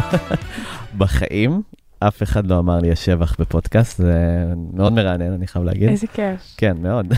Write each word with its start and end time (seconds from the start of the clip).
בחיים, 0.98 1.62
אף 1.98 2.22
אחד 2.22 2.46
לא 2.46 2.58
אמר 2.58 2.78
לי 2.78 2.88
יש 2.88 3.04
שבח 3.04 3.36
בפודקאסט, 3.40 3.98
זה 3.98 4.44
מאוד 4.74 4.92
מרענן, 4.92 5.32
אני 5.32 5.46
חייב 5.46 5.64
להגיד. 5.64 5.88
איזה 5.88 6.06
כיף. 6.06 6.54
כן, 6.56 6.76
מאוד. 6.80 7.12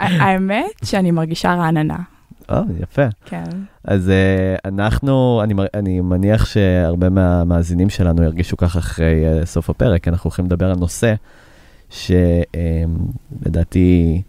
האמת 0.00 0.70
שאני 0.84 1.10
מרגישה 1.10 1.54
רעננה. 1.54 2.13
או, 2.48 2.56
יפה. 2.80 3.06
כן. 3.24 3.44
אז 3.84 4.08
uh, 4.08 4.12
אנחנו, 4.68 5.40
אני, 5.44 5.54
אני 5.74 6.00
מניח 6.00 6.46
שהרבה 6.46 7.08
מהמאזינים 7.08 7.90
שלנו 7.90 8.22
ירגישו 8.22 8.56
ככה 8.56 8.78
אחרי 8.78 9.24
uh, 9.42 9.46
סוף 9.46 9.70
הפרק, 9.70 10.08
אנחנו 10.08 10.28
הולכים 10.28 10.44
לדבר 10.44 10.70
על 10.70 10.76
נושא 10.76 11.14
שלדעתי 13.40 14.22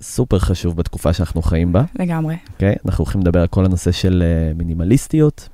סופר 0.00 0.38
חשוב 0.38 0.76
בתקופה 0.76 1.12
שאנחנו 1.12 1.42
חיים 1.42 1.72
בה, 1.72 1.82
לגמרי. 1.98 2.36
אוקיי? 2.52 2.74
אנחנו 2.86 3.04
הולכים 3.04 3.20
לדבר 3.20 3.40
על 3.40 3.46
כל 3.46 3.64
הנושא 3.64 3.92
של 3.92 4.22
uh, 4.22 4.58
מינימליסטיות. 4.58 5.48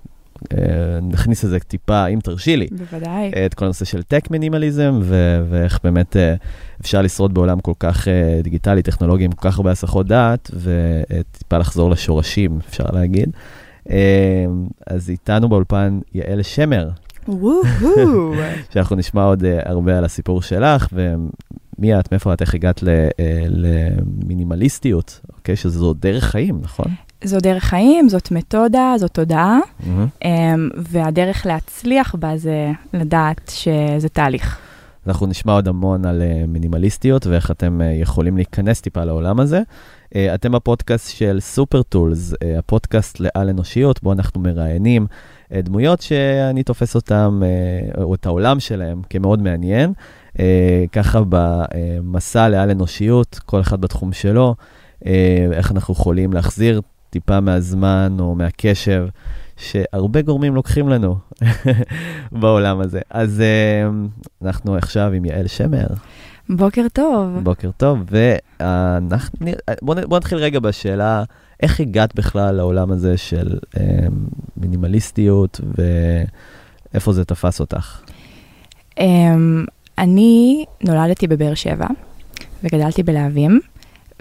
נכניס 1.03 1.45
לזה 1.45 1.61
טיפה, 1.61 2.07
אם 2.07 2.19
תרשי 2.23 2.57
לי, 2.57 2.67
בוודאי. 2.71 3.33
את 3.47 3.55
כל 3.55 3.65
הנושא 3.65 3.85
של 3.85 4.03
טק 4.03 4.31
מינימליזם, 4.31 5.01
ו- 5.03 5.45
ואיך 5.51 5.79
באמת 5.85 6.17
אה, 6.17 6.35
אפשר 6.81 7.03
לשרוד 7.03 7.35
בעולם 7.35 7.61
כל 7.61 7.73
כך 7.79 8.09
אה, 8.09 8.41
דיגיטלי, 8.43 8.83
טכנולוגי, 8.83 9.25
עם 9.25 9.33
כל 9.33 9.51
כך 9.51 9.57
הרבה 9.59 9.71
הסחות 9.71 10.07
דעת, 10.07 10.51
וטיפה 10.55 11.59
לחזור 11.59 11.91
לשורשים, 11.91 12.59
אפשר 12.69 12.85
להגיד. 12.93 13.31
אה, 13.91 14.45
אז 14.87 15.11
איתנו 15.11 15.49
באולפן 15.49 16.01
יעל 16.15 16.43
שמר. 16.43 16.91
שאנחנו 18.73 18.97
נשמע 18.97 19.25
עוד 19.25 19.45
הרבה 19.65 19.99
על 19.99 20.05
הסיפור 20.05 20.43
שלך, 20.43 20.89
ומי 20.93 21.99
את, 21.99 22.13
מאיפה 22.13 22.33
את, 22.33 22.41
איך 22.41 22.55
הגעת 22.55 22.85
למינימליסטיות, 23.49 25.21
אוקיי? 25.37 25.57
שזו 25.57 25.95
דרך 25.95 26.25
חיים, 26.25 26.59
נכון? 26.63 26.87
זו 27.25 27.39
דרך 27.41 27.65
חיים, 27.65 28.09
זאת 28.09 28.31
מתודה, 28.31 28.95
זאת 28.99 29.11
תודעה. 29.11 29.59
אמ, 30.25 30.69
והדרך 30.77 31.47
להצליח 31.47 32.15
בה 32.15 32.37
זה 32.37 32.73
לדעת 32.93 33.53
שזה 33.55 34.09
תהליך. 34.09 34.59
אנחנו 35.07 35.27
נשמע 35.27 35.53
עוד 35.53 35.69
המון 35.69 36.05
על 36.05 36.23
אה, 36.23 36.45
מינימליסטיות 36.49 37.27
ואיך 37.27 37.51
אתם 37.51 37.81
אה, 37.81 37.87
יכולים 37.87 38.37
להיכנס 38.37 38.81
טיפה 38.81 39.05
לעולם 39.05 39.41
הזה. 39.41 39.63
אה, 40.15 40.35
אתם 40.35 40.53
בפודקאסט 40.53 41.17
של 41.17 41.41
סופר 41.41 41.83
טולס, 41.83 42.35
הפודקאסט 42.59 43.21
לעל 43.21 43.49
אנושיות, 43.49 44.03
בו 44.03 44.13
אנחנו 44.13 44.41
מראיינים 44.41 45.07
דמויות 45.53 46.01
שאני 46.01 46.63
תופס 46.63 46.95
אותם, 46.95 47.43
אה, 47.45 48.03
או 48.03 48.15
את 48.15 48.27
העולם 48.27 48.61
שלהם, 48.61 49.03
כמאוד 49.11 49.43
מעניין. 49.43 49.93
ככה 50.93 51.23
במסע 51.29 52.49
לעל 52.49 52.71
אנושיות, 52.71 53.41
כל 53.47 53.61
אחד 53.61 53.81
בתחום 53.81 54.13
שלו, 54.13 54.55
איך 55.53 55.73
אנחנו 55.73 55.95
יכולים 55.95 56.33
להחזיר 56.33 56.81
טיפה 57.15 57.41
מהזמן 57.41 58.17
או 58.21 58.35
מהקשב. 58.35 59.07
שהרבה 59.57 60.23
גורמים 60.23 60.55
לוקחים 60.55 60.89
לנו 60.89 61.17
בעולם 62.41 62.81
הזה. 62.81 63.01
אז 63.11 63.43
uh, 63.43 64.45
אנחנו 64.45 64.77
עכשיו 64.77 65.13
עם 65.13 65.25
יעל 65.25 65.47
שמר, 65.47 65.87
בוקר 66.49 66.87
טוב. 66.93 67.39
בוקר 67.43 67.71
טוב, 67.77 67.99
ואנחנו, 68.11 69.39
בוא, 69.83 69.95
נ- 69.95 70.09
בוא 70.09 70.17
נתחיל 70.17 70.39
רגע 70.39 70.61
בשאלה, 70.61 71.25
איך 71.63 71.81
הגעת 71.81 72.15
בכלל 72.15 72.55
לעולם 72.55 72.91
הזה 72.91 73.17
של 73.17 73.59
uh, 73.75 73.79
מינימליסטיות, 74.57 75.61
ואיפה 76.93 77.13
זה 77.13 77.25
תפס 77.25 77.61
אותך? 77.61 78.01
אמ, 79.01 79.65
אני 79.99 80.65
נולדתי 80.85 81.27
בבאר 81.27 81.55
שבע 81.55 81.87
וגדלתי 82.65 83.03
בלהבים, 83.03 83.61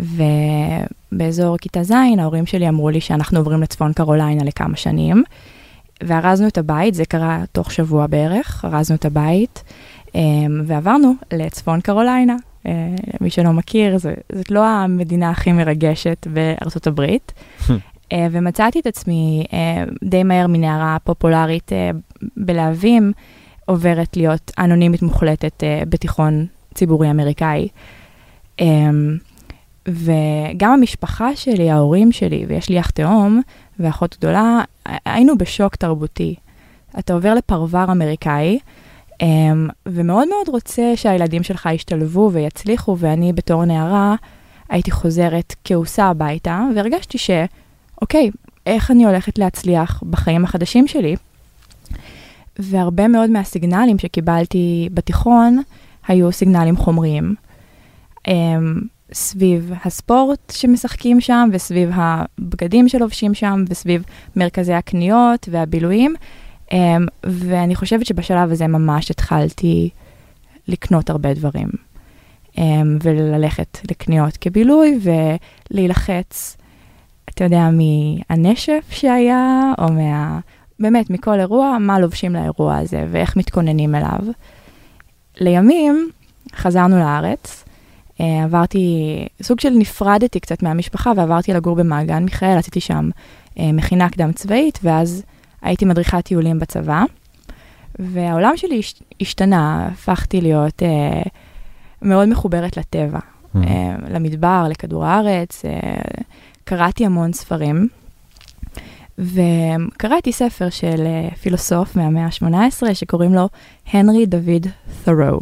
ובאזור 0.02 1.58
כיתה 1.58 1.84
ז' 1.84 1.92
ההורים 2.20 2.46
שלי 2.46 2.70
אמרו 2.70 2.90
לי 2.90 3.02
שאנחנו 3.02 3.40
עוברים 3.40 3.62
לצפון 3.62 3.94
קרוליינה 3.94 4.44
לכמה 4.44 4.78
שנים, 4.78 5.24
וארזנו 6.04 6.48
את 6.48 6.58
הבית, 6.58 6.94
זה 6.94 7.06
קרה 7.06 7.44
תוך 7.52 7.72
שבוע 7.72 8.08
בערך, 8.08 8.66
ארזנו 8.66 8.96
את 8.96 9.06
הבית, 9.06 9.64
אמ, 10.16 10.22
ועברנו 10.66 11.14
לצפון 11.34 11.82
קרוליינה. 11.82 12.36
אה, 12.68 12.72
מי 13.22 13.30
שלא 13.30 13.52
מכיר, 13.52 13.98
זה- 13.98 14.14
זאת 14.36 14.52
לא 14.52 14.66
המדינה 14.68 15.30
הכי 15.30 15.52
מרגשת 15.52 16.28
בארצות 16.34 16.88
הברית. 16.88 17.32
אה, 18.12 18.28
ומצאתי 18.32 18.80
את 18.80 18.88
עצמי 18.88 19.46
אה, 19.54 19.84
די 20.04 20.24
מהר 20.24 20.48
מנערה 20.48 20.98
פופולרית 21.04 21.72
בלהבים, 22.38 23.12
עוברת 23.66 24.18
להיות 24.18 24.52
אנונימית 24.60 25.02
מוחלטת 25.02 25.64
בתיכון 25.90 26.46
ציבורי 26.74 27.12
אמריקאי. 27.12 27.68
וגם 29.88 30.72
המשפחה 30.72 31.36
שלי, 31.36 31.72
ההורים 31.72 32.12
שלי, 32.12 32.46
ויש 32.48 32.70
לי 32.70 32.80
אח 32.80 32.90
תאום 32.90 33.42
ואחות 33.80 34.18
גדולה, 34.20 34.62
היינו 35.06 35.38
בשוק 35.38 35.76
תרבותי. 35.76 36.36
אתה 37.00 37.14
עובר 37.14 37.34
לפרבר 37.34 37.86
אמריקאי, 37.92 38.60
אה, 39.22 39.28
ומאוד 39.86 40.28
מאוד 40.28 40.50
רוצה 40.50 40.92
שהילדים 40.96 41.44
שלך 41.44 41.70
ישתלבו 41.74 42.30
ויצליחו, 42.34 42.98
ואני 43.00 43.34
בתור 43.34 43.66
נערה 43.66 44.16
הייתי 44.70 44.92
חוזרת 44.92 45.56
כעוסה 45.64 46.06
הביתה, 46.06 46.66
והרגשתי 46.76 47.18
ש... 47.18 47.30
אוקיי, 48.02 48.32
איך 48.66 48.92
אני 48.92 49.06
הולכת 49.06 49.38
להצליח 49.38 50.04
בחיים 50.10 50.44
החדשים 50.44 50.88
שלי? 50.88 51.16
והרבה 52.60 53.08
מאוד 53.08 53.30
מהסיגנלים 53.30 54.00
שקיבלתי 54.00 54.90
בתיכון 54.94 55.62
היו 56.08 56.32
סיגנלים 56.32 56.78
חומריים. 56.78 57.36
Um, 58.28 58.32
סביב 59.14 59.72
הספורט 59.86 60.54
שמשחקים 60.56 61.22
שם, 61.22 61.50
וסביב 61.52 61.90
הבגדים 61.94 62.90
שלובשים 62.90 63.34
שם, 63.34 63.64
וסביב 63.70 64.04
מרכזי 64.36 64.74
הקניות 64.74 65.50
והבילויים. 65.52 66.16
Um, 66.70 66.76
ואני 67.24 67.76
חושבת 67.76 68.06
שבשלב 68.06 68.52
הזה 68.52 68.68
ממש 68.68 69.12
התחלתי 69.12 69.90
לקנות 70.68 71.10
הרבה 71.10 71.34
דברים. 71.34 71.68
Um, 72.56 72.60
וללכת 73.04 73.78
לקניות 73.92 74.38
כבילוי 74.38 75.00
ולהילחץ 75.72 76.58
אתה 77.36 77.44
יודע, 77.44 77.70
מהנשף 77.72 78.86
שהיה, 78.90 79.74
או 79.78 79.92
מה... 79.92 80.40
באמת, 80.80 81.10
מכל 81.10 81.40
אירוע, 81.40 81.78
מה 81.80 82.00
לובשים 82.00 82.34
לאירוע 82.34 82.78
הזה 82.78 83.06
ואיך 83.12 83.38
מתכוננים 83.38 83.96
אליו. 83.96 84.20
לימים 85.38 86.10
חזרנו 86.56 87.00
לארץ, 87.00 87.63
עברתי, 88.20 88.88
סוג 89.42 89.60
של 89.60 89.70
נפרדתי 89.70 90.40
קצת 90.40 90.64
מהמשפחה 90.64 91.12
ועברתי 91.18 91.54
לגור 91.54 91.76
במעגן 91.76 92.24
מיכאל, 92.24 92.58
עשיתי 92.58 92.80
שם 92.80 93.10
אה, 93.60 93.72
מכינה 93.72 94.10
קדם 94.10 94.32
צבאית, 94.32 94.80
ואז 94.84 95.24
הייתי 95.62 95.86
מדריכת 95.86 96.26
טיולים 96.26 96.60
בצבא, 96.60 97.04
והעולם 98.00 98.58
שלי 98.58 98.80
הש- 98.80 99.02
השתנה, 99.22 99.88
הפכתי 99.92 100.42
להיות 100.42 100.84
אה, 100.84 101.22
מאוד 102.02 102.30
מחוברת 102.30 102.78
לטבע, 102.78 103.20
אה, 103.56 103.62
למדבר, 104.10 104.66
לכדור 104.70 105.06
הארץ, 105.06 105.66
אה, 105.66 105.72
קראתי 106.64 107.06
המון 107.06 107.34
ספרים, 107.34 107.88
וקראתי 109.18 110.32
ספר 110.32 110.70
של 110.70 111.02
אה, 111.06 111.30
פילוסוף 111.42 111.96
מהמאה 111.96 112.26
ה-18 112.26 112.94
שקוראים 112.94 113.34
לו 113.34 113.50
הנרי 113.94 114.26
דוד 114.26 114.68
ת'רו. 115.06 115.40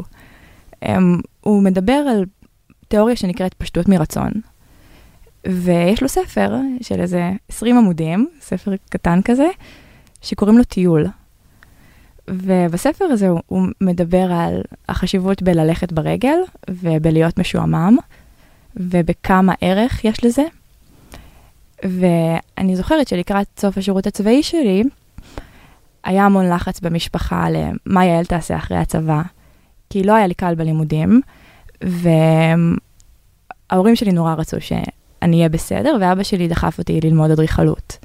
אמ, 0.86 1.18
הוא 1.42 1.64
מדבר 1.64 1.94
על 1.94 2.26
תיאוריה 2.92 3.16
שנקראת 3.16 3.54
פשטות 3.54 3.88
מרצון, 3.88 4.32
ויש 5.48 6.02
לו 6.02 6.10
ספר 6.10 6.56
של 6.82 7.02
איזה 7.02 7.32
20 7.50 7.78
עמודים, 7.78 8.28
ספר 8.42 8.72
קטן 8.90 9.22
כזה, 9.26 9.48
שקוראים 10.22 10.58
לו 10.58 10.64
טיול. 10.64 11.08
ובספר 12.28 13.06
הזה 13.06 13.28
הוא, 13.28 13.42
הוא 13.48 13.68
מדבר 13.82 14.32
על 14.32 14.62
החשיבות 14.90 15.42
בללכת 15.42 15.92
ברגל 15.92 16.38
ובלהיות 16.70 17.38
משועמם, 17.40 17.98
ובכמה 18.76 19.54
ערך 19.62 20.06
יש 20.06 20.26
לזה. 20.26 20.44
ואני 21.84 22.76
זוכרת 22.76 23.08
שלקראת 23.08 23.48
סוף 23.60 23.78
השירות 23.78 24.08
הצבאי 24.08 24.44
שלי, 24.44 24.84
היה 26.04 26.26
המון 26.26 26.50
לחץ 26.50 26.80
במשפחה 26.80 27.48
למה 27.50 28.06
יעל 28.06 28.26
תעשה 28.26 28.56
אחרי 28.56 28.78
הצבא, 28.78 29.22
כי 29.90 30.04
לא 30.04 30.14
היה 30.16 30.28
לי 30.28 30.34
קל 30.34 30.56
בלימודים, 30.56 31.22
וההורים 31.82 32.76
שלי 33.96 34.12
נורא 34.12 34.34
רצו 34.34 34.62
שאני 34.62 35.38
אהיה 35.38 35.50
בסדר, 35.50 35.98
ואבא 36.02 36.24
שלי 36.24 36.48
דחף 36.48 36.78
אותי 36.78 37.00
ללמוד 37.04 37.32
אדריכלות. 37.32 37.98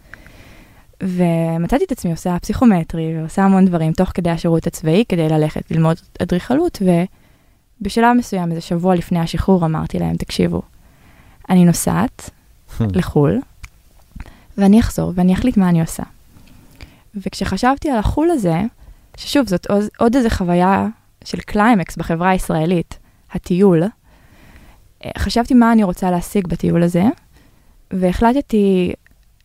ומצאתי 1.03 1.85
את 1.85 1.93
עצמי 1.93 2.11
עושה 2.11 2.37
פסיכומטרי 2.43 3.19
ועושה 3.19 3.43
המון 3.43 3.67
דברים 3.67 3.93
תוך 3.93 4.11
כדי 4.15 4.31
השירות 4.31 4.67
הצבאי 4.67 5.05
כדי 5.09 5.29
ללכת 5.29 5.71
ללמוד 5.71 5.97
אדריכלות, 6.23 6.83
ובשלב 7.81 8.17
מסוים, 8.17 8.51
איזה 8.51 8.61
שבוע 8.61 8.95
לפני 8.95 9.19
השחרור, 9.19 9.65
אמרתי 9.65 9.99
להם, 9.99 10.17
תקשיבו, 10.17 10.63
אני 11.51 11.65
נוסעת 11.65 12.31
לחו"ל, 12.97 13.41
ואני 14.59 14.81
אחזור 14.81 15.13
ואני 15.15 15.35
אחליט 15.35 15.57
מה 15.57 15.69
אני 15.69 15.81
עושה. 15.81 16.03
וכשחשבתי 17.15 17.91
על 17.91 17.99
החול 17.99 18.31
הזה, 18.31 18.63
ששוב, 19.17 19.49
זאת 19.49 19.71
עוד, 19.71 19.85
עוד 19.99 20.17
איזו 20.17 20.31
חוויה 20.31 20.87
של 21.25 21.41
קליימקס 21.41 21.97
בחברה 21.97 22.29
הישראלית, 22.29 22.99
הטיול, 23.33 23.83
אה, 25.05 25.11
חשבתי 25.19 25.55
מה 25.55 25.73
אני 25.73 25.83
רוצה 25.83 26.11
להשיג 26.11 26.47
בטיול 26.47 26.83
הזה, 26.83 27.05
והחלטתי 27.91 28.93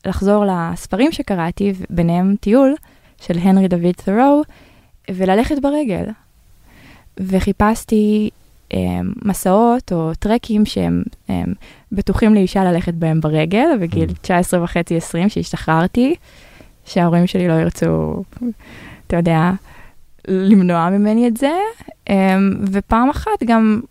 לחזור 0.06 0.46
לספרים 0.48 1.12
שקראתי, 1.12 1.74
ביניהם 1.90 2.36
טיול 2.40 2.76
של 3.22 3.38
הנרי 3.38 3.68
דוד 3.68 3.92
ת'רו, 3.92 4.42
וללכת 5.12 5.56
ברגל. 5.62 6.06
וחיפשתי 7.20 8.30
um, 8.74 8.76
מסעות 9.26 9.92
או 9.92 10.12
טרקים 10.20 10.66
שהם 10.66 11.04
um, 11.28 11.32
בטוחים 11.92 12.34
לאישה 12.34 12.64
ללכת 12.64 12.94
בהם 12.94 13.22
ברגל, 13.22 13.68
בגיל 13.82 14.14
19 14.22 14.64
וחצי, 14.64 14.98
20, 14.98 15.30
שהשתחררתי, 15.30 16.16
שההורים 16.86 17.28
שלי 17.28 17.48
לא 17.48 17.54
ירצו, 17.54 18.24
אתה 19.08 19.16
יודע, 19.16 19.52
למנוע 20.28 20.90
ממני 20.90 21.28
את 21.28 21.38
זה, 21.38 21.52
um, 22.10 22.12
ופעם 22.72 23.10
אחת 23.10 23.44
גם 23.46 23.82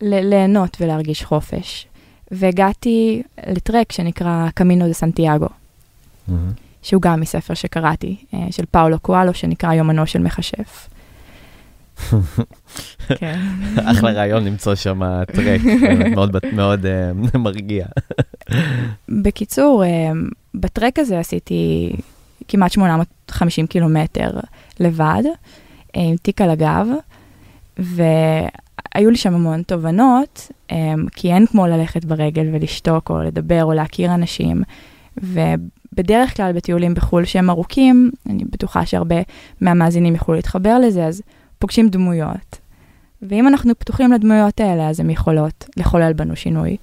ליהנות 0.00 0.76
ולהרגיש 0.80 1.24
חופש. 1.24 1.86
והגעתי 2.30 3.22
לטרק 3.46 3.92
שנקרא 3.92 4.48
קמינו 4.54 4.86
דה 4.86 4.92
סנטיאגו, 4.92 5.48
Mm-hmm. 6.28 6.32
שהוא 6.82 7.02
גם 7.02 7.20
מספר 7.20 7.54
שקראתי, 7.54 8.16
אה, 8.34 8.46
של 8.50 8.64
פאולו 8.70 8.98
קואלו, 8.98 9.34
שנקרא 9.34 9.72
יומנו 9.72 10.06
של 10.06 10.18
מכשף. 10.18 10.88
כן. 13.18 13.40
אחלה 13.84 14.10
רעיון 14.10 14.44
למצוא 14.44 14.74
שם 14.74 15.00
טרק, 15.26 15.60
מאוד, 16.10 16.36
מאוד 16.52 16.86
uh, 17.34 17.38
מרגיע. 17.38 17.86
בקיצור, 19.08 19.84
uh, 19.84 20.16
בטרק 20.54 20.98
הזה 20.98 21.18
עשיתי 21.18 21.92
כמעט 22.48 22.72
850 22.72 23.66
קילומטר 23.66 24.30
לבד, 24.80 25.22
uh, 25.26 25.90
עם 25.94 26.16
תיק 26.16 26.40
על 26.40 26.50
הגב, 26.50 26.86
והיו 27.78 29.10
לי 29.10 29.16
שם 29.16 29.34
המון 29.34 29.62
תובנות, 29.62 30.50
um, 30.70 30.74
כי 31.16 31.32
אין 31.32 31.46
כמו 31.46 31.66
ללכת 31.66 32.04
ברגל 32.04 32.48
ולשתוק 32.52 33.10
או 33.10 33.22
לדבר 33.22 33.64
או 33.64 33.72
להכיר 33.72 34.14
אנשים. 34.14 34.62
ובדרך 35.16 36.36
כלל 36.36 36.52
בטיולים 36.52 36.94
בחו"ל 36.94 37.24
שהם 37.24 37.50
ארוכים, 37.50 38.10
אני 38.26 38.44
בטוחה 38.44 38.86
שהרבה 38.86 39.16
מהמאזינים 39.60 40.14
יוכלו 40.14 40.34
להתחבר 40.34 40.78
לזה, 40.78 41.04
אז 41.04 41.22
פוגשים 41.58 41.88
דמויות. 41.88 42.58
ואם 43.22 43.48
אנחנו 43.48 43.78
פתוחים 43.78 44.12
לדמויות 44.12 44.60
האלה, 44.60 44.88
אז 44.88 45.00
הן 45.00 45.10
יכולות 45.10 45.64
לחולל 45.76 46.12
בנו 46.12 46.36
שינוי. 46.36 46.76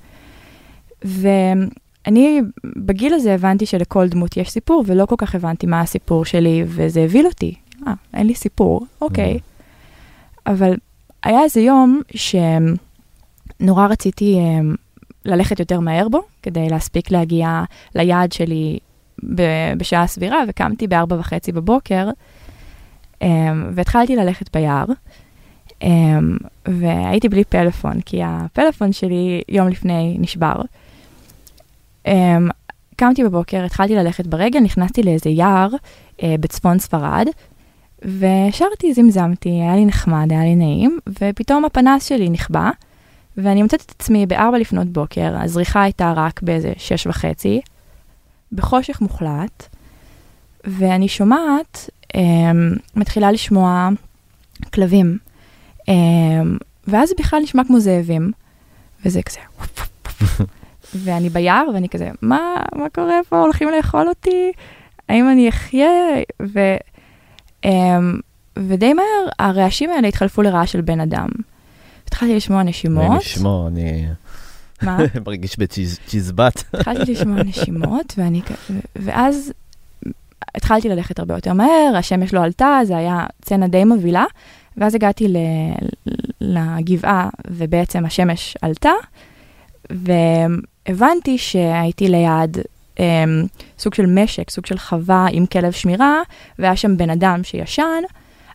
ואני 2.06 2.42
בגיל 2.76 3.14
הזה 3.14 3.34
הבנתי 3.34 3.66
שלכל 3.66 4.08
דמות 4.08 4.38
יש 4.38 4.50
סיפור, 4.50 4.84
ולא 4.88 5.06
כל 5.06 5.16
כך 5.18 5.36
הבנתי 5.36 5.68
מה 5.68 5.82
הסיפור 5.82 6.26
שלי, 6.26 6.64
וזה 6.68 7.02
הביל 7.02 7.26
אותי. 7.26 7.56
אה, 7.88 7.94
אין 8.14 8.28
לי 8.28 8.36
סיפור, 8.36 8.86
אוקיי. 9.02 9.40
אבל 10.48 10.74
היה 11.24 11.44
איזה 11.44 11.62
יום 11.62 12.02
שנורא 12.16 13.88
רציתי 13.88 14.40
um, 14.40 14.78
ללכת 15.26 15.60
יותר 15.60 15.80
מהר 15.80 16.10
בו, 16.10 16.22
כדי 16.44 16.70
להספיק 16.70 17.12
להגיע 17.12 17.64
ליעד 17.96 18.32
שלי 18.32 18.80
בשעה 19.78 20.08
סבירה, 20.08 20.38
וקמתי 20.48 20.88
בארבע 20.88 21.16
וחצי 21.20 21.52
בבוקר, 21.52 22.10
um, 23.20 23.26
והתחלתי 23.72 24.16
ללכת 24.16 24.58
ביער, 24.58 24.86
um, 25.84 25.86
והייתי 26.68 27.30
בלי 27.30 27.44
פלאפון, 27.44 28.02
כי 28.02 28.22
הפלאפון 28.24 28.94
שלי 28.94 29.42
יום 29.50 29.68
לפני 29.68 30.18
נשבר. 30.20 30.56
Um, 32.08 32.12
קמתי 32.96 33.24
בבוקר, 33.24 33.66
התחלתי 33.66 33.96
ללכת 33.96 34.28
ברגל, 34.28 34.60
נכנסתי 34.60 35.04
לאיזה 35.04 35.30
יער 35.30 35.70
uh, 36.18 36.24
בצפון 36.40 36.80
ספרד, 36.80 37.28
ושרתי, 38.02 38.94
זמזמתי, 38.94 39.50
היה 39.50 39.76
לי 39.76 39.86
נחמד, 39.86 40.28
היה 40.32 40.44
לי 40.44 40.56
נעים, 40.56 41.00
ופתאום 41.22 41.66
הפנס 41.66 42.06
שלי 42.06 42.30
נכבה, 42.30 42.70
ואני 43.38 43.64
מוצאת 43.64 43.82
את 43.82 43.92
עצמי 43.92 44.26
בארבע 44.26 44.58
לפנות 44.58 44.88
בוקר, 44.88 45.36
הזריחה 45.38 45.84
הייתה 45.84 46.14
רק 46.16 46.42
באיזה 46.42 46.74
שש 46.78 47.08
וחצי, 47.08 47.62
בחושך 48.52 49.02
מוחלט, 49.02 49.68
ואני 50.64 51.08
שומעת, 51.08 51.90
um, 52.14 52.18
מתחילה 52.96 53.32
לשמוע 53.32 53.90
כלבים, 54.74 55.18
um, 55.82 55.92
ואז 56.88 57.10
זה 57.10 57.16
בכלל 57.20 57.40
נשמע 57.44 57.64
כמו 57.64 57.80
זאבים, 57.80 58.32
וזה 59.06 59.22
כזה, 59.22 59.40
ואני 60.96 61.30
ביער, 61.30 61.66
ואני 61.74 61.90
כזה, 61.90 62.10
מה, 62.22 62.56
מה 62.76 62.90
קורה 62.90 63.20
פה, 63.30 63.40
הולכים 63.40 63.70
לאכול 63.70 64.10
אותי? 64.10 64.52
האם 65.10 65.30
אני 65.30 65.50
אחיה? 65.50 65.90
ו, 66.42 66.60
um, 67.66 67.70
ודי 68.58 68.94
מהר 68.94 69.30
הרעשים 69.40 69.90
האלה 69.90 70.08
התחלפו 70.08 70.42
לרעש 70.42 70.72
של 70.72 70.82
בן 70.82 71.00
אדם. 71.00 71.30
התחלתי 72.08 72.36
לשמוע 72.36 72.64
נשימות. 72.64 73.06
אני 73.12 73.18
לשמוע, 73.18 73.68
אני... 73.68 74.06
מה? 74.82 74.98
מרגיש 75.28 75.60
בצ'יזבט. 75.60 76.64
התחלתי 76.74 77.12
לשמוע 77.12 77.44
נשימות, 77.44 78.14
ואני, 78.18 78.42
ואז 78.96 79.54
התחלתי 80.56 80.90
ללכת 80.90 81.20
הרבה 81.20 81.36
יותר 81.36 81.54
מהר, 81.54 81.94
השמש 81.96 82.34
לא 82.34 82.44
עלתה, 82.44 82.80
זה 82.84 82.98
היה 82.98 83.26
סצנה 83.46 83.68
די 83.68 83.84
מבהילה, 83.84 84.26
ואז 84.78 84.96
הגעתי 84.96 85.28
ל, 85.28 85.38
לגבעה, 86.42 87.30
ובעצם 87.48 88.06
השמש 88.06 88.58
עלתה, 88.62 88.92
והבנתי 90.88 91.38
שהייתי 91.38 92.08
ליד 92.08 92.58
um, 92.96 93.02
סוג 93.80 93.94
של 93.94 94.06
משק, 94.06 94.50
סוג 94.50 94.66
של 94.66 94.78
חווה 94.78 95.28
עם 95.32 95.46
כלב 95.46 95.72
שמירה, 95.72 96.22
והיה 96.60 96.76
שם 96.76 96.98
בן 96.98 97.10
אדם 97.10 97.44
שישן, 97.44 98.04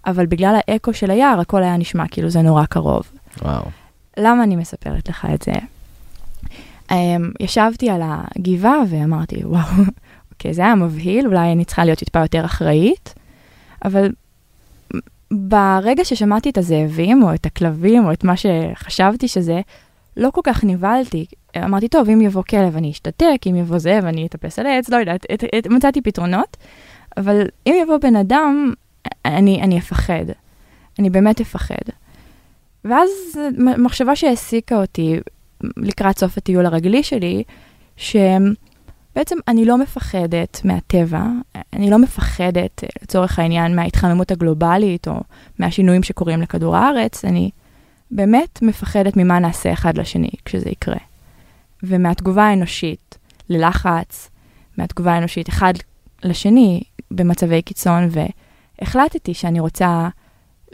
אבל 0.06 0.26
בגלל 0.26 0.56
האקו 0.68 0.94
של 0.94 1.10
היער, 1.10 1.40
הכל 1.40 1.62
היה 1.62 1.76
נשמע 1.76 2.08
כאילו 2.10 2.30
זה 2.30 2.42
נורא 2.42 2.64
קרוב. 2.64 3.02
וואו. 3.42 3.64
למה 4.16 4.42
אני 4.42 4.56
מספרת 4.56 5.08
לך 5.08 5.26
את 5.34 5.42
זה? 5.42 5.52
Um, 6.88 6.94
ישבתי 7.40 7.90
על 7.90 8.00
הגבעה 8.04 8.78
ואמרתי, 8.88 9.44
וואו, 9.44 9.84
אוקיי, 10.32 10.54
זה 10.54 10.62
היה 10.62 10.74
מבהיל, 10.74 11.26
אולי 11.26 11.52
אני 11.52 11.64
צריכה 11.64 11.84
להיות 11.84 11.98
טיפה 11.98 12.20
יותר 12.20 12.44
אחראית, 12.44 13.14
אבל 13.84 14.10
ברגע 15.30 16.04
ששמעתי 16.04 16.50
את 16.50 16.58
הזאבים, 16.58 17.22
או 17.22 17.34
את 17.34 17.46
הכלבים, 17.46 18.04
או 18.04 18.12
את 18.12 18.24
מה 18.24 18.34
שחשבתי 18.36 19.28
שזה, 19.28 19.60
לא 20.16 20.30
כל 20.30 20.40
כך 20.44 20.64
נבהלתי. 20.64 21.26
אמרתי, 21.64 21.88
טוב, 21.88 22.10
אם 22.10 22.20
יבוא 22.20 22.42
כלב 22.42 22.76
אני 22.76 22.90
אשתתק, 22.90 23.40
אם 23.50 23.56
יבוא 23.56 23.78
זאב 23.78 24.04
אני 24.04 24.26
אטפס 24.26 24.58
על 24.58 24.66
העץ, 24.66 24.88
לא 24.88 24.96
יודעת, 24.96 25.26
את, 25.34 25.44
את, 25.58 25.66
מצאתי 25.66 26.00
פתרונות, 26.00 26.56
אבל 27.16 27.46
אם 27.66 27.74
יבוא 27.82 27.96
בן 27.96 28.16
אדם, 28.16 28.72
אני, 29.24 29.62
אני 29.62 29.78
אפחד. 29.78 30.24
אני 30.98 31.10
באמת 31.10 31.40
אפחד. 31.40 31.74
ואז 32.84 33.10
מחשבה 33.78 34.16
שהעסיקה 34.16 34.80
אותי 34.80 35.20
לקראת 35.76 36.18
סוף 36.18 36.38
הטיול 36.38 36.66
הרגלי 36.66 37.02
שלי, 37.02 37.42
שבעצם 37.96 39.36
אני 39.48 39.64
לא 39.64 39.78
מפחדת 39.78 40.60
מהטבע, 40.64 41.22
אני 41.72 41.90
לא 41.90 41.98
מפחדת, 41.98 42.84
לצורך 43.02 43.38
העניין, 43.38 43.76
מההתחממות 43.76 44.30
הגלובלית 44.30 45.08
או 45.08 45.20
מהשינויים 45.58 46.02
שקורים 46.02 46.42
לכדור 46.42 46.76
הארץ, 46.76 47.24
אני 47.24 47.50
באמת 48.10 48.58
מפחדת 48.62 49.16
ממה 49.16 49.38
נעשה 49.38 49.72
אחד 49.72 49.98
לשני 49.98 50.30
כשזה 50.44 50.70
יקרה. 50.70 50.96
ומהתגובה 51.82 52.44
האנושית 52.44 53.18
ללחץ, 53.48 54.30
מהתגובה 54.78 55.12
האנושית 55.12 55.48
אחד 55.48 55.74
לשני 56.22 56.82
במצבי 57.10 57.62
קיצון, 57.62 58.08
והחלטתי 58.10 59.34
שאני 59.34 59.60
רוצה 59.60 60.08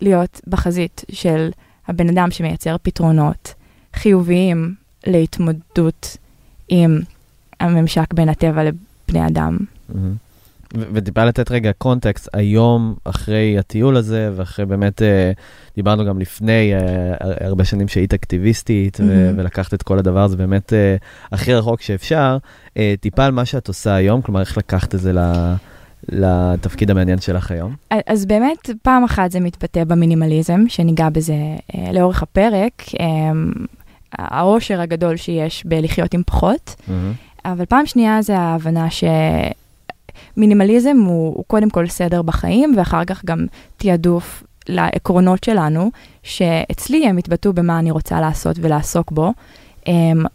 להיות 0.00 0.40
בחזית 0.46 1.04
של 1.12 1.50
הבן 1.88 2.08
אדם 2.08 2.30
שמייצר 2.30 2.76
פתרונות 2.82 3.54
חיוביים 3.94 4.74
להתמודדות 5.06 6.16
עם 6.68 7.00
הממשק 7.60 8.14
בין 8.14 8.28
הטבע 8.28 8.62
לבני 8.64 9.26
אדם. 9.26 9.56
Mm-hmm. 9.58 9.94
וטיפה 10.74 11.24
לתת 11.24 11.50
רגע 11.50 11.70
קונטקסט, 11.78 12.28
היום 12.32 12.94
אחרי 13.04 13.58
הטיול 13.58 13.96
הזה, 13.96 14.30
ואחרי 14.36 14.66
באמת, 14.66 15.02
אה, 15.02 15.32
דיברנו 15.76 16.04
גם 16.04 16.18
לפני 16.18 16.74
אה, 16.74 16.78
הרבה 17.46 17.64
שנים 17.64 17.88
שהיית 17.88 18.14
אקטיביסטית, 18.14 19.00
mm-hmm. 19.00 19.36
ולקחת 19.36 19.74
את 19.74 19.82
כל 19.82 19.98
הדבר 19.98 20.20
הזה 20.20 20.36
באמת 20.36 20.72
אה, 20.72 20.96
הכי 21.32 21.54
רחוק 21.54 21.80
שאפשר, 21.80 22.38
טיפה 23.00 23.24
על 23.24 23.32
מה 23.32 23.44
שאת 23.44 23.68
עושה 23.68 23.94
היום, 23.94 24.22
כלומר, 24.22 24.40
איך 24.40 24.58
לקחת 24.58 24.94
את 24.94 25.00
זה 25.00 25.12
ל... 25.12 25.18
לתפקיד 26.08 26.90
המעניין 26.90 27.18
שלך 27.18 27.50
היום? 27.50 27.74
אז 28.06 28.26
באמת, 28.26 28.70
פעם 28.82 29.04
אחת 29.04 29.30
זה 29.30 29.40
מתבטא 29.40 29.84
במינימליזם, 29.84 30.64
שניגע 30.68 31.08
בזה 31.08 31.34
אה, 31.74 31.92
לאורך 31.92 32.22
הפרק, 32.22 32.82
אה, 33.00 33.06
העושר 34.18 34.80
הגדול 34.80 35.16
שיש 35.16 35.66
בלחיות 35.66 36.14
עם 36.14 36.22
פחות, 36.26 36.76
mm-hmm. 36.78 36.92
אבל 37.44 37.64
פעם 37.64 37.86
שנייה 37.86 38.22
זה 38.22 38.38
ההבנה 38.38 38.90
שמינימליזם 40.36 40.96
הוא, 41.06 41.34
הוא 41.36 41.44
קודם 41.46 41.70
כל 41.70 41.86
סדר 41.86 42.22
בחיים, 42.22 42.74
ואחר 42.76 43.04
כך 43.04 43.24
גם 43.24 43.46
תעדוף 43.76 44.42
לעקרונות 44.68 45.44
שלנו, 45.44 45.90
שאצלי 46.22 47.06
הם 47.06 47.16
התבטאו 47.16 47.52
במה 47.52 47.78
אני 47.78 47.90
רוצה 47.90 48.20
לעשות 48.20 48.56
ולעסוק 48.60 49.12
בו. 49.12 49.32
Um, 49.80 49.86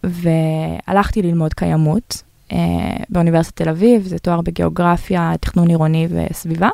והלכתי 0.04 1.22
ללמוד 1.22 1.54
קיימות, 1.54 2.24
אה, 2.52 2.58
באוניברסיטת 3.10 3.62
תל 3.62 3.70
אביב, 3.70 4.04
זה 4.08 4.20
תואר 4.20 4.42
בגיאוגרפיה, 4.42 5.34
תכנון 5.42 5.68
עירוני 5.68 6.08
וסביבה. 6.10 6.70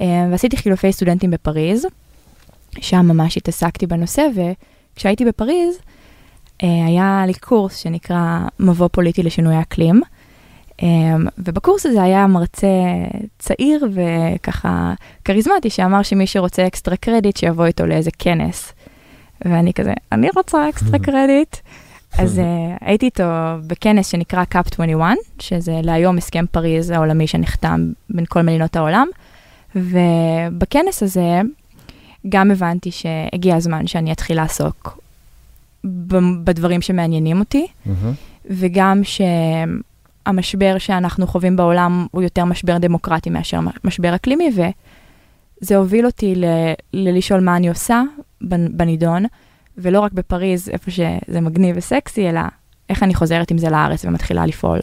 אה, 0.00 0.26
ועשיתי 0.30 0.56
חילופי 0.56 0.92
סטודנטים 0.92 1.30
בפריז, 1.30 1.86
שם 2.80 3.06
ממש 3.06 3.36
התעסקתי 3.36 3.86
בנושא, 3.86 4.26
וכשהייתי 4.94 5.24
בפריז, 5.24 5.74
אה, 6.62 6.86
היה 6.86 7.22
לי 7.26 7.34
קורס 7.34 7.76
שנקרא 7.76 8.38
מבוא 8.60 8.88
פוליטי 8.92 9.22
לשינוי 9.22 9.60
אקלים. 9.60 10.02
Um, 10.80 10.84
ובקורס 11.38 11.86
הזה 11.86 12.02
היה 12.02 12.26
מרצה 12.26 12.66
צעיר 13.38 13.88
וככה 13.94 14.94
כריזמטי 15.24 15.70
שאמר 15.70 16.02
שמי 16.02 16.26
שרוצה 16.26 16.66
extra 16.66 16.96
credit 16.96 17.36
שיבוא 17.36 17.66
איתו 17.66 17.86
לאיזה 17.86 18.10
כנס. 18.18 18.72
ואני 19.44 19.72
כזה, 19.72 19.92
אני 20.12 20.28
רוצה 20.36 20.68
extra 20.68 20.98
credit. 21.06 21.56
אז 22.18 22.38
uh, 22.38 22.42
הייתי 22.80 23.06
איתו 23.06 23.24
בכנס 23.66 24.10
שנקרא 24.10 24.44
COP 24.44 24.66
21, 24.72 25.16
שזה 25.38 25.80
להיום 25.82 26.18
הסכם 26.18 26.44
פריז 26.50 26.90
העולמי 26.90 27.26
שנחתם 27.26 27.92
בין 28.10 28.24
כל 28.28 28.42
מדינות 28.42 28.76
העולם. 28.76 29.06
ובכנס 29.76 31.02
הזה 31.02 31.40
גם 32.28 32.50
הבנתי 32.50 32.90
שהגיע 32.90 33.56
הזמן 33.56 33.86
שאני 33.86 34.12
אתחיל 34.12 34.36
לעסוק 34.36 34.98
בדברים 36.44 36.82
שמעניינים 36.82 37.38
אותי. 37.38 37.66
וגם 38.50 39.00
שהמשבר 40.26 40.78
שאנחנו 40.78 41.26
חווים 41.26 41.56
בעולם 41.56 42.06
הוא 42.10 42.22
יותר 42.22 42.44
משבר 42.44 42.78
דמוקרטי 42.78 43.30
מאשר 43.30 43.60
משבר 43.84 44.14
אקלימי, 44.14 44.50
וזה 44.54 45.76
הוביל 45.76 46.06
אותי 46.06 46.34
ל- 46.34 46.72
ללשאול 46.92 47.40
מה 47.40 47.56
אני 47.56 47.68
עושה 47.68 48.02
בנידון, 48.70 49.24
ולא 49.78 50.00
רק 50.00 50.12
בפריז, 50.12 50.68
איפה 50.68 50.90
שזה 50.90 51.40
מגניב 51.40 51.76
וסקסי, 51.78 52.28
אלא 52.28 52.40
איך 52.88 53.02
אני 53.02 53.14
חוזרת 53.14 53.50
עם 53.50 53.58
זה 53.58 53.70
לארץ 53.70 54.04
ומתחילה 54.04 54.46
לפעול. 54.46 54.80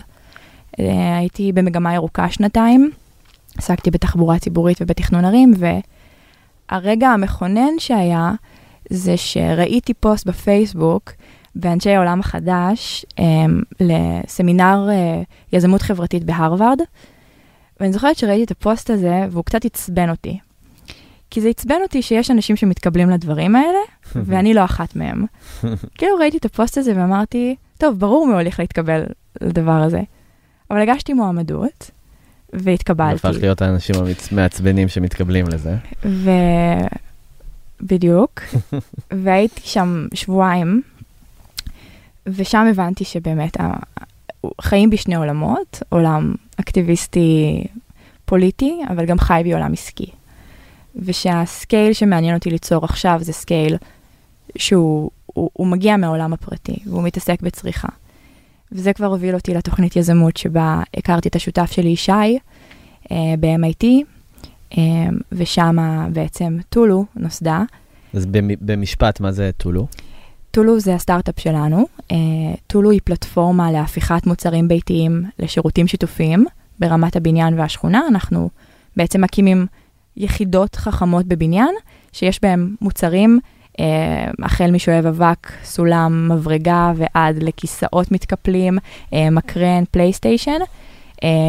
אה, 0.80 1.18
הייתי 1.18 1.52
במגמה 1.52 1.94
ירוקה 1.94 2.30
שנתיים, 2.30 2.92
עסקתי 3.58 3.92
בתחבורה 3.92 4.40
ציבורית 4.40 4.78
ובתכנון 4.82 5.26
ערים, 5.26 5.54
והרגע 6.72 7.10
המכונן 7.10 7.80
שהיה, 7.80 8.32
זה 8.90 9.18
שראיתי 9.18 9.94
פוסט 9.94 10.28
בפייסבוק 10.28 11.12
באנשי 11.56 11.90
העולם 11.90 12.20
החדש 12.20 13.06
um, 13.20 13.22
לסמינר 13.80 14.88
uh, 14.90 15.56
יזמות 15.56 15.82
חברתית 15.82 16.24
בהרווארד, 16.24 16.80
ואני 17.80 17.94
זוכרת 17.94 18.18
שראיתי 18.18 18.44
את 18.44 18.52
הפוסט 18.52 18.90
הזה 18.90 19.28
והוא 19.32 19.44
קצת 19.44 19.66
עצבן 19.66 20.10
אותי. 20.10 20.40
כי 21.30 21.42
זה 21.42 21.50
עצבן 21.50 21.76
אותי 21.84 22.02
שיש 22.02 22.32
אנשים 22.32 22.56
שמתקבלים 22.56 23.10
לדברים 23.10 23.56
האלה, 23.56 23.80
ואני 24.28 24.54
לא 24.54 24.66
אחת 24.66 24.96
מהם. 24.96 25.26
כאילו 25.98 26.18
ראיתי 26.20 26.38
את 26.38 26.46
הפוסט 26.46 26.78
הזה 26.78 26.94
ואמרתי, 26.96 27.56
טוב, 27.78 28.00
ברור 28.00 28.28
מי 28.28 28.34
הולך 28.34 28.60
להתקבל 28.60 29.04
לדבר 29.42 29.72
הזה. 29.72 30.02
אבל 30.72 30.82
הגשתי 30.82 31.14
מועמדות, 31.14 31.92
והתקבלתי. 32.54 33.28
הפך 33.28 33.38
להיות 33.42 33.62
האנשים 33.62 33.96
המעצבנים 34.32 34.88
שמתקבלים 34.88 35.48
לזה. 35.48 35.76
ו... 36.06 36.30
בדיוק. 37.82 38.42
והייתי 39.24 39.62
שם 39.64 40.08
שבועיים, 40.14 40.82
ושם 42.28 42.66
הבנתי 42.70 43.04
שבאמת 43.04 43.58
חיים 44.62 44.90
בשני 44.90 45.16
עולמות, 45.16 45.84
עולם 45.90 46.36
אקטיביסטי 46.60 47.64
פוליטי, 48.26 48.82
אבל 48.90 49.06
גם 49.06 49.20
חי 49.20 49.42
בעולם 49.46 49.74
עסקי. 49.74 50.12
ושה 50.96 51.39
scale 51.39 51.94
שמעניין 51.94 52.36
אותי 52.36 52.50
ליצור 52.50 52.86
עכשיו 52.86 53.20
זה 53.22 53.34
scale 53.34 53.78
שהוא 54.58 55.12
הוא, 55.38 55.50
הוא 55.54 55.68
מגיע 55.68 55.98
מהעולם 55.98 56.34
הפרטי, 56.34 56.78
והוא 56.86 57.04
מתעסק 57.04 57.42
בצריכה. 57.42 57.88
וזה 58.72 58.94
כבר 58.94 59.06
הוביל 59.06 59.36
אותי 59.36 59.54
לתוכנית 59.54 59.96
יזמות 59.96 60.38
שבה 60.38 60.82
הכרתי 60.98 61.30
את 61.30 61.36
השותף 61.36 61.72
שלי, 61.72 61.90
ישי, 61.90 62.12
אה, 62.12 63.18
ב-MIT, 63.40 63.86
אה, 64.78 64.84
ושם 65.32 65.78
בעצם 66.14 66.58
טולו 66.70 67.06
נוסדה. 67.16 67.64
אז 68.14 68.26
במשפט, 68.62 69.20
מה 69.20 69.32
זה 69.32 69.50
טולו? 69.58 69.88
טולו 70.58 70.80
זה 70.80 70.96
הסטארט-אפ 70.96 71.40
שלנו. 71.40 71.88
אה, 72.12 72.18
טולו 72.68 72.92
היא 72.92 73.00
פלטפורמה 73.04 73.72
להפיכת 73.72 74.28
מוצרים 74.28 74.68
ביתיים 74.68 75.24
לשירותים 75.40 75.88
שיתופיים 75.88 76.46
ברמת 76.80 77.16
הבניין 77.16 77.60
והשכונה. 77.60 78.02
אנחנו 78.08 78.50
בעצם 78.96 79.22
מקימים 79.22 79.66
יחידות 80.16 80.76
חכמות 80.76 81.26
בבניין, 81.26 81.76
שיש 82.12 82.42
בהם 82.42 82.76
מוצרים, 82.82 83.40
אה, 83.80 83.86
החל 84.44 84.72
משואב 84.72 85.06
אבק, 85.06 85.52
סולם, 85.64 86.32
מברגה 86.32 86.92
ועד 86.96 87.44
לכיסאות 87.44 88.12
מתקפלים, 88.12 88.78
אה, 89.14 89.30
מקרן, 89.30 89.84
פלייסטיישן. 89.92 90.60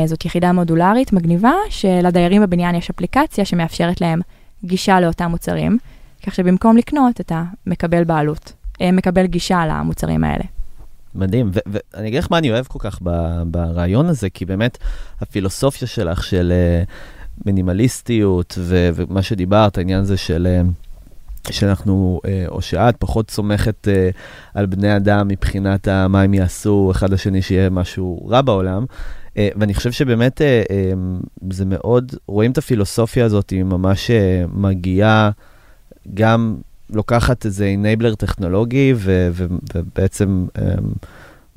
זאת 0.06 0.24
יחידה 0.24 0.52
מודולרית 0.52 1.12
מגניבה, 1.12 1.52
שלדיירים 1.70 2.42
בבניין 2.42 2.74
יש 2.74 2.90
אפליקציה 2.90 3.44
שמאפשרת 3.44 4.00
להם 4.00 4.20
גישה 4.64 5.00
לאותם 5.00 5.30
מוצרים, 5.30 5.78
כך 6.26 6.34
שבמקום 6.34 6.76
לקנות 6.76 7.20
אתה 7.20 7.42
מקבל 7.66 8.04
בעלות. 8.04 8.57
מקבל 8.82 9.26
גישה 9.26 9.66
למוצרים 9.66 10.24
האלה. 10.24 10.44
מדהים, 11.14 11.50
ואני 11.54 12.08
אגיד 12.08 12.18
לך 12.18 12.26
מה 12.30 12.38
אני 12.38 12.50
אוהב 12.50 12.66
כל 12.66 12.78
כך 12.78 12.98
ברעיון 13.46 14.06
הזה, 14.06 14.30
כי 14.30 14.44
באמת 14.44 14.78
הפילוסופיה 15.20 15.88
שלך 15.88 16.24
של 16.24 16.52
uh, 16.86 17.44
מינימליסטיות 17.46 18.58
ומה 18.58 19.22
שדיברת, 19.22 19.78
העניין 19.78 20.00
הזה 20.00 20.16
של... 20.16 20.62
uh, 20.64 20.88
שאנחנו, 21.50 22.20
או 22.48 22.62
שאת 22.62 22.96
פחות 22.96 23.30
סומכת 23.30 23.88
על 24.54 24.66
בני 24.66 24.96
אדם 24.96 25.28
מבחינת 25.28 25.88
מה 25.88 26.22
הם 26.22 26.34
יעשו 26.34 26.88
אחד 26.90 27.10
לשני, 27.10 27.42
שיהיה 27.42 27.70
משהו 27.70 28.26
רע 28.28 28.42
בעולם. 28.42 28.84
ואני 29.36 29.74
חושב 29.74 29.92
שבאמת 29.92 30.40
זה 31.50 31.64
מאוד, 31.64 32.14
רואים 32.26 32.50
את 32.50 32.58
הפילוסופיה 32.58 33.24
הזאת, 33.24 33.50
היא 33.50 33.62
ממש 33.62 34.10
מגיעה 34.52 35.30
גם 36.14 36.56
לוקחת 36.92 37.46
איזה 37.46 37.64
אינבלר 37.64 38.14
טכנולוגי 38.14 38.92
ו- 38.96 39.28
ו- 39.32 39.46
ובעצם 39.74 40.46
um, 40.56 40.60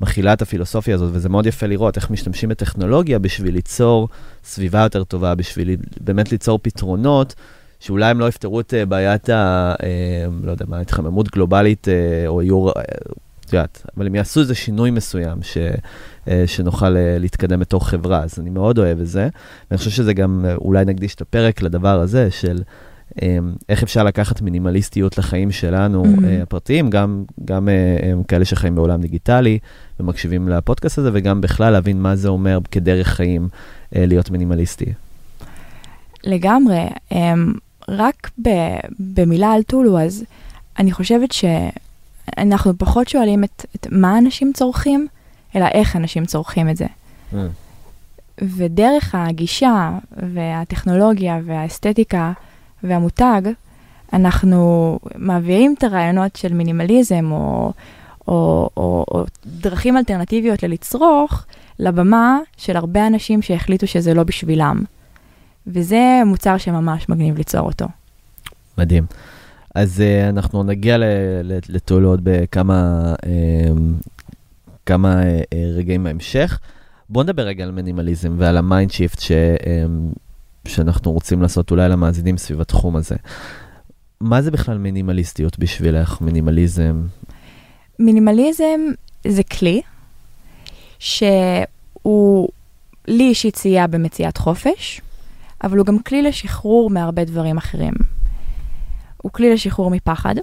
מכילה 0.00 0.32
את 0.32 0.42
הפילוסופיה 0.42 0.94
הזאת, 0.94 1.10
וזה 1.12 1.28
מאוד 1.28 1.46
יפה 1.46 1.66
לראות 1.66 1.96
איך 1.96 2.10
משתמשים 2.10 2.48
בטכנולוגיה 2.48 3.18
בשביל 3.18 3.54
ליצור 3.54 4.08
סביבה 4.44 4.80
יותר 4.80 5.04
טובה, 5.04 5.34
בשביל 5.34 5.76
באמת 6.00 6.32
ליצור 6.32 6.58
פתרונות 6.62 7.34
שאולי 7.80 8.10
הם 8.10 8.20
לא 8.20 8.28
יפתרו 8.28 8.60
את 8.60 8.74
uh, 8.82 8.86
בעיית 8.86 9.28
ה... 9.28 9.74
uh, 9.78 9.84
לא 10.42 10.50
יודע 10.50 10.64
מה, 10.68 10.80
התחממות 10.80 11.30
גלובלית 11.30 11.88
uh, 11.88 12.28
או 12.28 12.42
יור... 12.42 12.72
את 13.46 13.52
יודעת, 13.52 13.86
אבל 13.96 14.06
הם 14.06 14.14
יעשו 14.14 14.40
איזה 14.40 14.54
שינוי 14.54 14.90
מסוים 14.90 15.38
ש, 15.42 15.58
שנוכל 16.46 16.88
להתקדם 16.90 17.60
בתור 17.60 17.88
חברה, 17.88 18.22
אז 18.22 18.38
אני 18.38 18.50
מאוד 18.50 18.78
אוהב 18.78 19.00
את 19.00 19.06
זה. 19.06 19.28
ואני 19.70 19.78
חושב 19.78 19.90
שזה 19.90 20.14
גם, 20.14 20.44
אולי 20.56 20.84
נקדיש 20.84 21.14
את 21.14 21.20
הפרק 21.20 21.62
לדבר 21.62 22.00
הזה 22.00 22.30
של... 22.30 22.62
אמ, 23.22 23.52
איך 23.68 23.82
אפשר 23.82 24.04
לקחת 24.04 24.42
מינימליסטיות 24.42 25.18
לחיים 25.18 25.50
שלנו 25.50 26.04
mm-hmm. 26.04 26.42
הפרטיים, 26.42 26.90
גם, 26.90 27.24
גם 27.44 27.68
אה, 27.68 28.12
כאלה 28.28 28.44
שחיים 28.44 28.74
בעולם 28.74 29.00
דיגיטלי 29.00 29.58
ומקשיבים 30.00 30.48
לפודקאסט 30.48 30.98
הזה, 30.98 31.10
וגם 31.12 31.40
בכלל 31.40 31.72
להבין 31.72 32.02
מה 32.02 32.16
זה 32.16 32.28
אומר 32.28 32.58
כדרך 32.70 33.08
חיים 33.08 33.48
אה, 33.96 34.06
להיות 34.06 34.30
מינימליסטי. 34.30 34.92
לגמרי. 36.24 36.86
אמ, 37.12 37.52
רק 37.88 38.30
במילה 38.98 39.52
על 39.52 39.62
טולו, 39.62 40.00
אז 40.00 40.24
אני 40.78 40.92
חושבת 40.92 41.32
שאנחנו 41.32 42.78
פחות 42.78 43.08
שואלים 43.08 43.44
את, 43.44 43.66
את 43.76 43.86
מה 43.90 44.18
אנשים 44.18 44.52
צורכים, 44.52 45.06
אלא 45.56 45.66
איך 45.66 45.96
אנשים 45.96 46.26
צורכים 46.26 46.70
את 46.70 46.76
זה. 46.76 46.86
Mm. 47.32 47.36
ודרך 48.56 49.14
הגישה 49.14 49.90
והטכנולוגיה 50.34 51.40
והאסתטיקה, 51.44 52.32
והמותג, 52.84 53.42
אנחנו 54.12 54.98
מעבירים 55.16 55.74
את 55.78 55.84
הרעיונות 55.84 56.36
של 56.36 56.54
מינימליזם 56.54 57.32
או, 57.32 57.72
או, 58.28 58.70
או, 58.76 59.04
או 59.10 59.24
דרכים 59.46 59.96
אלטרנטיביות 59.96 60.62
ללצרוך 60.62 61.44
לבמה 61.78 62.38
של 62.56 62.76
הרבה 62.76 63.06
אנשים 63.06 63.42
שהחליטו 63.42 63.86
שזה 63.86 64.14
לא 64.14 64.22
בשבילם. 64.22 64.84
וזה 65.66 66.22
מוצר 66.26 66.58
שממש 66.58 67.08
מגניב 67.08 67.36
ליצור 67.36 67.60
אותו. 67.60 67.86
מדהים. 68.78 69.06
אז 69.74 70.00
uh, 70.02 70.28
אנחנו 70.28 70.62
נגיע 70.62 70.96
עוד 71.90 72.20
בכמה 72.22 73.14
uh, 73.22 73.28
כמה 74.86 75.22
uh, 75.22 75.54
רגעים 75.76 76.04
בהמשך. 76.04 76.58
בוא 77.10 77.22
נדבר 77.22 77.42
רגע 77.42 77.64
על 77.64 77.70
מינימליזם 77.70 78.34
ועל 78.38 78.56
ה 78.56 78.63
mind 78.63 78.90
shift 78.90 79.20
ש... 79.20 79.32
Uh, 79.32 80.18
שאנחנו 80.68 81.12
רוצים 81.12 81.42
לעשות 81.42 81.70
אולי 81.70 81.88
למאזינים 81.88 82.38
סביב 82.38 82.60
התחום 82.60 82.96
הזה. 82.96 83.16
מה 84.20 84.42
זה 84.42 84.50
בכלל 84.50 84.78
מינימליסטיות 84.78 85.58
בשבילך, 85.58 86.20
מינימליזם? 86.20 87.02
מינימליזם 87.98 88.80
זה 89.26 89.42
כלי 89.42 89.82
שהוא 90.98 92.48
לי 93.08 93.28
אישית 93.28 93.56
סייע 93.56 93.86
במציאת 93.86 94.36
חופש, 94.36 95.00
אבל 95.64 95.78
הוא 95.78 95.86
גם 95.86 95.98
כלי 95.98 96.22
לשחרור 96.22 96.90
מהרבה 96.90 97.24
דברים 97.24 97.56
אחרים. 97.56 97.94
הוא 99.22 99.32
כלי 99.32 99.52
לשחרור 99.54 99.90
מפחד, 99.90 100.34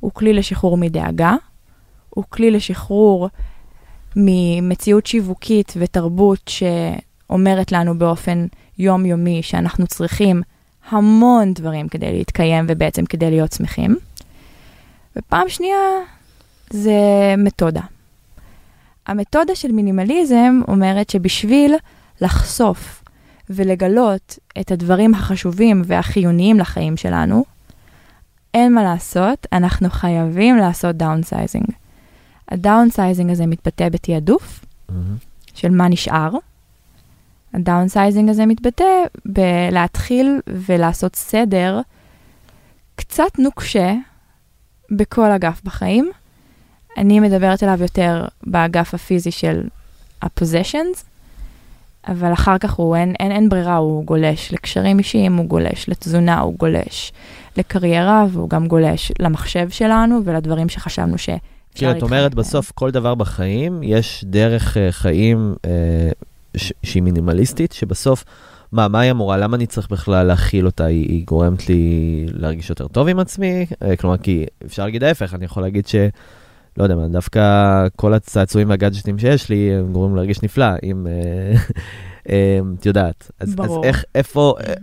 הוא 0.00 0.12
כלי 0.12 0.32
לשחרור 0.32 0.76
מדאגה, 0.76 1.34
הוא 2.10 2.24
כלי 2.28 2.50
לשחרור 2.50 3.28
ממציאות 4.16 5.06
שיווקית 5.06 5.72
ותרבות 5.76 6.50
שאומרת 6.50 7.72
לנו 7.72 7.98
באופן 7.98 8.46
יומיומי 8.78 9.42
שאנחנו 9.42 9.86
צריכים 9.86 10.42
המון 10.88 11.52
דברים 11.52 11.88
כדי 11.88 12.12
להתקיים 12.12 12.66
ובעצם 12.68 13.04
כדי 13.04 13.30
להיות 13.30 13.52
שמחים. 13.52 13.96
ופעם 15.16 15.48
שנייה, 15.48 15.78
זה 16.70 16.92
מתודה. 17.38 17.80
המתודה 19.06 19.54
של 19.54 19.72
מינימליזם 19.72 20.60
אומרת 20.68 21.10
שבשביל 21.10 21.74
לחשוף 22.20 23.04
ולגלות 23.50 24.38
את 24.60 24.72
הדברים 24.72 25.14
החשובים 25.14 25.82
והחיוניים 25.84 26.58
לחיים 26.58 26.96
שלנו, 26.96 27.44
אין 28.54 28.74
מה 28.74 28.82
לעשות, 28.82 29.46
אנחנו 29.52 29.90
חייבים 29.90 30.56
לעשות 30.56 30.96
downsizing. 30.96 31.66
ה 32.48 32.55
downsizing 32.55 33.30
הזה 33.30 33.46
מתבטא 33.46 33.88
בתעדוף 33.88 34.64
של 35.54 35.70
מה 35.70 35.88
נשאר. 35.88 36.30
ה 37.54 37.61
downsizing 37.61 38.28
הזה 38.28 38.46
מתבטא 38.46 38.84
בלהתחיל 39.24 40.40
ולעשות 40.46 41.16
סדר 41.16 41.80
קצת 42.96 43.38
נוקשה 43.38 43.94
בכל 44.90 45.30
אגף 45.30 45.60
בחיים. 45.64 46.10
אני 46.96 47.20
מדברת 47.20 47.62
עליו 47.62 47.82
יותר 47.82 48.24
באגף 48.46 48.94
הפיזי 48.94 49.30
של 49.30 49.68
ה-possessions, 50.22 51.02
אבל 52.08 52.32
אחר 52.32 52.58
כך 52.58 52.72
הוא, 52.72 52.96
אין, 52.96 53.14
אין, 53.20 53.32
אין 53.32 53.48
ברירה, 53.48 53.76
הוא 53.76 54.04
גולש 54.04 54.52
לקשרים 54.52 54.98
אישיים, 54.98 55.36
הוא 55.36 55.46
גולש 55.46 55.88
לתזונה, 55.88 56.40
הוא 56.40 56.54
גולש 56.58 57.12
לקריירה, 57.56 58.26
והוא 58.30 58.50
גם 58.50 58.66
גולש 58.66 59.12
למחשב 59.18 59.70
שלנו 59.70 60.20
ולדברים 60.24 60.68
שחשבנו 60.68 61.18
שאפשר 61.18 61.38
כאילו, 61.74 61.92
את 61.92 62.02
אומרת, 62.02 62.34
בסוף 62.34 62.72
כל 62.72 62.90
דבר 62.90 63.14
בחיים, 63.14 63.82
יש 63.82 64.24
דרך 64.26 64.76
uh, 64.76 64.80
חיים 64.90 65.54
uh, 65.56 65.68
ש- 66.58 66.72
שהיא 66.82 67.02
מינימליסטית, 67.02 67.72
שבסוף, 67.72 68.24
מה, 68.72 68.88
מה 68.88 69.00
היא 69.00 69.10
אמורה? 69.10 69.36
למה 69.36 69.56
אני 69.56 69.66
צריך 69.66 69.90
בכלל 69.90 70.26
להכיל 70.26 70.66
אותה? 70.66 70.84
היא, 70.84 71.08
היא 71.08 71.24
גורמת 71.26 71.68
לי 71.68 72.26
להרגיש 72.32 72.70
יותר 72.70 72.88
טוב 72.88 73.08
עם 73.08 73.18
עצמי? 73.18 73.66
Uh, 73.72 73.96
כלומר, 73.96 74.16
כי 74.16 74.46
אפשר 74.66 74.84
להגיד 74.84 75.04
ההפך, 75.04 75.34
אני 75.34 75.44
יכול 75.44 75.62
להגיד 75.62 75.86
ש... 75.86 75.94
לא 76.76 76.82
יודע 76.82 76.96
מה, 76.96 77.08
דווקא 77.08 77.86
כל 77.96 78.14
הצעצועים 78.14 78.70
והגאדג'טים 78.70 79.18
שיש 79.18 79.48
לי, 79.48 79.74
הם 79.74 79.92
גורמים 79.92 80.16
להרגיש 80.16 80.42
נפלא, 80.42 80.66
אם... 80.82 81.06
את 82.78 82.86
יודעת. 82.86 83.30
אז, 83.40 83.54
ברור. 83.54 83.78
אז 83.78 83.84
איך, 83.84 84.04
איפה, 84.14 84.54
אה, 84.60 84.74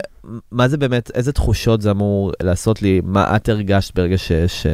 מה 0.51 0.67
זה 0.67 0.77
באמת, 0.77 1.11
איזה 1.13 1.31
תחושות 1.31 1.81
זה 1.81 1.91
אמור 1.91 2.31
לעשות 2.43 2.81
לי? 2.81 3.01
מה 3.03 3.35
את 3.35 3.49
הרגשת 3.49 3.95
ברגע 3.95 4.17
ש... 4.17 4.31
ש... 4.31 4.67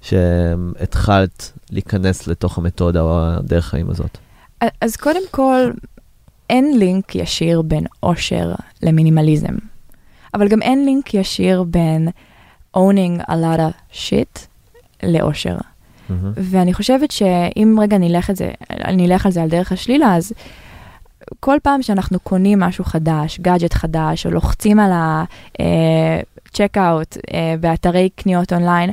שהתחלת 0.00 1.52
להיכנס 1.70 2.26
לתוך 2.26 2.58
המתודה 2.58 3.00
או 3.00 3.20
הדרך 3.20 3.66
חיים 3.66 3.90
הזאת? 3.90 4.18
אז 4.80 4.96
קודם 4.96 5.22
כל, 5.30 5.70
אין 6.50 6.78
לינק 6.78 7.14
ישיר 7.14 7.62
בין 7.62 7.84
אושר 8.02 8.52
למינימליזם. 8.82 9.54
אבל 10.34 10.48
גם 10.48 10.62
אין 10.62 10.84
לינק 10.84 11.14
ישיר 11.14 11.62
בין 11.62 12.08
owning 12.76 13.22
a 13.22 13.32
lot 13.32 13.58
of 13.58 13.92
shit 13.92 14.38
לאושר. 15.02 15.56
מהמם. 16.08 16.32
ואני 16.36 16.74
חושבת 16.74 17.10
שאם 17.10 17.76
רגע 17.80 17.98
נלך, 17.98 18.30
את 18.30 18.36
זה, 18.36 18.50
נלך 18.88 19.26
על 19.26 19.32
זה 19.32 19.42
על 19.42 19.48
דרך 19.48 19.72
השלילה, 19.72 20.16
אז 20.16 20.32
כל 21.40 21.56
פעם 21.62 21.82
שאנחנו 21.82 22.20
קונים 22.20 22.60
משהו 22.60 22.84
חדש, 22.84 23.40
גאדג'ט 23.40 23.72
חדש, 23.74 24.26
או 24.26 24.30
לוחצים 24.30 24.80
על 24.80 24.92
ה-checkout 24.92 25.56
באתרי 27.60 28.08
קניות 28.16 28.52
אונליין, 28.52 28.90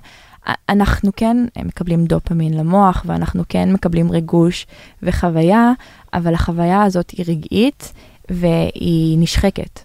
אנחנו 0.70 1.12
כן 1.16 1.38
מקבלים 1.66 2.06
דופמין 2.06 2.54
למוח, 2.54 3.04
ואנחנו 3.06 3.44
כן 3.50 3.74
מקבלים 3.74 4.12
ריגוש 4.12 4.68
וחוויה, 5.04 5.72
אבל 6.14 6.34
החוויה 6.34 6.84
הזאת 6.84 7.10
היא 7.10 7.26
רגעית 7.28 7.94
והיא 8.30 9.18
נשחקת. 9.20 9.80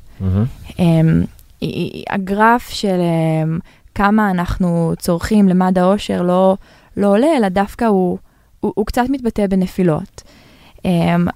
היא- 1.61 2.05
הגרף 2.11 2.69
של 2.71 2.99
אמ, 3.01 3.59
כמה 3.95 4.31
אנחנו 4.31 4.93
צורכים 4.99 5.49
למד 5.49 5.79
האושר 5.79 6.23
לא, 6.23 6.57
לא 6.97 7.07
עולה, 7.07 7.27
אלא 7.37 7.49
דווקא 7.49 7.85
הוא, 7.85 8.19
הוא, 8.61 8.73
הוא 8.77 8.87
קצת 8.87 9.03
מתבטא 9.11 9.47
בנפילות. 9.47 10.23
אמ, 10.85 11.27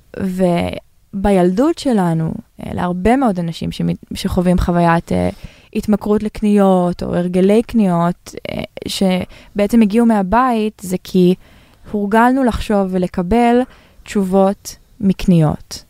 ובילדות 1.15 1.79
שלנו, 1.79 2.35
אה, 2.67 2.75
להרבה 2.75 3.17
מאוד 3.17 3.39
אנשים 3.39 3.71
שחווים 4.15 4.59
חוויית 4.59 5.13
אה, 5.13 5.29
התמכרות 5.75 6.23
לקניות 6.23 7.03
או 7.03 7.15
הרגלי 7.15 7.63
קניות, 7.63 8.35
אה, 8.51 8.63
שבעצם 8.89 9.83
הגיעו 9.83 10.07
מהבית, 10.07 10.83
זה 10.85 10.97
כי 11.05 11.35
הורגלנו 11.91 12.45
לחשוב 12.45 12.89
ולקבל 12.91 13.61
תשובות 14.03 14.77
מקניות. 15.01 15.85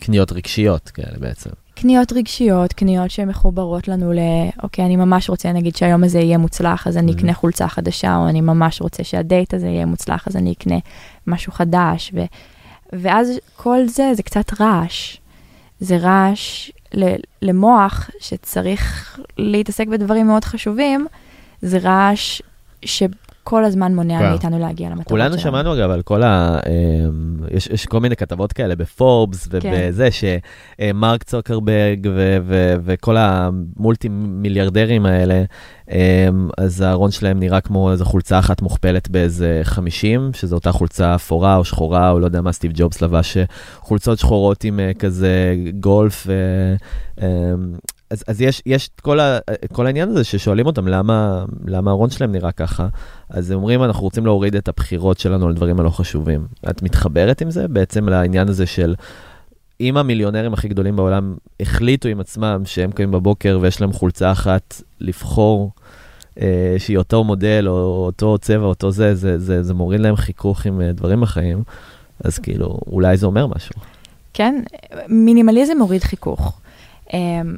קניות 0.00 0.32
רגשיות 0.32 0.88
כאלה 0.88 1.18
בעצם. 1.18 1.50
קניות 1.74 2.12
רגשיות, 2.12 2.72
קניות 2.72 3.10
שמחוברות 3.10 3.88
לנו 3.88 4.12
ל... 4.12 4.18
אוקיי, 4.62 4.84
אני 4.86 4.96
ממש 4.96 5.30
רוצה, 5.30 5.52
נגיד 5.52 5.76
שהיום 5.76 6.04
הזה 6.04 6.18
יהיה 6.18 6.38
מוצלח, 6.38 6.86
אז 6.86 6.96
אני 6.96 7.12
Mhm. 7.12 7.14
אקנה 7.14 7.34
חולצה 7.34 7.68
חדשה, 7.68 8.16
או 8.16 8.28
אני 8.28 8.40
ממש 8.40 8.80
רוצה 8.80 9.04
שהדייט 9.04 9.54
הזה 9.54 9.66
יהיה 9.66 9.86
מוצלח, 9.86 10.28
אז 10.28 10.36
אני 10.36 10.52
אקנה 10.52 10.78
משהו 11.26 11.52
חדש. 11.52 12.10
ו... 12.14 12.20
ואז 12.92 13.28
כל 13.56 13.86
זה, 13.88 14.10
זה 14.14 14.22
קצת 14.22 14.60
רעש. 14.60 15.16
זה 15.80 15.96
רעש. 15.96 16.70
למוח 17.42 18.10
שצריך 18.20 19.18
להתעסק 19.38 19.86
בדברים 19.86 20.26
מאוד 20.26 20.44
חשובים, 20.44 21.06
זה 21.62 21.78
רעש 21.78 22.42
שכל 23.50 23.64
הזמן 23.64 23.94
מונע 23.94 24.18
כן. 24.18 24.30
מאיתנו 24.30 24.58
להגיע 24.58 24.88
למטרות 24.88 25.08
שלנו. 25.08 25.20
כולנו 25.20 25.38
שמענו 25.38 25.74
אגב 25.74 25.90
על 25.90 26.02
כל 26.02 26.22
ה... 26.22 26.58
אמ, 26.66 27.36
יש, 27.50 27.66
יש 27.66 27.86
כל 27.86 28.00
מיני 28.00 28.16
כתבות 28.16 28.52
כאלה 28.52 28.76
בפורבס 28.76 29.48
ובזה, 29.50 30.08
שמרק 30.10 31.22
צוקרברג 31.22 32.08
ו- 32.14 32.38
ו- 32.42 32.74
וכל 32.84 33.16
המולטי 33.16 34.08
מיליארדרים 34.12 35.06
האלה, 35.06 35.42
אמ, 35.90 35.96
אז 36.58 36.80
הארון 36.80 37.10
שלהם 37.10 37.40
נראה 37.40 37.60
כמו 37.60 37.92
איזו 37.92 38.04
חולצה 38.04 38.38
אחת 38.38 38.62
מוכפלת 38.62 39.08
באיזה 39.08 39.60
50, 39.62 40.30
שזו 40.34 40.56
אותה 40.56 40.72
חולצה 40.72 41.14
אפורה 41.14 41.56
או 41.56 41.64
שחורה, 41.64 42.10
או 42.10 42.18
לא 42.18 42.24
יודע 42.24 42.40
מה 42.40 42.52
סטיב 42.52 42.72
ג'ובס 42.74 43.02
לבש, 43.02 43.36
אה, 43.36 43.44
חולצות 43.80 44.18
שחורות 44.18 44.64
עם 44.64 44.80
אה, 44.80 44.90
כזה 44.98 45.54
גולף. 45.80 46.26
אז, 48.10 48.24
אז 48.26 48.40
יש, 48.40 48.62
יש 48.66 48.90
את 48.94 49.00
כל, 49.00 49.20
ה, 49.20 49.38
כל 49.72 49.86
העניין 49.86 50.08
הזה 50.08 50.24
ששואלים 50.24 50.66
אותם 50.66 50.88
למה, 50.88 51.44
למה 51.66 51.90
הארון 51.90 52.10
שלהם 52.10 52.32
נראה 52.32 52.52
ככה. 52.52 52.88
אז 53.30 53.50
הם 53.50 53.56
אומרים, 53.56 53.82
אנחנו 53.82 54.02
רוצים 54.02 54.26
להוריד 54.26 54.56
את 54.56 54.68
הבחירות 54.68 55.18
שלנו 55.18 55.46
על 55.46 55.54
דברים 55.54 55.80
הלא 55.80 55.90
חשובים. 55.90 56.46
את 56.70 56.82
מתחברת 56.82 57.40
עם 57.40 57.50
זה 57.50 57.68
בעצם 57.68 58.08
לעניין 58.08 58.48
הזה 58.48 58.66
של, 58.66 58.94
אם 59.80 59.96
המיליונרים 59.96 60.52
הכי 60.52 60.68
גדולים 60.68 60.96
בעולם 60.96 61.36
החליטו 61.60 62.08
עם 62.08 62.20
עצמם 62.20 62.62
שהם 62.64 62.92
קמים 62.92 63.10
בבוקר 63.10 63.58
ויש 63.60 63.80
להם 63.80 63.92
חולצה 63.92 64.32
אחת 64.32 64.82
לבחור, 65.00 65.70
אה, 66.40 66.74
שהיא 66.78 66.98
אותו 66.98 67.24
מודל 67.24 67.64
או 67.68 68.04
אותו 68.06 68.38
צבע, 68.38 68.64
אותו 68.64 68.90
זה, 68.90 69.14
זה, 69.14 69.38
זה, 69.38 69.62
זה 69.62 69.74
מוריד 69.74 70.00
להם 70.00 70.16
חיכוך 70.16 70.66
עם 70.66 70.80
אה, 70.80 70.92
דברים 70.92 71.20
בחיים, 71.20 71.62
אז 72.24 72.38
כאילו, 72.38 72.78
אולי 72.86 73.16
זה 73.16 73.26
אומר 73.26 73.46
משהו. 73.46 73.74
כן, 74.34 74.62
מינימליזם 75.08 75.78
מוריד 75.78 76.02
חיכוך. 76.02 76.59
Um, 77.10 77.14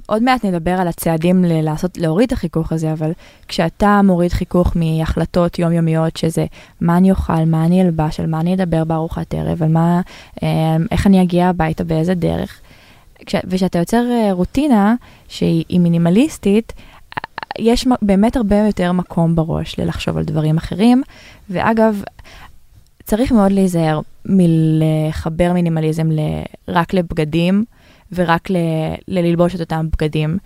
עוד 0.07 0.23
מעט 0.23 0.45
נדבר 0.45 0.71
על 0.71 0.89
הצעדים 0.89 1.45
ל- 1.45 1.61
לעשות, 1.61 1.99
להוריד 1.99 2.27
את 2.27 2.33
החיכוך 2.33 2.73
הזה, 2.73 2.93
אבל 2.93 3.13
כשאתה 3.49 4.01
מוריד 4.05 4.33
חיכוך 4.33 4.73
מהחלטות 4.77 5.59
יומיומיות, 5.59 6.17
שזה 6.17 6.47
מה 6.81 6.97
אני 6.97 7.11
אוכל, 7.11 7.45
מה 7.47 7.65
אני 7.65 7.83
אלבש, 7.83 8.21
על 8.21 8.27
מה 8.27 8.41
אני 8.41 8.55
אדבר 8.55 8.85
בארוחת 8.85 9.35
ערב, 9.35 9.63
על 9.63 9.69
מה, 9.69 10.01
um, 10.37 10.41
איך 10.91 11.07
אני 11.07 11.23
אגיע 11.23 11.49
הביתה, 11.49 11.85
באיזה 11.85 12.15
דרך, 12.15 12.61
כש, 13.27 13.35
וכשאתה 13.45 13.79
יוצר 13.79 14.03
uh, 14.31 14.33
רוטינה 14.33 14.95
שהיא 15.29 15.65
היא 15.69 15.81
מינימליסטית, 15.81 16.73
אה, 16.77 17.23
יש 17.59 17.87
באמת 18.03 18.37
הרבה 18.37 18.57
יותר 18.57 18.93
מקום 18.93 19.37
בראש 19.37 19.79
ללחשוב 19.79 20.17
על 20.17 20.25
דברים 20.25 20.57
אחרים, 20.57 21.03
ואגב, 21.51 22.03
צריך 23.05 23.33
מאוד 23.33 23.53
להיזהר 23.53 24.01
מלחבר 24.27 25.53
מינימליזם 25.53 26.11
ל- 26.11 26.19
רק 26.69 26.95
לבגדים 26.95 27.65
ורק 28.15 28.51
ל- 28.51 28.57
לללבוש 29.09 29.55
את 29.55 29.61
אותם 29.61 29.87
בגדים. 29.93 30.39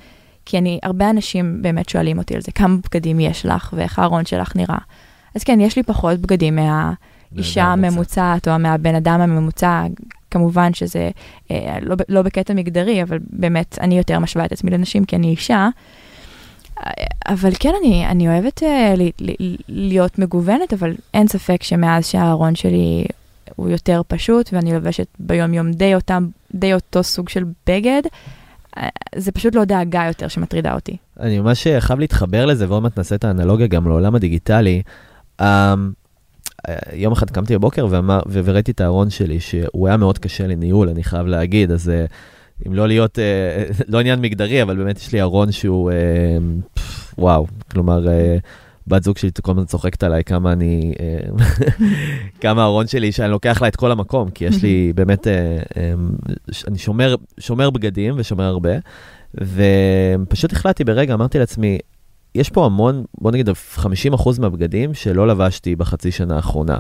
כי 0.44 0.58
אני, 0.58 0.78
הרבה 0.82 1.10
אנשים 1.10 1.62
באמת 1.62 1.88
שואלים 1.88 2.18
אותי 2.18 2.34
על 2.34 2.40
זה, 2.40 2.52
כמה 2.52 2.76
בגדים 2.76 3.20
יש 3.20 3.46
לך 3.46 3.74
ואיך 3.76 3.98
הארון 3.98 4.24
שלך 4.24 4.56
נראה. 4.56 4.78
אז 5.34 5.44
כן, 5.44 5.60
יש 5.60 5.76
לי 5.76 5.82
פחות 5.82 6.18
בגדים 6.18 6.56
מהאישה. 6.56 7.64
הממוצעת 7.64 8.48
או 8.48 8.58
מהבן 8.58 8.94
אדם 8.94 9.20
הממוצע. 9.20 9.84
כמובן 10.30 10.74
שזה 10.74 11.10
אה, 11.50 11.78
לא, 11.82 11.96
לא 12.08 12.22
בקטע 12.22 12.54
מגדרי, 12.54 13.02
אבל 13.02 13.18
באמת, 13.30 13.78
אני 13.80 13.98
יותר 13.98 14.18
משווה 14.18 14.44
את 14.44 14.52
עצמי 14.52 14.70
לנשים 14.70 15.04
כי 15.04 15.16
אני 15.16 15.28
אישה. 15.28 15.68
אבל 17.28 17.50
כן, 17.60 17.72
אני, 17.80 18.06
אני 18.06 18.28
אוהבת 18.28 18.62
אה, 18.62 18.94
ל, 18.96 19.02
ל, 19.20 19.56
להיות 19.68 20.18
מגוונת, 20.18 20.72
אבל 20.72 20.94
אין 21.14 21.28
ספק 21.28 21.62
שמאז 21.62 22.06
שהארון 22.06 22.54
שלי 22.54 23.04
הוא 23.56 23.68
יותר 23.68 24.02
פשוט, 24.08 24.50
ואני 24.52 24.72
לובשת 24.72 25.06
ביום-יום 25.18 25.72
די, 25.72 25.94
אותם, 25.94 26.26
די 26.54 26.74
אותו 26.74 27.02
סוג 27.02 27.28
של 27.28 27.44
בגד, 27.66 28.02
אה, 28.76 28.88
זה 29.14 29.32
פשוט 29.32 29.54
לא 29.54 29.64
דאגה 29.64 30.04
יותר 30.06 30.28
שמטרידה 30.28 30.74
אותי. 30.74 30.96
אני 31.20 31.38
ממש 31.38 31.66
חייב 31.78 31.98
להתחבר 31.98 32.46
לזה, 32.46 32.68
ועוד 32.68 32.82
מעט 32.82 32.98
נעשה 32.98 33.14
את 33.14 33.24
האנלוגיה 33.24 33.66
גם 33.66 33.88
לעולם 33.88 34.14
הדיגיטלי. 34.14 34.82
Um, 35.42 35.44
יום 36.92 37.12
אחד 37.12 37.30
קמתי 37.30 37.54
בבוקר 37.54 37.86
ואמר, 37.90 38.20
וראיתי 38.32 38.70
את 38.70 38.80
הארון 38.80 39.10
שלי, 39.10 39.40
שהוא 39.40 39.88
היה 39.88 39.96
מאוד 39.96 40.18
קשה 40.18 40.46
לניהול, 40.46 40.88
אני 40.88 41.04
חייב 41.04 41.26
להגיד, 41.26 41.70
אז 41.70 41.88
אה, 41.88 42.04
אם 42.66 42.74
לא 42.74 42.88
להיות, 42.88 43.18
אה, 43.18 43.64
לא 43.92 44.00
עניין 44.00 44.20
מגדרי, 44.20 44.62
אבל 44.62 44.76
באמת 44.76 44.98
יש 44.98 45.12
לי 45.12 45.20
ארון 45.20 45.52
שהוא, 45.52 45.90
אה, 45.90 45.96
וואו, 47.18 47.46
כלומר, 47.70 48.08
אה, 48.08 48.36
בת 48.86 49.02
זוג 49.02 49.18
שלי 49.18 49.30
כל 49.42 49.52
הזמן 49.52 49.64
צוחקת 49.64 50.02
עליי 50.02 50.24
כמה 50.24 50.52
אני, 50.52 50.94
אה, 51.00 51.46
כמה 52.42 52.62
הארון 52.62 52.86
שלי, 52.86 53.12
שאני 53.12 53.30
לוקח 53.30 53.62
לה 53.62 53.68
את 53.68 53.76
כל 53.76 53.92
המקום, 53.92 54.30
כי 54.30 54.44
יש 54.44 54.62
לי 54.62 54.92
באמת, 54.94 55.26
אה, 55.26 55.56
אה, 55.76 55.92
אני 56.68 56.78
שומר, 56.78 57.14
שומר 57.40 57.70
בגדים 57.70 58.14
ושומר 58.16 58.44
הרבה, 58.44 58.70
ופשוט 59.34 60.52
החלטתי 60.52 60.84
ברגע, 60.84 61.14
אמרתי 61.14 61.38
לעצמי, 61.38 61.78
יש 62.34 62.50
פה 62.50 62.66
המון, 62.66 63.04
בוא 63.20 63.30
נגיד 63.30 63.48
50% 63.76 64.40
מהבגדים 64.40 64.94
שלא 64.94 65.28
לבשתי 65.28 65.76
בחצי 65.76 66.10
שנה 66.10 66.36
האחרונה. 66.36 66.78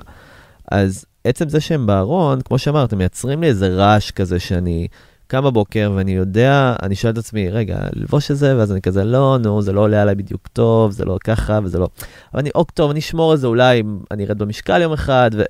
אז 0.70 1.04
עצם 1.24 1.48
זה 1.48 1.60
שהם 1.60 1.86
בארון, 1.86 2.40
כמו 2.40 2.58
שאמרת, 2.58 2.94
מייצרים 2.94 3.40
לי 3.40 3.46
איזה 3.46 3.68
רעש 3.68 4.10
כזה 4.10 4.40
שאני 4.40 4.88
קם 5.26 5.44
בבוקר 5.44 5.92
ואני 5.94 6.12
יודע, 6.12 6.76
אני 6.82 6.94
שואל 6.94 7.12
את 7.12 7.18
עצמי, 7.18 7.48
רגע, 7.50 7.78
ללבוש 7.92 8.30
את 8.30 8.36
זה, 8.36 8.56
ואז 8.58 8.72
אני 8.72 8.80
כזה, 8.82 9.04
לא, 9.04 9.38
נו, 9.42 9.62
זה 9.62 9.72
לא 9.72 9.80
עולה 9.80 10.02
עליי 10.02 10.14
בדיוק 10.14 10.48
טוב, 10.52 10.90
זה 10.90 11.04
לא 11.04 11.18
ככה 11.24 11.58
וזה 11.64 11.78
לא... 11.78 11.88
אבל 12.32 12.40
אני, 12.40 12.50
אוק, 12.54 12.70
טוב, 12.70 12.90
אני 12.90 13.00
אשמור 13.00 13.34
את 13.34 13.40
זה, 13.40 13.46
אולי 13.46 13.82
אני 14.10 14.24
ארד 14.26 14.38
במשקל 14.38 14.82
יום 14.82 14.92
אחד, 14.92 15.30
ו... 15.34 15.42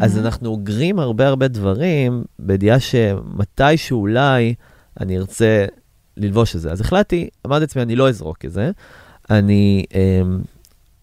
אז 0.00 0.18
אנחנו 0.18 0.48
אוגרים 0.48 0.98
הרבה 0.98 1.26
הרבה 1.28 1.48
דברים 1.48 2.24
בידיעה 2.38 2.80
שמתישהו 2.80 4.00
אולי 4.00 4.54
אני 5.00 5.18
ארצה 5.18 5.66
ללבוש 6.16 6.56
את 6.56 6.60
זה. 6.60 6.72
אז 6.72 6.80
החלטתי, 6.80 7.28
אמרתי 7.46 7.60
לעצמי, 7.60 7.82
אני 7.82 7.96
לא 7.96 8.08
אזרוק 8.08 8.44
את 8.44 8.52
זה. 8.52 8.70
אני 9.30 9.84
אמ, 9.94 10.38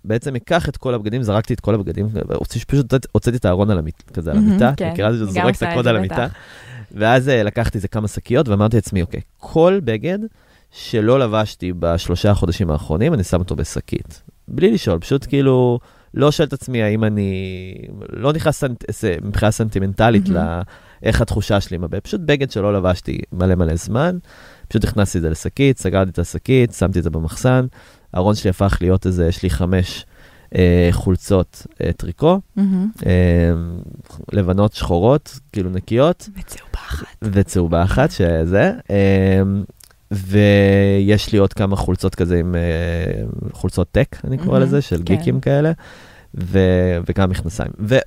בעצם 0.06 0.36
אקח 0.36 0.70
את 0.70 0.78
כל 0.78 0.94
הבגדים, 0.94 1.24
זרקתי 1.24 1.54
את 1.54 1.60
כל 1.60 1.76
הבגדים, 1.76 2.08
פשוט 2.68 2.94
הוצאתי- 3.12 3.38
את 3.38 3.46
הארון 3.46 3.72
על 3.72 3.78
המיטה, 3.78 4.04
כזה 4.14 4.32
על 4.32 4.38
המיטה, 4.38 4.74
כן. 4.78 4.92
מכירה 4.92 5.10
את 5.10 5.18
זה, 5.18 5.26
זורק 5.26 5.56
את 5.56 5.84
זה, 5.84 5.90
על. 5.90 5.96
המיטה. 5.98 6.28
ואז 6.92 7.30
אה, 7.30 7.44
לקחתי 7.44 7.78
איזה 7.78 7.88
כמה 7.88 8.08
שקיות 8.08 8.48
ואמרתי 8.50 8.78
לעצמי, 8.78 9.02
אוקיי, 9.02 9.22
כל 9.38 9.80
בגד 9.84 10.20
שלא 10.72 11.20
לבשתי 11.20 11.74
בשלושה 11.80 12.32
החודשים 12.32 12.70
האחרונים, 12.72 13.14
אני 13.14 13.24
שם 13.24 13.40
אותו 13.40 13.56
בשקית. 13.56 14.22
בלי 14.48 14.72
לשאול, 14.72 15.00
פשוט 15.00 15.26
כאילו, 15.30 15.80
לא 16.14 16.32
שואל 16.32 16.48
את 16.48 16.54
עצמי 16.54 16.84
האם 16.84 17.04
אני, 17.04 17.76
לא 18.10 18.34
נכנס 18.34 18.60
סנט, 18.60 18.84
איזה- 18.88 19.16
מבחינה 19.24 19.52
סנטימנטלית 19.52 20.30
מהמם. 20.30 20.62
לאיך 21.04 21.22
התחושה 21.22 21.62
שלי 21.62 21.78
עם 21.78 21.84
הבגד, 21.84 22.00
פשוט 22.02 22.22
בגד 22.26 22.52
שלא 22.52 22.74
לבשתי 22.74 23.20
מלא 23.32 23.56
מלא 23.56 23.76
זמן, 23.76 24.18
פשוט 24.68 24.84
הכנסתי 24.84 25.18
את 25.18 25.24
זה 25.24 25.30
לשקית, 25.30 25.78
סגרתי 25.80 26.10
את 26.12 26.20
השקית, 26.20 26.74
שמתי 26.74 27.00
את 27.00 27.04
זה 27.04 27.10
במחסן, 27.10 27.66
הארון 28.14 28.36
שלי 28.36 28.50
הפך 28.50 28.78
להיות 28.82 29.06
איזה, 29.06 29.28
יש 29.28 29.44
לי 29.44 29.50
חמש 29.50 30.06
אה, 30.10 30.15
חולצות 30.92 31.68
אה, 31.84 31.92
טריקו, 31.94 32.40
מהמם. 32.56 32.90
אה, 33.06 33.12
לבנות 34.32 34.74
שחורות, 34.74 35.40
כאילו 35.52 35.70
נקיות, 35.70 36.30
וצהובה 36.40 36.80
אחת. 36.88 37.16
וצהובה 37.22 37.84
אחת, 37.84 38.12
שזה. 38.12 38.72
אמ, 38.90 39.64
ויש 40.12 41.32
לי 41.32 41.38
עוד 41.38 41.54
כמה 41.54 41.76
חולצות 41.76 42.16
כזה 42.16 42.40
עם 42.40 42.56
אה, 42.56 43.24
חולצות 43.52 43.88
טק, 43.92 44.16
אני 44.24 44.38
קורא 44.38 44.50
מהמם, 44.50 44.62
לזה, 44.62 44.82
של 44.82 44.98
כן. 44.98 45.04
גיקים 45.04 45.40
כאלה, 45.40 45.72
ו- 46.36 46.98
וגם 47.10 47.30
מכנסיים. 47.30 47.72
ו- 47.80 48.06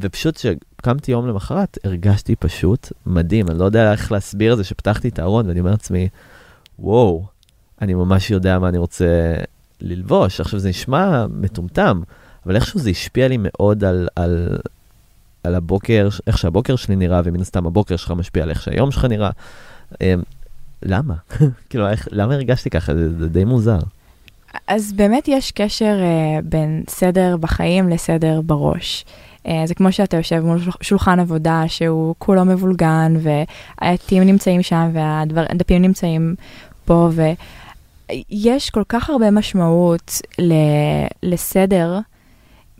ופשוט 0.00 0.36
כשקמתי 0.36 1.12
יום 1.12 1.26
למחרת, 1.26 1.78
הרגשתי 1.84 2.36
פשוט 2.36 2.92
מדהים, 3.06 3.48
אני 3.48 3.58
לא 3.58 3.64
יודע 3.64 3.92
איך 3.92 4.12
להסביר 4.12 4.52
את 4.52 4.58
זה, 4.58 4.64
שפתחתי 4.64 5.08
את 5.08 5.18
הארון 5.18 5.46
ואני 5.46 5.60
אומר 5.60 5.70
לעצמי, 5.70 6.08
וואו, 6.78 7.26
אני 7.80 7.94
ממש 7.94 8.30
יודע 8.30 8.58
מה 8.58 8.68
אני 8.68 8.78
רוצה 8.78 9.34
ללבוש. 9.84 10.40
עכשיו, 10.40 10.58
זה 10.58 10.68
נשמע 10.68 11.26
מטומטם, 11.30 12.00
אבל 12.46 12.56
איכשהו 12.56 12.80
זה 12.80 12.90
השפיע 12.90 13.28
לי 13.28 13.36
מאוד 13.40 13.84
על, 13.84 14.08
על, 14.16 14.58
על 15.44 15.54
הבוקר, 15.54 16.08
איך 16.26 16.38
שהבוקר 16.38 16.76
שלי 16.76 16.96
נראה, 16.96 17.20
ומן 17.24 17.40
הסתם 17.40 17.66
הבוקר 17.66 17.96
שלך 17.96 18.10
משפיע 18.10 18.42
על 18.42 18.50
איך 18.50 18.62
שהיום 18.62 18.90
שלך 18.90 19.04
נראה. 19.04 19.30
אמ, 20.00 20.22
למה? 20.82 21.14
כאילו, 21.70 21.88
איך, 21.88 22.08
למה 22.12 22.34
הרגשתי 22.34 22.70
ככה? 22.70 22.94
זה, 22.94 23.18
זה 23.18 23.28
די 23.28 23.44
מוזר. 23.44 23.78
אז 24.68 24.92
באמת 24.92 25.28
יש 25.28 25.50
קשר 25.52 25.96
uh, 26.00 26.44
בין 26.44 26.84
סדר 26.88 27.36
בחיים 27.40 27.88
לסדר 27.88 28.40
בראש. 28.40 29.04
Uh, 29.44 29.50
זה 29.64 29.74
כמו 29.74 29.92
שאתה 29.92 30.16
יושב 30.16 30.40
מול 30.40 30.58
שול- 30.58 30.72
שולחן 30.80 31.20
עבודה 31.20 31.62
שהוא 31.66 32.14
כולו 32.18 32.44
מבולגן, 32.44 33.14
והעטים 33.20 34.22
נמצאים 34.22 34.62
שם 34.62 34.90
והדפים 35.34 35.82
נמצאים 35.82 36.34
פה, 36.84 37.10
ויש 38.10 38.70
כל 38.70 38.82
כך 38.88 39.10
הרבה 39.10 39.30
משמעות 39.30 40.20
ל- 40.38 41.06
לסדר 41.22 41.98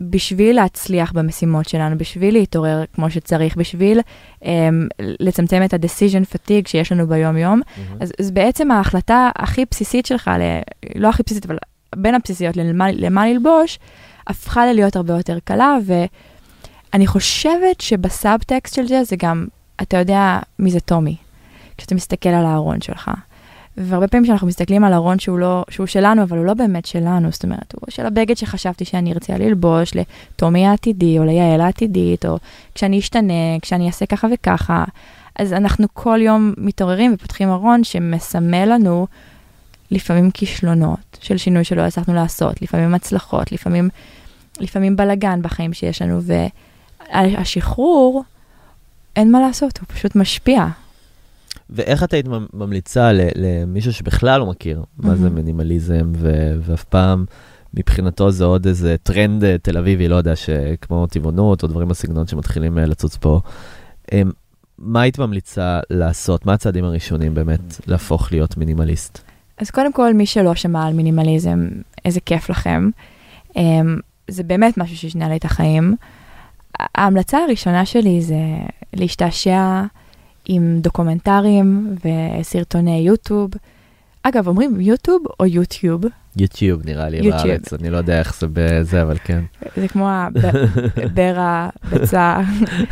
בשביל 0.01 0.55
להצליח 0.55 1.11
במשימות 1.11 1.69
שלנו, 1.69 1.97
בשביל 1.97 2.33
להתעורר 2.33 2.83
כמו 2.93 3.09
שצריך, 3.09 3.55
בשביל 3.57 3.99
um, 4.43 4.45
לצמצם 4.99 5.61
את 5.65 5.73
ה-decision 5.73 6.35
fatigue 6.35 6.67
שיש 6.67 6.91
לנו 6.91 7.07
ביום-יום. 7.07 7.61
אז, 7.99 8.13
אז 8.19 8.31
בעצם 8.31 8.71
ההחלטה 8.71 9.29
הכי 9.35 9.65
בסיסית 9.71 10.05
שלך, 10.05 10.31
ל, 10.39 10.41
לא 10.95 11.09
הכי 11.09 11.23
בסיסית, 11.25 11.45
אבל 11.45 11.57
בין 11.95 12.15
הבסיסיות 12.15 12.57
למה, 12.57 12.91
למה 12.91 13.27
ללבוש, 13.27 13.79
הפכה 14.27 14.65
ללהיות 14.65 14.95
הרבה 14.95 15.13
יותר 15.13 15.37
קלה, 15.43 15.77
ואני 15.85 17.07
חושבת 17.07 17.81
שבסאבטקסט 17.81 18.75
של 18.75 18.87
זה, 18.87 19.03
זה 19.03 19.15
גם, 19.19 19.47
אתה 19.81 19.97
יודע 19.97 20.39
מי 20.59 20.71
זה 20.71 20.79
טומי, 20.79 21.15
כשאתה 21.77 21.95
מסתכל 21.95 22.29
על 22.29 22.45
הארון 22.45 22.81
שלך. 22.81 23.11
והרבה 23.77 24.07
פעמים 24.07 24.23
כשאנחנו 24.23 24.47
מסתכלים 24.47 24.83
על 24.83 24.93
ארון 24.93 25.19
שהוא, 25.19 25.39
לא, 25.39 25.65
שהוא 25.69 25.85
שלנו, 25.85 26.23
אבל 26.23 26.37
הוא 26.37 26.45
לא 26.45 26.53
באמת 26.53 26.85
שלנו, 26.85 27.31
זאת 27.31 27.43
אומרת, 27.43 27.73
הוא 27.73 27.91
של 27.91 28.05
הבגד 28.05 28.37
שחשבתי 28.37 28.85
שאני 28.85 29.13
ארצה 29.13 29.37
ללבוש 29.37 29.91
לטומי 29.95 30.67
העתידי, 30.67 31.19
או 31.19 31.23
ליעל 31.23 31.61
העתידית, 31.61 32.25
או 32.25 32.37
כשאני 32.75 32.99
אשתנה, 32.99 33.59
כשאני 33.61 33.87
אעשה 33.87 34.05
ככה 34.05 34.27
וככה. 34.33 34.83
אז 35.35 35.53
אנחנו 35.53 35.87
כל 35.93 36.19
יום 36.21 36.53
מתעוררים 36.57 37.13
ופותחים 37.13 37.49
ארון 37.49 37.83
שמסמל 37.83 38.65
לנו 38.65 39.07
לפעמים 39.91 40.31
כישלונות 40.31 41.17
של 41.21 41.37
שינוי 41.37 41.63
שלא 41.63 41.81
הצלחנו 41.81 42.13
לעשות, 42.13 42.61
לפעמים 42.61 42.93
הצלחות, 42.93 43.51
לפעמים, 43.51 43.89
לפעמים 44.59 44.95
בלגן 44.95 45.41
בחיים 45.41 45.73
שיש 45.73 46.01
לנו, 46.01 46.19
והשחרור, 47.11 48.23
אין 49.15 49.31
מה 49.31 49.39
לעשות, 49.39 49.77
הוא 49.77 49.87
פשוט 49.87 50.15
משפיע. 50.15 50.67
ואיך 51.69 52.03
את 52.03 52.13
היית 52.13 52.27
ממ- 52.27 52.45
ממליצה 52.53 53.11
למישהו 53.35 53.93
שבכלל 53.93 54.39
לא 54.39 54.45
מכיר 54.45 54.83
מה 54.97 55.15
זה 55.15 55.23
מהמם. 55.23 55.35
מינימליזם, 55.35 56.11
ו- 56.15 56.55
ואף 56.61 56.83
פעם 56.83 57.25
מבחינתו 57.73 58.31
זה 58.31 58.43
עוד 58.45 58.67
איזה 58.67 58.95
טרנד 59.03 59.43
אה, 59.43 59.57
תל 59.57 59.77
אביבי, 59.77 60.07
לא 60.07 60.15
יודע, 60.15 60.35
שכמו 60.35 61.07
טבעונות 61.07 61.63
או 61.63 61.67
דברים 61.67 61.87
בסגנון 61.87 62.27
שמתחילים 62.27 62.77
אה, 62.79 62.85
לצוץ 62.85 63.17
פה. 63.17 63.39
אמ, 64.11 64.31
מה 64.77 65.01
היית 65.01 65.19
ממליצה 65.19 65.79
לעשות? 65.89 66.45
מה 66.45 66.53
הצעדים 66.53 66.83
הראשונים 66.85 67.33
באמת 67.33 67.59
להפוך 67.87 68.31
להיות 68.31 68.57
מינימליסט? 68.57 69.21
אז 69.57 69.69
קודם 69.71 69.93
כל, 69.93 70.13
מי 70.13 70.25
שלא 70.25 70.55
שמע 70.55 70.85
על 70.87 70.93
מינימליזם, 70.93 71.67
איזה 72.05 72.19
כיף 72.19 72.49
לכם. 72.49 72.89
Um, 73.49 73.57
זה 74.27 74.43
באמת 74.43 74.77
משהו 74.77 74.97
ששינה 74.97 75.29
לי 75.29 75.35
את 75.37 75.45
החיים. 75.45 75.95
ההמלצה 76.79 77.37
הראשונה 77.37 77.85
שלי 77.85 78.21
זה 78.21 78.35
להשתעשע 78.93 79.83
עם 80.45 80.79
דוקומנטרים 80.81 81.95
וסרטוני 82.39 82.97
יוטיוב. 82.97 83.51
אגב, 84.23 84.47
אומרים 84.47 84.81
יוטיוב 84.81 85.23
או 85.39 85.45
יוטיוב? 85.45 86.03
יוטיוב 86.37 86.81
נראה 86.85 87.09
לי 87.09 87.17
יוטיוב. 87.17 87.47
בארץ, 87.47 87.73
אני 87.73 87.89
לא 87.89 87.97
יודע 87.97 88.19
איך 88.19 88.39
זה 88.39 88.47
בזה, 88.53 89.01
אבל 89.01 89.17
כן. 89.23 89.43
זה 89.77 89.87
כמו 89.87 90.09
הבר 90.09 91.37
הביצה, 91.83 92.39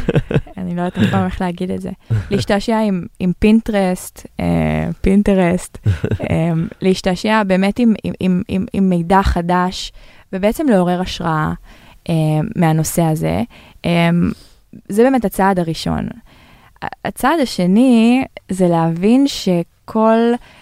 אני 0.57 0.75
לא 0.75 0.81
יודעת 0.81 0.97
אף 0.97 1.11
פעם 1.11 1.25
איך 1.25 1.41
להגיד 1.41 1.71
את 1.71 1.81
זה. 1.81 1.89
להשתעשע 2.31 2.79
עם, 2.79 3.05
עם 3.19 3.31
פינטרסט, 3.39 4.25
אה, 4.39 4.89
פינטרסט, 5.01 5.77
אה, 6.29 6.51
להשתעשע 6.81 7.43
באמת 7.43 7.79
עם, 7.79 7.93
עם, 8.03 8.13
עם, 8.19 8.41
עם, 8.47 8.65
עם 8.73 8.89
מידע 8.89 9.21
חדש, 9.23 9.91
ובעצם 10.33 10.67
לעורר 10.69 11.01
השראה 11.01 11.53
אה, 12.09 12.13
מהנושא 12.55 13.03
הזה. 13.03 13.41
אה, 13.85 14.09
זה 14.89 15.03
באמת 15.03 15.25
הצעד 15.25 15.59
הראשון. 15.59 16.07
הצעד 17.05 17.39
השני 17.39 18.23
זה 18.49 18.67
להבין 18.67 19.27
שכל, 19.27 20.17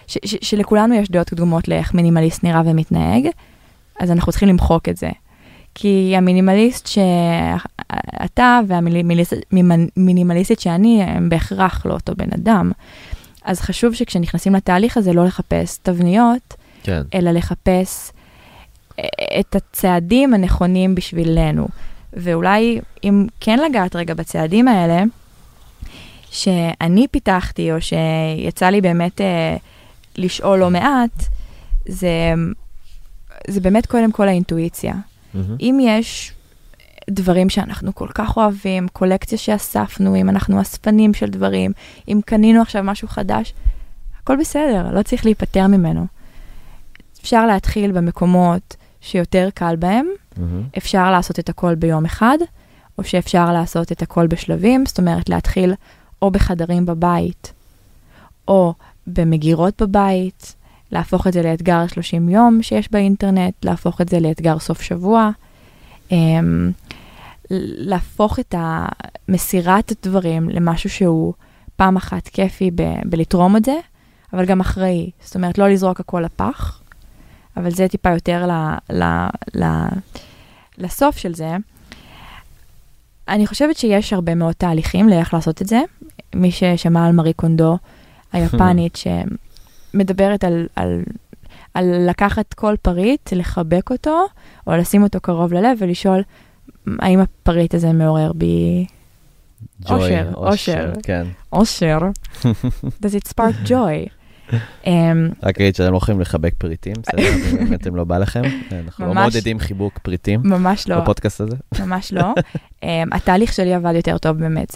ש, 0.07 0.17
ש, 0.25 0.35
שלכולנו 0.41 0.95
יש 0.95 1.11
דעות 1.11 1.29
קדומות 1.29 1.67
לאיך 1.67 1.93
מינימליסט 1.93 2.43
נראה 2.43 2.61
ומתנהג, 2.65 3.27
אז 3.99 4.11
אנחנו 4.11 4.31
צריכים 4.31 4.49
למחוק 4.49 4.89
את 4.89 4.97
זה. 4.97 5.09
כי 5.75 6.13
המינימליסט 6.17 6.87
שאתה 6.87 8.59
והמינימליסטית 8.67 10.59
שאני 10.59 11.03
הם 11.03 11.29
בהכרח 11.29 11.85
לא 11.85 11.93
אותו 11.93 12.13
בן 12.15 12.29
אדם. 12.35 12.71
אז 13.45 13.61
חשוב 13.61 13.93
שכשנכנסים 13.93 14.55
לתהליך 14.55 14.97
הזה 14.97 15.13
לא 15.13 15.25
לחפש 15.25 15.77
תבניות, 15.77 16.53
כן. 16.83 17.01
אלא 17.13 17.31
לחפש 17.31 18.11
אה, 18.99 19.05
את 19.39 19.55
הצעדים 19.55 20.33
הנכונים 20.33 20.95
בשבילנו. 20.95 21.67
ואולי 22.13 22.79
אם 23.03 23.27
כן 23.39 23.59
לגעת 23.59 23.95
רגע 23.95 24.13
בצעדים 24.13 24.67
האלה, 24.67 25.03
שאני 26.31 27.07
פיתחתי, 27.07 27.71
או 27.71 27.77
שיצא 27.81 28.69
לי 28.69 28.81
באמת 28.81 29.21
אה, 29.21 29.57
לשאול 30.17 30.59
לא 30.59 30.69
מעט, 30.69 31.23
זה, 31.85 32.33
זה 33.47 33.61
באמת 33.61 33.85
קודם 33.85 34.11
כל 34.11 34.27
האינטואיציה. 34.27 34.93
מהמם. 35.33 35.55
אם 35.59 35.77
יש 35.81 36.33
דברים 37.09 37.49
שאנחנו 37.49 37.95
כל 37.95 38.07
כך 38.15 38.37
אוהבים, 38.37 38.87
קולקציה 38.87 39.37
שאספנו, 39.37 40.15
אם 40.15 40.29
אנחנו 40.29 40.61
אספנים 40.61 41.13
של 41.13 41.29
דברים, 41.29 41.71
אם 42.07 42.19
קנינו 42.25 42.61
עכשיו 42.61 42.83
משהו 42.83 43.07
חדש, 43.07 43.53
הכל 44.23 44.37
בסדר, 44.39 44.91
לא 44.93 45.03
צריך 45.03 45.25
להיפטר 45.25 45.67
ממנו. 45.67 46.05
אפשר 47.21 47.45
להתחיל 47.45 47.91
במקומות 47.91 48.75
שיותר 49.01 49.49
קל 49.53 49.75
בהם, 49.75 50.07
מהמם. 50.37 50.63
אפשר 50.77 51.11
לעשות 51.11 51.39
את 51.39 51.49
הכל 51.49 51.75
ביום 51.75 52.05
אחד, 52.05 52.37
או 52.97 53.03
שאפשר 53.03 53.53
לעשות 53.53 53.91
את 53.91 54.01
הכל 54.01 54.27
בשלבים, 54.27 54.85
זאת 54.85 54.97
אומרת 54.97 55.29
להתחיל 55.29 55.73
או 56.21 56.31
בחדרים 56.31 56.85
בבית, 56.85 57.53
או 58.47 58.73
במגירות 59.07 59.81
בבית, 59.81 60.55
להפוך 60.91 61.27
את 61.27 61.33
זה 61.33 61.41
לאתגר 61.41 61.87
30 61.87 62.29
יום 62.29 62.63
שיש 62.63 62.91
באינטרנט, 62.91 63.65
להפוך 63.65 64.01
את 64.01 64.09
זה 64.09 64.19
לאתגר 64.19 64.59
סוף 64.59 64.81
שבוע, 64.81 65.29
אמ, 66.11 66.71
להפוך 67.77 68.39
את 68.39 68.55
מסירת 69.29 69.91
הדברים 69.91 70.49
למשהו 70.49 70.89
שהוא 70.89 71.33
פעם 71.75 71.95
אחת 71.95 72.27
כיפי 72.27 72.71
ב- 72.75 73.01
בלתרום 73.05 73.57
את 73.57 73.65
זה, 73.65 73.75
אבל 74.33 74.45
גם 74.45 74.59
אחראי. 74.59 75.11
זאת 75.23 75.35
אומרת, 75.35 75.57
לא 75.57 75.69
לזרוק 75.69 75.99
הכל 75.99 76.21
לפח, 76.21 76.81
אבל 77.57 77.71
זה 77.71 77.87
טיפה 77.87 78.09
יותר 78.09 78.47
ל, 78.47 78.51
ל, 78.93 79.03
ל, 79.55 79.65
לסוף 80.77 81.17
של 81.17 81.33
זה. 81.33 81.55
אני 83.27 83.47
חושבת 83.47 83.77
שיש 83.77 84.13
הרבה 84.13 84.35
מאוד 84.35 84.53
תהליכים 84.53 85.09
לאיך 85.09 85.33
לעשות 85.33 85.61
את 85.61 85.67
זה. 85.67 85.81
מי 86.35 86.51
ששמע 86.51 87.07
על 87.07 87.11
מארי 87.11 87.33
קונדו 87.33 87.77
היפנית, 88.33 88.95
שמדברת 89.93 90.43
על, 90.43 90.67
על, 90.75 91.01
על 91.73 92.09
לקחת 92.09 92.53
כל 92.53 92.75
פריט, 92.81 93.33
לחבק 93.33 93.91
אותו, 93.91 94.25
או 94.67 94.75
לשים 94.75 95.03
אותו 95.03 95.19
קרוב 95.19 95.53
ללב 95.53 95.77
ולשאול, 95.79 96.21
האם 96.99 97.19
הפריט 97.19 97.75
הזה 97.75 97.93
מעורר 97.93 98.31
בי 98.33 98.85
אושר, 99.89 100.31
אושר. 100.35 100.91
כן. 101.03 101.27
אושר? 101.53 101.97
does 103.03 103.15
it 103.15 103.27
spark 103.27 103.67
joy? 103.67 104.20
Um, 104.83 104.87
רק 105.43 105.61
אגיד 105.61 105.75
שאתם 105.75 105.91
לא 105.91 105.97
יכולים 105.97 106.21
לחבק 106.21 106.53
פריטים, 106.57 106.93
בסדר? 107.01 107.23
אם 107.51 107.57
באמת 107.57 107.87
הם 107.87 107.95
לא 107.95 108.03
בא 108.03 108.17
לכם. 108.17 108.41
אנחנו 108.85 109.07
לא 109.07 109.13
מעודדים 109.13 109.59
חיבוק 109.59 109.99
פריטים 109.99 110.39
ממש 110.43 110.87
לא, 110.87 110.99
בפודקאסט 110.99 111.41
הזה. 111.41 111.55
ממש 111.79 112.13
לא. 112.13 112.33
um, 112.81 112.85
התהליך 113.15 113.53
שלי 113.53 113.73
עבד 113.73 113.95
יותר 113.95 114.17
טוב 114.17 114.37
באמת, 114.37 114.75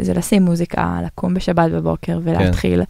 זה, 0.00 0.14
לשים 0.14 0.42
מוזיקה, 0.42 1.00
לקום 1.06 1.34
בשבת 1.34 1.70
בבוקר 1.70 2.18
ולהתחיל 2.22 2.82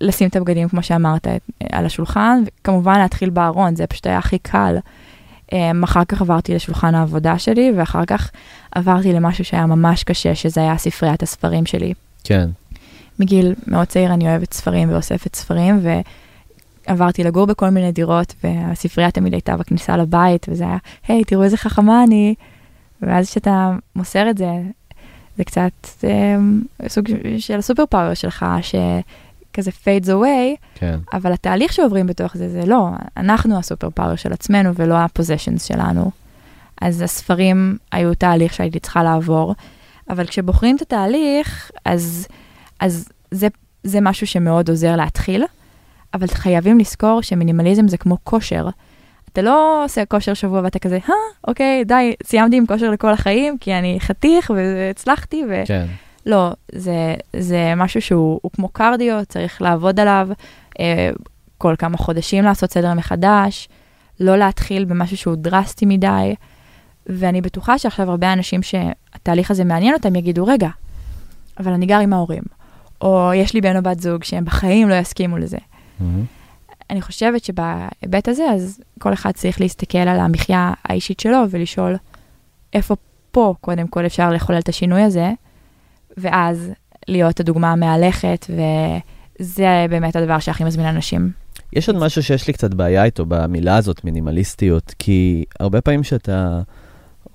לשים 0.00 0.28
את 0.28 0.36
הבגדים, 0.36 0.68
כמו 0.68 0.82
שאמרת, 0.82 1.26
על 1.72 1.86
השולחן, 1.86 2.42
וכמובן 2.46 2.98
להתחיל 2.98 3.30
בארון, 3.30 3.76
זה 3.76 3.86
פשוט 3.86 4.06
היה 4.06 4.18
הכי 4.18 4.38
קל. 4.38 4.76
Um, 5.50 5.54
אחר 5.84 6.04
כך 6.04 6.20
עברתי 6.20 6.54
לשולחן 6.54 6.94
העבודה 6.94 7.38
שלי, 7.38 7.72
ואחר 7.76 8.04
כך 8.06 8.30
עברתי 8.72 9.12
למשהו 9.12 9.44
שהיה 9.44 9.66
ממש 9.66 10.04
קשה, 10.04 10.34
שזה 10.34 10.60
היה 10.60 10.78
ספריית 10.78 11.22
הספרים 11.22 11.66
שלי. 11.66 11.94
כן. 12.24 12.48
מגיל 13.22 13.54
מאוד 13.66 13.86
צעיר 13.86 14.14
אני 14.14 14.28
אוהבת 14.28 14.52
ספרים 14.52 14.92
ואוספת 14.92 15.36
ספרים, 15.36 15.80
ועברתי 16.88 17.24
לגור 17.24 17.46
בכל 17.46 17.68
מיני 17.68 17.92
דירות, 17.92 18.34
והספרייה 18.44 19.10
תמיד 19.10 19.32
הייתה 19.32 19.56
בכניסה 19.56 19.96
לבית, 19.96 20.46
וזה 20.48 20.64
היה, 20.64 20.76
היי, 21.08 21.24
תראו 21.24 21.42
איזה 21.42 21.56
חכמה 21.56 22.04
אני. 22.04 22.34
ואז 23.02 23.30
כשאתה 23.30 23.76
מוסר 23.96 24.30
את 24.30 24.38
זה, 24.38 24.50
זה 25.36 25.44
קצת 25.44 25.72
אה, 26.04 26.36
סוג 26.88 27.08
של 27.38 27.58
הסופר 27.58 27.86
פאוור 27.86 28.14
שלך, 28.14 28.46
שכזה 28.62 29.70
fades 29.70 30.06
away, 30.06 30.56
כן. 30.74 30.98
אבל 31.12 31.32
התהליך 31.32 31.72
שעוברים 31.72 32.06
בתוך 32.06 32.36
זה, 32.36 32.48
זה 32.48 32.66
לא, 32.66 32.88
אנחנו 33.16 33.58
הסופר 33.58 33.90
פאוור 33.90 34.16
של 34.16 34.32
עצמנו 34.32 34.74
ולא 34.74 34.94
הפוזיישנס 34.94 35.64
שלנו. 35.64 36.10
אז 36.80 37.02
הספרים 37.02 37.76
היו 37.92 38.14
תהליך 38.14 38.54
שהייתי 38.54 38.80
צריכה 38.80 39.02
לעבור, 39.02 39.54
אבל 40.10 40.26
כשבוחרים 40.26 40.76
את 40.76 40.82
התהליך, 40.82 41.70
אז, 41.84 42.26
אז 42.82 43.08
זה, 43.30 43.48
זה 43.82 44.00
משהו 44.00 44.26
שמאוד 44.26 44.70
עוזר 44.70 44.96
להתחיל, 44.96 45.44
אבל 46.14 46.26
חייבים 46.26 46.78
לזכור 46.78 47.22
שמינימליזם 47.22 47.88
זה 47.88 47.96
כמו 47.96 48.16
כושר. 48.24 48.68
אתה 49.32 49.42
לא 49.42 49.84
עושה 49.84 50.04
כושר 50.04 50.34
שבוע 50.34 50.60
ואתה 50.64 50.78
כזה, 50.78 50.98
אה, 51.08 51.14
אוקיי, 51.48 51.84
די, 51.84 52.14
סיימתי 52.22 52.56
עם 52.56 52.66
כושר 52.66 52.90
לכל 52.90 53.12
החיים, 53.12 53.58
כי 53.58 53.74
אני 53.74 53.96
חתיך 54.00 54.52
והצלחתי, 54.56 55.44
ו... 55.48 55.62
כן. 55.66 55.86
לא, 56.26 56.50
זה, 56.72 57.14
זה 57.36 57.72
משהו 57.76 58.02
שהוא 58.02 58.40
הוא 58.42 58.50
כמו 58.56 58.68
קרדיו, 58.68 59.20
צריך 59.28 59.62
לעבוד 59.62 60.00
עליו 60.00 60.28
אה, 60.80 61.10
כל 61.58 61.74
כמה 61.78 61.96
חודשים 61.96 62.44
לעשות 62.44 62.72
סדר 62.72 62.94
מחדש, 62.94 63.68
לא 64.20 64.36
להתחיל 64.36 64.84
במשהו 64.84 65.16
שהוא 65.16 65.34
דרסטי 65.36 65.86
מדי, 65.86 66.34
ואני 67.06 67.40
בטוחה 67.40 67.78
שעכשיו 67.78 68.10
הרבה 68.10 68.32
אנשים 68.32 68.62
שהתהליך 68.62 69.50
הזה 69.50 69.64
מעניין 69.64 69.94
אותם 69.94 70.16
יגידו, 70.16 70.46
רגע, 70.46 70.68
אבל 71.60 71.72
אני 71.72 71.86
גר 71.86 71.98
עם 71.98 72.12
ההורים, 72.12 72.42
או 73.02 73.30
יש 73.34 73.54
לי 73.54 73.60
בן 73.60 73.76
או 73.76 73.82
בת 73.82 74.00
זוג 74.00 74.24
שהם 74.24 74.44
בחיים 74.44 74.88
לא 74.88 74.94
יסכימו 74.94 75.38
לזה. 75.38 75.58
מהמם. 76.00 76.24
אני 76.90 77.02
חושבת 77.02 77.44
שבהיבט 77.44 78.28
הזה, 78.28 78.44
אז 78.54 78.80
כל 78.98 79.12
אחד 79.12 79.30
צריך 79.30 79.60
להסתכל 79.60 79.98
על 79.98 80.20
המחיה 80.20 80.72
האישית 80.84 81.20
שלו 81.20 81.38
ולשאול 81.50 81.96
איפה 82.72 82.96
פה 83.30 83.54
קודם 83.60 83.88
כל 83.88 84.06
אפשר 84.06 84.30
לחולל 84.30 84.58
את 84.58 84.68
השינוי 84.68 85.02
הזה, 85.02 85.30
ואז 86.16 86.70
להיות 87.08 87.40
הדוגמה 87.40 87.72
המהלכת, 87.72 88.46
וזה 88.50 89.86
באמת 89.90 90.16
הדבר 90.16 90.38
שהכי 90.38 90.64
מזמין 90.64 90.86
אנשים. 90.86 91.30
יש 91.72 91.88
עוד 91.88 91.98
משהו 91.98 92.22
שיש 92.22 92.46
לי 92.46 92.52
קצת 92.52 92.74
בעיה 92.74 93.04
איתו 93.04 93.24
במילה 93.28 93.76
הזאת, 93.76 94.04
מינימליסטיות, 94.04 94.94
כי 94.98 95.44
הרבה 95.60 95.80
פעמים 95.80 96.02
שאתה 96.02 96.60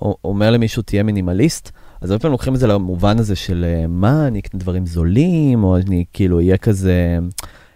אומר 0.02 0.52
למישהו 0.52 0.82
תהיה 0.82 1.04
מינימליסט, 1.04 1.72
אז 2.02 2.12
הרבה 2.12 2.22
פעמים 2.22 2.32
לוקחים 2.32 2.56
את 2.56 2.60
זה 2.60 2.68
למובן 2.68 3.20
הזה 3.20 3.36
של 3.36 3.66
אה, 3.68 3.88
מה, 3.88 4.28
אני 4.28 4.40
אקנה 4.40 4.60
דברים 4.60 4.86
זולים, 4.86 5.64
או 5.64 5.78
אני 5.78 6.06
כאילו 6.14 6.38
אהיה 6.38 6.58
כזה, 6.58 7.18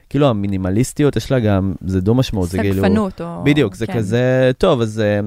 כאילו 0.09 0.27
המינימליסטיות 0.27 1.15
יש 1.15 1.31
לה 1.31 1.39
גם, 1.39 1.73
זה 1.85 2.01
דו 2.01 2.15
משמעות, 2.15 2.49
זה 2.49 2.57
כאילו... 2.57 2.75
סגפנות, 2.75 3.21
או... 3.21 3.43
בדיוק, 3.43 3.75
זה 3.75 3.87
כן. 3.87 3.93
כזה, 3.97 4.51
טוב, 4.57 4.81
אז... 4.81 4.99
אה, 4.99 5.19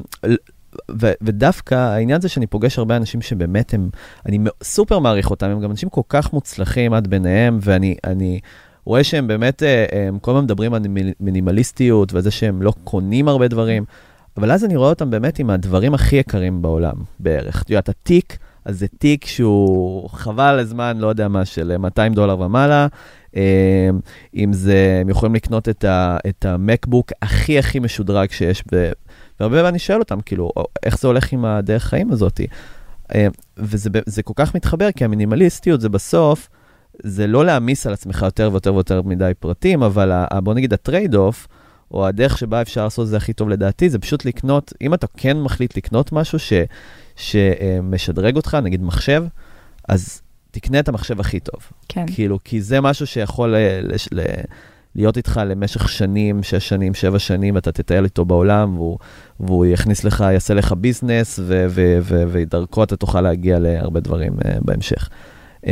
ו- 1.00 1.12
ודווקא 1.22 1.74
העניין 1.74 2.20
זה 2.20 2.28
שאני 2.28 2.46
פוגש 2.46 2.78
הרבה 2.78 2.96
אנשים 2.96 3.22
שבאמת 3.22 3.74
הם, 3.74 3.90
אני 4.26 4.38
סופר 4.62 4.98
מעריך 4.98 5.30
אותם, 5.30 5.46
הם 5.50 5.60
גם 5.60 5.70
אנשים 5.70 5.88
כל 5.88 6.00
כך 6.08 6.32
מוצלחים 6.32 6.92
עד 6.94 7.06
ביניהם, 7.08 7.58
ואני 7.62 7.94
אני 8.04 8.40
רואה 8.84 9.04
שהם 9.04 9.26
באמת, 9.26 9.62
אה, 9.62 9.84
הם 10.08 10.18
כל 10.18 10.30
הזמן 10.30 10.44
מדברים 10.44 10.74
על 10.74 10.82
מיני- 10.88 11.12
מינימליסטיות 11.20 12.14
וזה 12.14 12.30
שהם 12.30 12.62
לא 12.62 12.72
קונים 12.84 13.28
הרבה 13.28 13.48
דברים, 13.48 13.84
אבל 14.36 14.52
אז 14.52 14.64
אני 14.64 14.76
רואה 14.76 14.88
אותם 14.88 15.10
באמת 15.10 15.38
עם 15.38 15.50
הדברים 15.50 15.94
הכי 15.94 16.16
יקרים 16.16 16.62
בעולם, 16.62 16.94
בערך. 17.20 17.62
את 17.62 17.70
יודעת, 17.70 17.88
התיק, 17.88 18.38
אז 18.64 18.78
זה 18.78 18.86
תיק 18.98 19.26
שהוא 19.26 20.10
חבל 20.10 20.58
הזמן, 20.58 20.98
לא 20.98 21.06
יודע 21.06 21.28
מה, 21.28 21.44
של 21.44 21.76
200 21.76 22.14
דולר 22.14 22.40
ומעלה. 22.40 22.86
אה, 23.36 23.90
אם 24.34 24.52
זה, 24.52 24.98
הם 25.00 25.08
יכולים 25.08 25.34
לקנות 25.34 25.68
את, 25.68 25.84
ה, 25.84 26.16
את 26.28 26.44
המקבוק 26.44 27.12
הכי 27.22 27.58
הכי 27.58 27.78
משודרג 27.78 28.30
שיש, 28.30 28.64
ב, 28.72 28.90
והרבה 29.40 29.56
פעמים 29.56 29.68
אני 29.68 29.78
שואל 29.78 29.98
אותם, 29.98 30.20
כאילו, 30.20 30.50
איך 30.82 30.98
זה 30.98 31.08
הולך 31.08 31.32
עם 31.32 31.44
הדרך 31.44 31.84
חיים 31.84 32.12
הזאת? 32.12 32.40
אה, 33.14 33.26
וזה 33.56 34.22
כל 34.22 34.32
כך 34.36 34.54
מתחבר, 34.54 34.92
כי 34.92 35.04
המינימליסטיות 35.04 35.80
זה 35.80 35.88
בסוף, 35.88 36.48
זה 37.02 37.26
לא 37.26 37.44
להעמיס 37.44 37.86
על 37.86 37.92
עצמך 37.92 38.22
יותר 38.22 38.48
ויותר 38.52 38.74
ויותר 38.74 39.02
מדי 39.02 39.32
פרטים, 39.40 39.82
אבל 39.82 40.12
ה- 40.12 40.40
בוא 40.40 40.54
נגיד 40.54 40.72
ה 40.72 41.14
trade-off, 41.14 41.48
או 41.94 42.06
הדרך 42.06 42.38
שבה 42.38 42.62
אפשר 42.62 42.84
לעשות 42.84 43.04
את 43.04 43.10
זה 43.10 43.16
הכי 43.16 43.32
טוב 43.32 43.48
לדעתי, 43.48 43.90
זה 43.90 43.98
פשוט 43.98 44.24
לקנות, 44.24 44.72
אם 44.80 44.94
אתה 44.94 45.06
כן 45.16 45.40
מחליט 45.40 45.76
לקנות 45.76 46.12
משהו 46.12 46.38
ש, 46.38 46.52
שמשדרג 47.16 48.36
אותך, 48.36 48.58
נגיד 48.62 48.82
מחשב, 48.82 49.24
אז 49.88 50.22
תקנה 50.50 50.78
את 50.78 50.88
המחשב 50.88 51.20
הכי 51.20 51.40
טוב. 51.40 51.60
כן. 51.88 52.04
כאילו, 52.14 52.38
כי 52.44 52.60
זה 52.60 52.80
משהו 52.80 53.06
שיכול 53.06 53.56
ל, 53.56 53.92
לש, 53.92 54.08
ל, 54.12 54.20
להיות 54.94 55.16
איתך 55.16 55.40
למשך 55.46 55.88
שנים, 55.88 56.42
שש 56.42 56.68
שנים, 56.68 56.94
שבע 56.94 57.18
שנים, 57.18 57.54
ואתה 57.54 57.72
תטייל 57.72 58.04
איתו 58.04 58.24
בעולם, 58.24 58.76
והוא, 58.76 58.98
והוא 59.40 59.66
יכניס 59.66 60.04
לך, 60.04 60.24
יעשה 60.32 60.54
לך 60.54 60.72
ביזנס, 60.72 61.38
ו, 61.42 61.66
ו, 61.68 61.98
ו, 62.02 62.22
ודרכו 62.28 62.84
אתה 62.84 62.96
תוכל 62.96 63.20
להגיע 63.20 63.58
להרבה 63.58 64.00
דברים 64.00 64.32
uh, 64.32 64.44
בהמשך. 64.60 65.08
Um, 65.64 65.68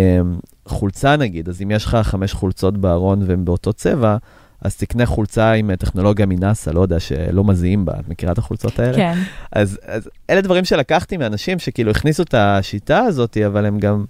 חולצה 0.67 1.17
נגיד, 1.17 1.49
אז 1.49 1.63
אם 1.63 1.71
יש 1.71 1.85
לך 1.85 1.97
חמש 2.03 2.33
חולצות 2.33 2.79
בארון 2.79 3.23
והן 3.27 3.45
באותו 3.45 3.73
צבע, 3.73 4.17
אז 4.63 4.77
תקנה 4.77 5.07
חולצה 5.07 5.53
עם 5.53 5.71
אה, 5.71 5.77
טכנולוגיה 5.77 6.27
מנאסא, 6.27 6.71
לא 6.71 6.81
יודע, 6.81 7.01
שלא 7.01 7.45
מזיעים 7.45 7.85
בה, 7.85 7.93
את 8.01 8.09
מכירה 8.09 8.33
את 8.33 8.39
החולצות 8.39 8.79
האלה? 8.79 8.97
כן, 8.97 9.19
אז, 9.53 9.79
אז 9.87 10.09
אלה 10.31 10.41
דברים 10.41 10.65
שלקחתי 10.65 11.17
מאנשים 11.17 11.59
שכאילו 11.59 11.91
הכניסו 11.91 12.23
את 12.23 12.35
השיטה 12.35 12.99
הזאת, 12.99 13.37
אבל 13.47 13.67
הם 13.67 13.79
גם, 13.79 14.05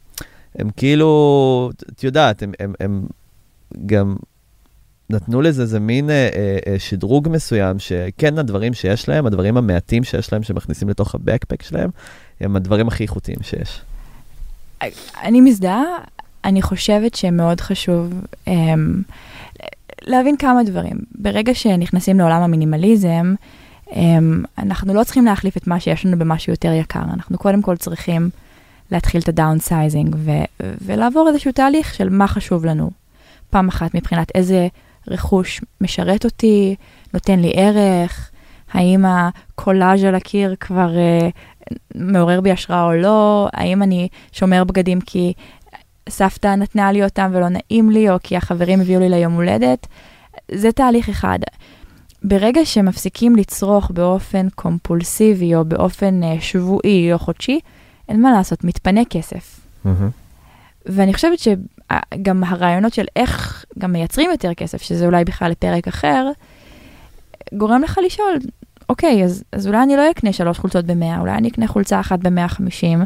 הם 0.59 0.71
כאילו, 0.77 1.71
את 1.93 2.05
יודעת, 2.05 2.43
הם, 2.43 2.53
הם, 2.61 2.75
הם 2.81 3.07
גם 3.87 4.17
נתנו 5.11 5.43
לזה 5.43 5.63
איזה 5.63 5.81
מין 5.81 6.11
אה, 6.11 6.29
אה, 6.35 6.59
אה, 6.67 6.79
שדרוג 6.79 7.29
מסוים, 7.29 7.79
שכן 7.79 8.39
הדברים 8.39 8.75
שיש 8.75 9.09
להם, 9.09 9.27
הדברים 9.27 9.57
המעטים 9.57 10.05
שיש 10.05 10.33
להם, 10.33 10.43
שמכניסים 10.43 10.89
לתוך 10.89 11.15
הבקפק 11.15 11.63
שלהם, 11.63 11.91
הם 12.41 12.57
הדברים 12.57 12.89
הכי 12.89 13.03
איכותיים 13.03 13.39
שיש. 13.43 13.81
אני 15.23 15.41
מזדהה, 15.41 15.85
אני 16.45 16.63
חושבת 16.63 17.15
שמאוד 17.15 17.61
חשוב 17.61 18.13
um, 18.47 18.51
להבין 20.07 20.37
כמה 20.37 20.63
דברים. 20.63 20.97
ברגע 21.15 21.55
שנכנסים 21.55 22.19
לעולם 22.19 22.43
המינימליזם, 22.43 23.35
אמ, 23.93 24.43
אנחנו 24.59 24.95
לא 24.95 25.05
צריכים 25.05 25.25
להחליף 25.25 25.57
את 25.57 25.67
מה 25.67 25.81
שיש 25.81 26.07
לנו 26.07 26.19
במשהו 26.19 26.53
יותר 26.53 26.73
יקר, 26.73 27.03
אנחנו 27.15 27.39
קודם 27.39 27.63
כל 27.63 27.77
צריכים 27.77 28.31
להתחיל 28.91 29.21
את 29.21 29.29
ה 29.29 29.37
downsizing 29.37 30.17
ולעבור 30.61 31.29
איזשהו 31.29 31.53
תהליך 31.53 31.95
של 31.95 32.09
מה 32.09 32.29
חשוב 32.29 32.65
לנו. 32.65 32.91
פעם 33.51 33.69
אחת 33.69 33.95
מבחינת 33.95 34.29
איזה 34.35 34.69
רכוש 35.09 35.61
משרת 35.81 36.25
אותי, 36.25 36.75
נותן 37.15 37.39
לי 37.39 37.53
ערך, 37.55 38.31
האם 38.73 39.05
הקולאז' 39.05 40.05
על 40.05 40.15
הקיר 40.15 40.55
כבר 40.61 40.91
uh, 40.91 41.75
מעורר 41.95 42.41
בי 42.41 42.51
השראה 42.51 42.85
או 42.85 42.93
לא, 42.93 43.49
האם 43.53 43.83
אני 43.83 44.09
שומר 44.33 44.65
בגדים 44.65 45.01
כי 45.01 45.33
סבתא 46.13 46.55
נתנה 46.55 46.93
לי 46.93 47.05
אותם 47.05 47.31
ולא 47.35 47.49
נעים 47.49 47.91
לי, 47.91 48.11
או 48.11 48.17
כי 48.23 48.37
החברים 48.37 48.81
הביאו 48.81 49.01
לי 49.01 49.09
ליום 49.09 49.33
הולדת. 49.33 49.87
זה 50.51 50.73
תהליך 50.73 51.09
אחד. 51.09 51.39
ברגע 52.23 52.65
שמפסיקים 52.65 53.37
לצרוך 53.37 53.91
באופן 53.91 54.49
קומפולסיבי 54.55 55.55
או 55.55 55.65
באופן 55.65 56.21
uh, 56.23 56.41
שבועי 56.41 57.13
או 57.13 57.19
חודשי, 57.19 57.61
אין 58.09 58.23
מה 58.23 58.33
לעשות, 58.33 58.65
מתפנה 58.65 59.01
כסף. 59.11 59.61
Mm-hmm. 59.87 59.89
ואני 60.87 61.15
חושבת 61.15 61.39
שגם 61.39 62.45
הרעיונות 62.45 62.95
של 62.95 63.05
איך 63.17 63.65
גם 63.79 63.93
מייצרים 63.93 64.31
יותר 64.31 64.55
כסף, 64.55 64.83
שזה 64.83 65.07
אולי 65.07 65.25
בכלל 65.25 65.51
לפרק 65.51 65.89
אחר, 65.89 66.29
גורם 67.53 67.83
לך 67.83 68.01
לשאול, 68.07 68.39
אוקיי, 68.89 69.25
אז, 69.25 69.45
אז 69.53 69.67
אולי 69.67 69.83
אני 69.83 69.97
לא 69.97 70.11
אקנה 70.11 70.33
שלוש 70.33 70.59
חולצות 70.59 70.85
ב-100, 70.85 71.21
אולי 71.21 71.33
אני 71.33 71.49
אקנה 71.49 71.67
חולצה 71.67 72.01
אחת 72.01 72.19
ב-150, 72.19 72.99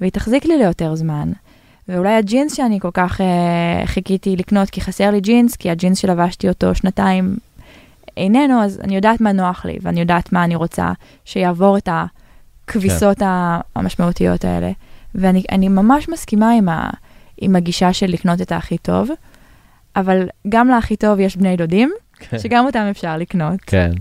והיא 0.00 0.12
תחזיק 0.12 0.44
לי 0.44 0.58
ליותר 0.58 0.94
זמן. 0.94 1.32
ואולי 1.88 2.14
הג'ינס 2.14 2.56
שאני 2.56 2.80
כל 2.80 2.90
כך 2.94 3.20
אה, 3.20 3.86
חיכיתי 3.86 4.36
לקנות 4.36 4.70
כי 4.70 4.80
חסר 4.80 5.10
לי 5.10 5.20
ג'ינס, 5.20 5.56
כי 5.56 5.70
הג'ינס 5.70 5.98
שלבשתי 5.98 6.48
אותו 6.48 6.74
שנתיים 6.74 7.36
איננו, 8.16 8.62
אז 8.62 8.80
אני 8.84 8.96
יודעת 8.96 9.20
מה 9.20 9.32
נוח 9.32 9.64
לי, 9.64 9.78
ואני 9.82 10.00
יודעת 10.00 10.32
מה 10.32 10.44
אני 10.44 10.56
רוצה 10.56 10.92
שיעבור 11.24 11.76
את 11.76 11.88
הכביסות 11.88 13.18
כן. 13.18 13.24
המשמעותיות 13.76 14.44
האלה. 14.44 14.70
ואני 15.14 15.68
ממש 15.68 16.08
מסכימה 16.08 16.52
עם, 16.52 16.68
ה, 16.68 16.90
עם 17.38 17.56
הגישה 17.56 17.92
של 17.92 18.06
לקנות 18.06 18.40
את 18.40 18.52
הכי 18.52 18.78
טוב, 18.78 19.10
אבל 19.96 20.28
גם 20.48 20.68
להכי 20.68 20.96
טוב 20.96 21.20
יש 21.20 21.36
בני 21.36 21.56
דודים, 21.56 21.92
כן. 22.18 22.38
שגם 22.38 22.66
אותם 22.66 22.86
אפשר 22.90 23.16
לקנות. 23.16 23.60
כן. 23.66 23.92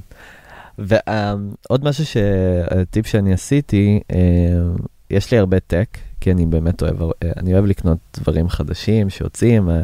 ועוד 0.77 1.83
משהו, 1.83 2.05
ש... 2.05 2.17
טיפ 2.89 3.07
שאני 3.07 3.33
עשיתי, 3.33 3.99
אה, 4.11 4.17
יש 5.09 5.31
לי 5.31 5.37
הרבה 5.37 5.59
טק, 5.59 5.97
כי 6.23 6.31
אני 6.31 6.45
באמת 6.45 6.81
אוהב, 6.81 7.01
אה, 7.01 7.07
אני 7.37 7.53
אוהב 7.53 7.65
לקנות 7.65 7.97
דברים 8.19 8.49
חדשים 8.49 9.09
שיוצאים, 9.09 9.69
אה, 9.69 9.81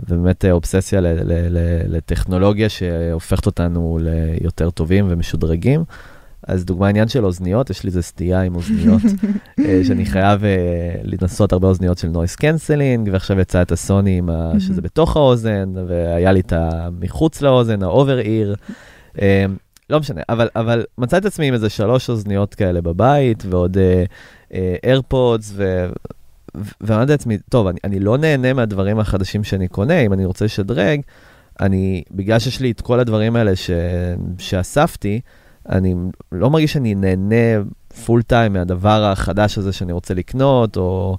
ובאמת 0.00 0.44
אובססיה 0.44 1.00
לטכנולוגיה 1.88 2.68
שהופכת 2.68 3.46
אותנו 3.46 3.98
ליותר 4.02 4.70
טובים 4.70 5.06
ומשודרגים. 5.08 5.84
אז 6.46 6.64
דוגמה 6.64 6.88
עניין 6.88 7.08
של 7.08 7.24
אוזניות, 7.24 7.70
יש 7.70 7.82
לי 7.84 7.88
איזה 7.88 8.02
סטייה 8.02 8.40
עם 8.40 8.56
אוזניות, 8.56 9.02
שאני 9.86 10.06
חייב 10.06 10.42
לנסות 11.02 11.52
הרבה 11.52 11.68
אוזניות 11.68 11.98
של 11.98 12.08
noise 12.08 12.36
cancelling, 12.36 13.08
ועכשיו 13.12 13.40
יצא 13.40 13.62
את 13.62 13.72
הסוני, 13.72 14.20
שזה 14.58 14.82
בתוך 14.82 15.16
האוזן, 15.16 15.74
והיה 15.88 16.32
לי 16.32 16.40
את 16.40 16.52
המחוץ 16.52 17.42
לאוזן, 17.42 17.82
ה 17.82 17.89
over 17.89 18.18
ear. 18.18 18.54
לא 19.90 20.00
משנה, 20.00 20.20
אבל, 20.28 20.48
אבל 20.56 20.84
מצאתי 20.98 21.26
את 21.26 21.32
עצמי 21.32 21.46
עם 21.46 21.54
איזה 21.54 21.68
שלוש 21.68 22.10
אוזניות 22.10 22.54
כאלה 22.54 22.80
בבית, 22.80 23.44
ועוד 23.50 23.76
AirPods, 24.84 25.52
uh, 25.52 25.54
uh, 25.54 26.60
ואמרתי 26.80 27.10
לעצמי, 27.10 27.38
טוב, 27.48 27.66
אני, 27.66 27.78
אני 27.84 28.00
לא 28.00 28.18
נהנה 28.18 28.52
מהדברים 28.52 28.98
החדשים 28.98 29.44
שאני 29.44 29.68
קונה, 29.68 30.00
אם 30.00 30.12
אני 30.12 30.24
רוצה 30.24 30.44
לשדרג, 30.44 31.00
אני, 31.60 32.02
בגלל 32.10 32.38
שיש 32.38 32.60
לי 32.60 32.70
את 32.70 32.80
כל 32.80 33.00
הדברים 33.00 33.36
האלה 33.36 33.56
ש, 33.56 33.70
שאספתי, 34.38 35.20
אני 35.68 35.94
לא 36.32 36.50
מרגיש 36.50 36.72
שאני 36.72 36.94
נהנה 36.94 37.62
פול 38.04 38.22
טיים 38.22 38.52
מהדבר 38.52 39.04
החדש 39.04 39.58
הזה 39.58 39.72
שאני 39.72 39.92
רוצה 39.92 40.14
לקנות, 40.14 40.76
או... 40.76 41.16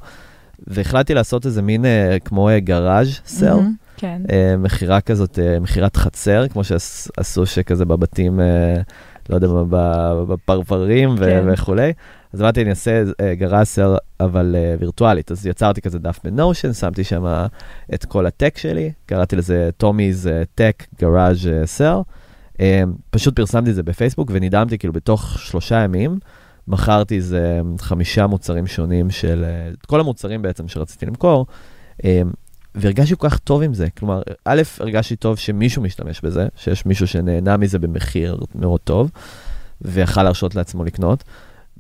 והחלטתי 0.68 1.14
לעשות 1.14 1.46
איזה 1.46 1.62
מין 1.62 1.86
uh, 1.86 1.88
כמו 2.26 2.50
גראז' 2.64 3.20
סל. 3.26 3.54
Mm-hmm. 3.54 3.90
כן. 4.00 4.22
אה, 4.32 4.58
מכירה 4.58 5.02
כזאת, 5.02 5.40
אה, 5.40 5.60
מכירת 5.60 5.96
חצר, 5.98 6.48
כמו 6.48 6.64
שעשו 6.64 7.46
שכזה 7.46 7.86
בבתים, 7.86 8.40
אה, 8.40 8.76
לא 9.30 9.36
יודע 9.36 9.48
מה, 9.48 9.64
בפרברים 10.28 11.18
כן. 11.18 11.46
וכולי. 11.48 11.94
אז 12.34 12.42
אמרתי, 12.42 12.62
אני 12.62 12.70
אעשה 12.70 13.04
גראסר, 13.34 13.96
אבל 14.20 14.56
וירטואלית. 14.80 15.32
אז 15.32 15.48
יצרתי 15.48 15.82
כזה 15.82 16.00
דף 16.00 16.20
בנושן, 16.24 16.74
שמתי 16.74 17.04
שם 17.04 17.46
את 17.94 18.06
כל 18.06 18.26
הטק 18.26 18.58
שלי, 18.58 18.92
קראתי 19.06 19.36
לזה 19.36 19.70
טומי's 19.84 20.28
טק 20.56 20.84
גראז' 21.00 21.50
סר. 21.66 22.02
פשוט 23.10 23.36
פרסמתי 23.36 23.70
את 23.70 23.76
זה 23.76 23.84
בפייסבוק 23.84 24.30
ונדהמתי, 24.34 24.78
כאילו, 24.78 24.94
בתוך 24.94 25.40
שלושה 25.40 25.76
ימים. 25.76 26.20
מכרתי 26.68 27.16
איזה 27.16 27.62
חמישה 27.80 28.28
מוצרים 28.28 28.68
שונים 28.68 29.10
של, 29.10 29.46
כל 29.88 30.00
המוצרים 30.00 30.42
בעצם 30.42 30.68
שרציתי 30.68 31.06
למכור, 31.06 31.46
והרגשתי 32.76 33.16
כל 33.18 33.30
כך 33.30 33.38
טוב 33.38 33.62
עם 33.62 33.74
זה. 33.74 33.88
כלומר, 33.98 34.22
א', 34.46 34.62
הרגשתי 34.80 35.16
טוב 35.16 35.38
שמישהו 35.38 35.82
משתמש 35.82 36.22
בזה, 36.22 36.48
שיש 36.56 36.86
מישהו 36.86 37.08
שנהנה 37.08 37.58
מזה 37.58 37.80
במחיר 37.80 38.38
מאוד 38.56 38.80
טוב, 38.80 39.12
ויכל 39.82 40.24
להרשות 40.24 40.56
לעצמו 40.56 40.84
לקנות. 40.84 41.24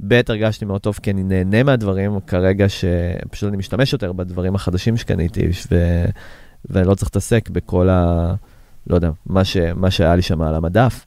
ב', 0.08 0.22
הרגשתי 0.28 0.66
מאוד 0.66 0.82
טוב 0.82 1.00
כי 1.04 1.12
אני 1.12 1.24
נהנה 1.24 1.64
מהדברים 1.64 2.20
כרגע 2.28 2.66
שפשוט 2.70 3.50
אני 3.50 3.58
משתמש 3.58 3.94
יותר 3.94 4.14
בדברים 4.14 4.56
החדשים 4.56 4.98
שקניתי, 4.98 5.50
ו... 5.72 6.06
ואני 6.70 6.88
לא 6.88 6.96
צריך 6.96 7.10
להתעסק 7.10 7.50
בכל 7.50 7.90
ה... 7.90 8.34
לא 8.88 8.96
יודע, 8.96 9.10
מה, 9.26 9.44
ש... 9.44 9.58
מה 9.58 9.92
שהיה 9.92 10.16
לי 10.16 10.22
שם 10.22 10.42
על 10.42 10.56
המדף. 10.56 11.06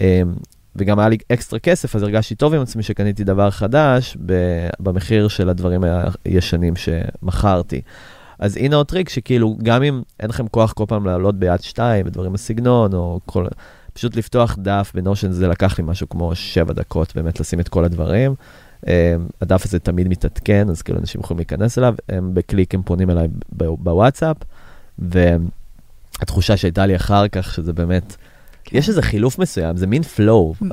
אמ, 0.00 0.34
וגם 0.76 0.98
היה 0.98 1.08
לי 1.08 1.18
אקסטרה 1.32 1.58
כסף, 1.58 1.96
אז 1.96 2.02
הרגשתי 2.02 2.34
טוב 2.34 2.54
עם 2.54 2.62
עצמי 2.62 2.82
שקניתי 2.82 3.24
דבר 3.24 3.50
חדש 3.50 4.16
במחיר 4.80 5.28
של 5.28 5.48
הדברים 5.48 5.84
הישנים 6.24 6.74
שמכרתי. 6.76 7.80
אז 8.38 8.56
הנה 8.56 8.76
עוד 8.76 8.86
טריק 8.86 9.08
שכאילו, 9.08 9.56
גם 9.62 9.82
אם 9.82 10.02
אין 10.20 10.30
לכם 10.30 10.48
כוח 10.48 10.72
כל 10.72 10.84
פעם 10.88 11.06
לעלות 11.06 11.38
ביד 11.38 11.60
שתיים 11.60 12.06
ודברים 12.06 12.32
בסגנון, 12.32 12.94
או 12.94 13.20
כל... 13.26 13.46
פשוט 14.00 14.16
לפתוח 14.16 14.56
דף 14.58 14.92
ב 14.94 14.99
Notion, 14.99 15.32
זה 15.32 15.48
לקח 15.48 15.78
לי 15.78 15.84
משהו 15.86 16.08
כמו 16.08 16.34
שבע 16.34 16.72
דקות 16.72 17.12
באמת 17.14 17.40
לשים 17.40 17.60
את 17.60 17.68
כל 17.68 17.84
הדברים. 17.84 18.34
Um, 18.80 18.86
הדף 19.40 19.64
הזה 19.64 19.78
תמיד 19.78 20.08
מתעדכן, 20.08 20.70
אז 20.70 20.82
כאילו 20.82 20.98
אנשים 20.98 21.20
יכולים 21.20 21.38
להיכנס 21.38 21.78
אליו, 21.78 21.94
הם 22.08 22.34
בקליק 22.34 22.74
הם 22.74 22.82
פונים 22.82 23.10
אליי 23.10 23.28
בוואטסאפ, 23.52 24.36
והתחושה 24.98 26.56
שהייתה 26.56 26.86
לי 26.86 26.96
אחר 26.96 27.28
כך, 27.28 27.54
שזה 27.54 27.72
באמת, 27.72 28.16
כן. 28.64 28.76
יש 28.76 28.88
איזה 28.88 29.02
חילוף 29.02 29.38
מסוים, 29.38 29.76
זה 29.76 29.86
מין 29.86 30.02
flow 30.02 30.64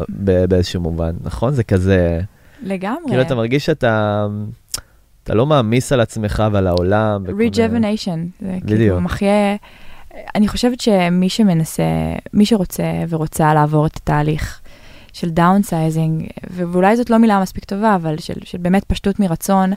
באיזשהו 0.50 0.82
מובן, 0.82 1.16
נכון? 1.24 1.54
זה 1.54 1.64
כזה... 1.64 2.22
לגמרי. 2.64 3.08
כאילו 3.08 3.22
אתה 3.22 3.36
מרגיש 3.36 3.66
שאתה... 3.66 4.28
אתה 5.24 5.36
לא 5.36 5.46
מעמיס 5.46 5.92
על 5.92 6.00
עצמך 6.00 6.44
ועל 6.52 6.68
העולם. 6.68 7.26
Rejuvenation, 7.26 8.42
זה 8.42 8.58
כאילו 8.68 9.02
מחיה. 9.02 9.56
אני 10.36 10.48
חושבת 10.48 10.80
שמי 10.80 11.30
שמנסה, 11.30 11.84
מי 12.34 12.46
שרוצה 12.46 12.84
ורוצה 13.10 13.54
לעבור 13.54 13.86
את 13.86 13.96
התהליך 13.96 14.62
של 15.14 15.30
downsizing, 15.30 16.28
ואולי 16.50 16.98
זאת 16.98 17.10
לא 17.10 17.18
מילה 17.18 17.42
מספיק 17.42 17.66
טובה, 17.66 17.96
אבל 17.96 18.18
של, 18.18 18.34
של 18.44 18.58
באמת 18.58 18.84
פשטות 18.84 19.20
מרצון, 19.20 19.74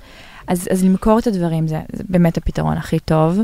אז, 0.46 0.68
אז 0.70 0.84
למכור 0.84 1.18
את 1.18 1.26
הדברים 1.26 1.68
זה, 1.68 1.80
זה 1.92 2.04
באמת 2.08 2.36
הפתרון 2.36 2.76
הכי 2.76 2.98
טוב. 2.98 3.38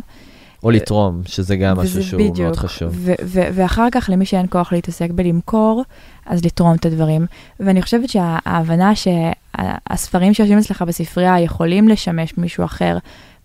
או 0.62 0.70
לתרום, 0.70 1.22
שזה 1.26 1.56
גם 1.56 1.78
משהו 1.78 2.02
שהוא 2.02 2.20
בדיוק, 2.20 2.38
מאוד 2.38 2.56
חשוב. 2.56 3.08
ואחר 3.28 3.88
כך, 3.92 4.10
למי 4.12 4.26
שאין 4.26 4.46
כוח 4.50 4.72
להתעסק 4.72 5.10
בלמכור, 5.10 5.82
אז 6.26 6.44
לתרום 6.44 6.74
את 6.74 6.86
הדברים. 6.86 7.26
ואני 7.60 7.82
חושבת 7.82 8.08
שההבנה 8.08 8.92
שהספרים 8.94 10.34
שיושבים 10.34 10.58
אצלך 10.58 10.82
בספרייה 10.82 11.40
יכולים 11.40 11.88
לשמש 11.88 12.38
מישהו 12.38 12.64
אחר 12.64 12.98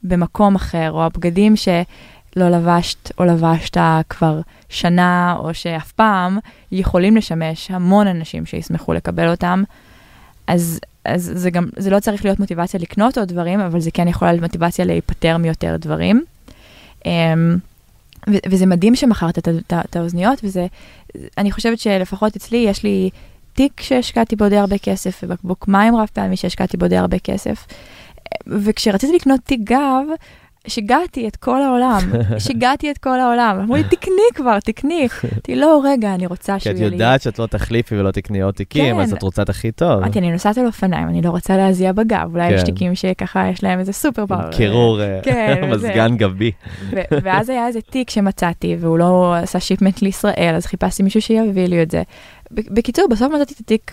במקום 0.04 0.56
אחר, 0.56 0.92
או 0.92 1.04
הבגדים 1.04 1.56
שלא 2.36 2.50
לבשת 2.50 3.12
או 3.18 3.26
לבשת 3.26 3.78
כבר 4.10 4.40
שנה, 4.70 5.36
או 5.40 5.54
שאף 5.54 5.92
פעם, 5.92 6.38
יכולים 6.72 7.18
לשמש 7.18 7.72
המון 7.72 8.08
אנשים 8.08 8.46
שישמחו 8.46 8.94
לקבל 8.94 9.30
אותם. 9.30 9.64
אז, 10.48 10.80
אז 11.06 11.32
זה 11.36 11.50
גם, 11.50 11.70
זה 11.78 11.90
לא 11.90 12.00
צריך 12.00 12.26
להיות 12.26 12.40
מוטיבציה 12.40 12.80
לקנות 12.80 13.18
עוד 13.18 13.28
דברים, 13.28 13.60
אבל 13.60 13.80
זה 13.80 13.92
כן 13.92 14.08
יכול 14.08 14.28
להיות 14.28 14.42
מוטיבציה 14.42 14.86
להיפטר 14.86 15.38
מיותר 15.38 15.76
דברים. 15.80 16.24
Um, 17.00 17.08
וזה 18.28 18.66
מדהים 18.66 18.96
שמכרת 18.96 19.38
את 19.86 19.96
האוזניות, 19.96 20.40
וזה, 20.44 20.68
אני 21.38 21.52
חושבת 21.52 21.80
שלפחות 21.80 22.36
אצלי, 22.36 22.58
יש 22.58 22.84
לי 22.84 23.10
תיק 23.54 23.82
שהשקעתי 23.82 24.36
בו 24.36 24.50
די 24.50 24.58
הרבה 24.58 24.78
כסף, 24.78 25.20
ובקבוק 25.24 25.68
מים 25.68 25.96
רב 25.96 26.08
פעמי 26.14 26.38
שהשקעתי 26.38 26.78
בו 26.78 26.88
די 26.88 26.98
הרבה 26.98 27.20
כסף. 27.20 27.68
וכשרציתי 28.48 29.16
לקנות 29.16 29.40
תיק 29.44 29.60
גב, 29.64 30.04
שיגעתי 30.68 31.28
את 31.28 31.36
כל 31.36 31.62
העולם, 31.62 32.00
שיגעתי 32.48 32.92
את 32.92 32.98
כל 32.98 33.20
העולם. 33.20 33.60
אמרו 33.60 33.76
לי, 33.76 33.84
תקני 33.84 34.22
כבר, 34.36 34.60
תקני. 34.60 35.08
אמרתי, 35.24 35.56
לא, 35.56 35.82
רגע, 35.84 36.14
אני 36.16 36.26
רוצה 36.26 36.60
שהוא 36.60 36.74
יהיה 36.74 36.84
לי... 36.84 36.90
כי 36.90 36.96
את 36.96 37.02
יודעת 37.02 37.22
שאת 37.22 37.40
לא 37.40 37.46
תחליפי 37.46 38.00
ולא 38.00 38.12
תקני 38.12 38.42
עוד 38.42 38.54
תיקים, 38.54 39.00
אז 39.00 39.10
כן. 39.10 39.18
את 39.18 39.24
רוצה 39.24 39.42
את 39.42 39.50
הכי 39.50 39.72
טוב. 39.72 39.92
אמרתי, 39.92 40.20
אני 40.20 40.32
נוסעת 40.32 40.58
על 40.58 40.66
אופניים, 40.66 41.08
אני 41.08 41.22
לא 41.22 41.30
רוצה 41.30 41.58
להזיע 41.58 41.92
בגב. 41.92 42.30
אולי 42.34 42.52
יש 42.52 42.60
כן. 42.60 42.66
תיקים 42.66 42.96
שככה 42.96 43.48
יש 43.48 43.64
להם 43.64 43.80
איזה 43.80 43.94
סופר 43.94 44.26
פאוור. 44.26 44.52
קירור, 44.52 45.02
אה, 45.02 45.20
כן, 45.26 45.62
מזגן 45.72 46.18
גבי. 46.18 46.52
ואז 47.24 47.50
היה 47.50 47.68
איזה 47.68 47.82
תיק 47.82 48.10
שמצאתי, 48.10 48.78
והוא 48.80 48.98
לא 48.98 49.36
עשה 49.36 49.60
שיפמנט 49.60 50.02
לישראל, 50.02 50.54
אז 50.58 50.66
חיפשתי 50.66 51.04
מישהו 51.04 51.22
שיביא 51.22 51.66
לי 51.66 51.84
את 51.84 51.92
זה. 51.92 52.02
בקיצור, 52.52 53.06
בסוף 53.12 53.34
מצאתי 53.34 53.54
את 53.54 53.60
התיק 53.60 53.92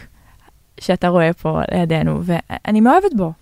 שאתה 0.81 1.09
רואה 1.09 1.33
פה 1.33 1.61
לידינו, 1.73 2.21
ואני 2.25 2.81
מאוהבת 2.81 3.15
בו. 3.17 3.33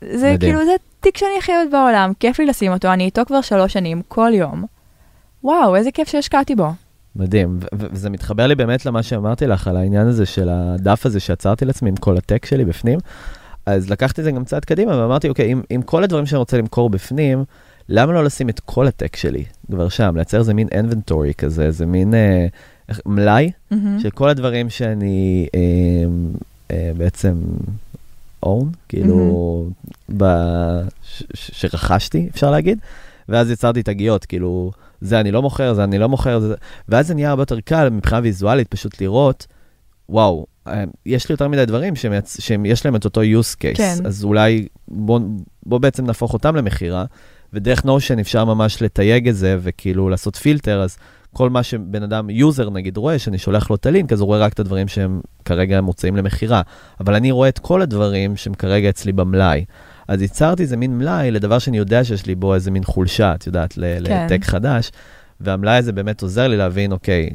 זה 0.00 0.32
מדהים. 0.32 0.52
כאילו, 0.52 0.64
זה 0.64 0.72
תיק 1.00 1.16
שאני 1.16 1.30
הכי 1.38 1.52
אוהבת 1.52 1.72
בעולם, 1.72 2.12
כיף 2.20 2.38
לי 2.38 2.46
לשים 2.46 2.72
אותו, 2.72 2.92
אני 2.92 3.04
איתו 3.04 3.22
כבר 3.26 3.40
שלוש 3.40 3.72
שנים, 3.72 4.02
כל 4.08 4.30
יום. 4.34 4.64
וואו, 5.44 5.76
איזה 5.76 5.90
כיף 5.90 6.08
שהשקעתי 6.08 6.54
בו. 6.54 6.68
מדהים, 7.16 7.58
וזה 7.72 8.10
מתחבר 8.10 8.46
לי 8.46 8.54
באמת 8.54 8.86
למה 8.86 9.02
שאמרתי 9.02 9.46
לך, 9.46 9.68
על 9.68 9.76
העניין 9.76 10.06
הזה 10.06 10.26
של 10.26 10.48
הדף 10.48 11.06
הזה 11.06 11.20
שיצרתי 11.20 11.64
לעצמי 11.64 11.90
עם 11.90 11.96
כל 11.96 12.16
הטק 12.16 12.46
שלי 12.46 12.64
בפנים. 12.64 12.98
אז 13.66 13.90
לקחתי 13.90 14.20
את 14.20 14.24
זה 14.24 14.30
גם 14.30 14.44
צעד 14.44 14.64
קדימה 14.64 14.96
ואמרתי, 14.96 15.28
אוקיי, 15.28 15.52
אם, 15.52 15.62
אם 15.70 15.82
כל 15.84 16.04
הדברים 16.04 16.26
שאני 16.26 16.38
רוצה 16.38 16.58
למכור 16.58 16.90
בפנים, 16.90 17.44
למה 17.88 18.12
לא 18.12 18.24
לשים 18.24 18.48
את 18.48 18.60
כל 18.60 18.86
הטק 18.86 19.16
שלי 19.16 19.44
כבר 19.70 19.88
שם, 19.88 20.16
לייצר 20.16 20.38
איזה 20.38 20.54
מין 20.54 20.68
inventory 20.68 21.32
כזה, 21.38 21.64
איזה 21.64 21.86
מין 21.86 22.14
אה, 22.14 22.46
מלאי 23.06 23.50
מהמם. 23.70 24.00
של 24.00 24.10
כל 24.10 24.28
הדברים 24.28 24.70
שאני 24.70 25.48
אה, 25.54 25.60
אה, 26.70 26.92
בעצם 26.96 27.34
own, 28.46 28.66
כאילו, 28.88 29.68
ב, 30.16 30.24
ש, 31.02 31.22
ש, 31.34 31.50
שרכשתי, 31.60 32.28
אפשר 32.30 32.50
להגיד, 32.50 32.78
ואז 33.28 33.50
יצרתי 33.50 33.82
תגיות, 33.82 34.24
כאילו, 34.24 34.72
זה 35.00 35.20
אני 35.20 35.30
לא 35.30 35.42
מוכר, 35.42 35.74
זה 35.74 35.84
אני 35.84 35.98
לא 35.98 36.08
מוכר, 36.08 36.40
זה, 36.40 36.48
זה, 36.48 36.54
ואז 36.88 37.06
זה 37.06 37.14
נהיה 37.14 37.30
הרבה 37.30 37.42
יותר 37.42 37.60
קל 37.60 37.88
מבחינה 37.90 38.20
ויזואלית 38.24 38.68
פשוט 38.68 39.00
לראות, 39.00 39.46
וואו, 40.08 40.46
אה, 40.66 40.84
יש 41.06 41.28
לי 41.28 41.32
יותר 41.32 41.48
מדי 41.48 41.64
דברים 41.64 41.96
שמייצ... 41.96 42.40
שיש 42.40 42.84
להם 42.84 42.96
את 42.96 43.04
אותו 43.04 43.20
use 43.20 43.54
case, 43.54 43.76
כן. 43.76 43.96
אז 44.04 44.24
אולי 44.24 44.66
בוא, 44.88 45.20
בוא 45.66 45.78
בעצם 45.78 46.06
נהפוך 46.06 46.32
אותם 46.32 46.56
למכירה, 46.56 47.04
ודרך 47.52 47.84
Notion 47.84 48.18
אפשר 48.18 48.44
ממש 48.44 48.82
לתייג 48.82 49.28
את 49.28 49.36
זה 49.36 49.56
וכאילו 49.60 50.08
לעשות 50.08 50.36
פילטר, 50.36 50.82
אז 50.82 50.98
כל 51.32 51.50
מה 51.50 51.62
שבן 51.62 52.02
אדם, 52.02 52.30
user 52.30 52.70
נגיד, 52.70 52.96
רואה, 52.96 53.18
שאני 53.18 53.38
שולח 53.38 53.70
לו 53.70 53.76
את 53.76 53.86
הלינק, 53.86 54.12
אז 54.12 54.20
הוא 54.20 54.26
רואה 54.26 54.38
רק 54.38 54.52
את 54.52 54.60
הדברים 54.60 54.88
שהם 54.88 55.20
כרגע 55.44 55.80
מוצאים 55.80 56.16
למכירה. 56.16 56.62
אבל 57.00 57.14
אני 57.14 57.30
רואה 57.30 57.48
את 57.48 57.58
כל 57.58 57.82
הדברים 57.82 58.36
שהם 58.36 58.54
כרגע 58.54 58.88
אצלי 58.88 59.12
במלאי. 59.12 59.64
אז 60.08 60.22
ייצרתי 60.22 60.62
איזה 60.62 60.76
מין 60.76 60.98
מלאי 60.98 61.30
לדבר 61.30 61.58
שאני 61.58 61.78
יודע 61.78 62.04
שיש 62.04 62.26
לי 62.26 62.34
בו 62.34 62.54
איזה 62.54 62.70
מין 62.70 62.84
חולשה, 62.84 63.34
את 63.34 63.46
יודעת, 63.46 63.72
כן. 63.72 63.80
לטק 64.00 64.44
חדש, 64.44 64.90
והמלאי 65.40 65.76
הזה 65.76 65.92
באמת 65.92 66.22
עוזר 66.22 66.48
לי 66.48 66.56
להבין, 66.56 66.92
אוקיי, 66.92 67.30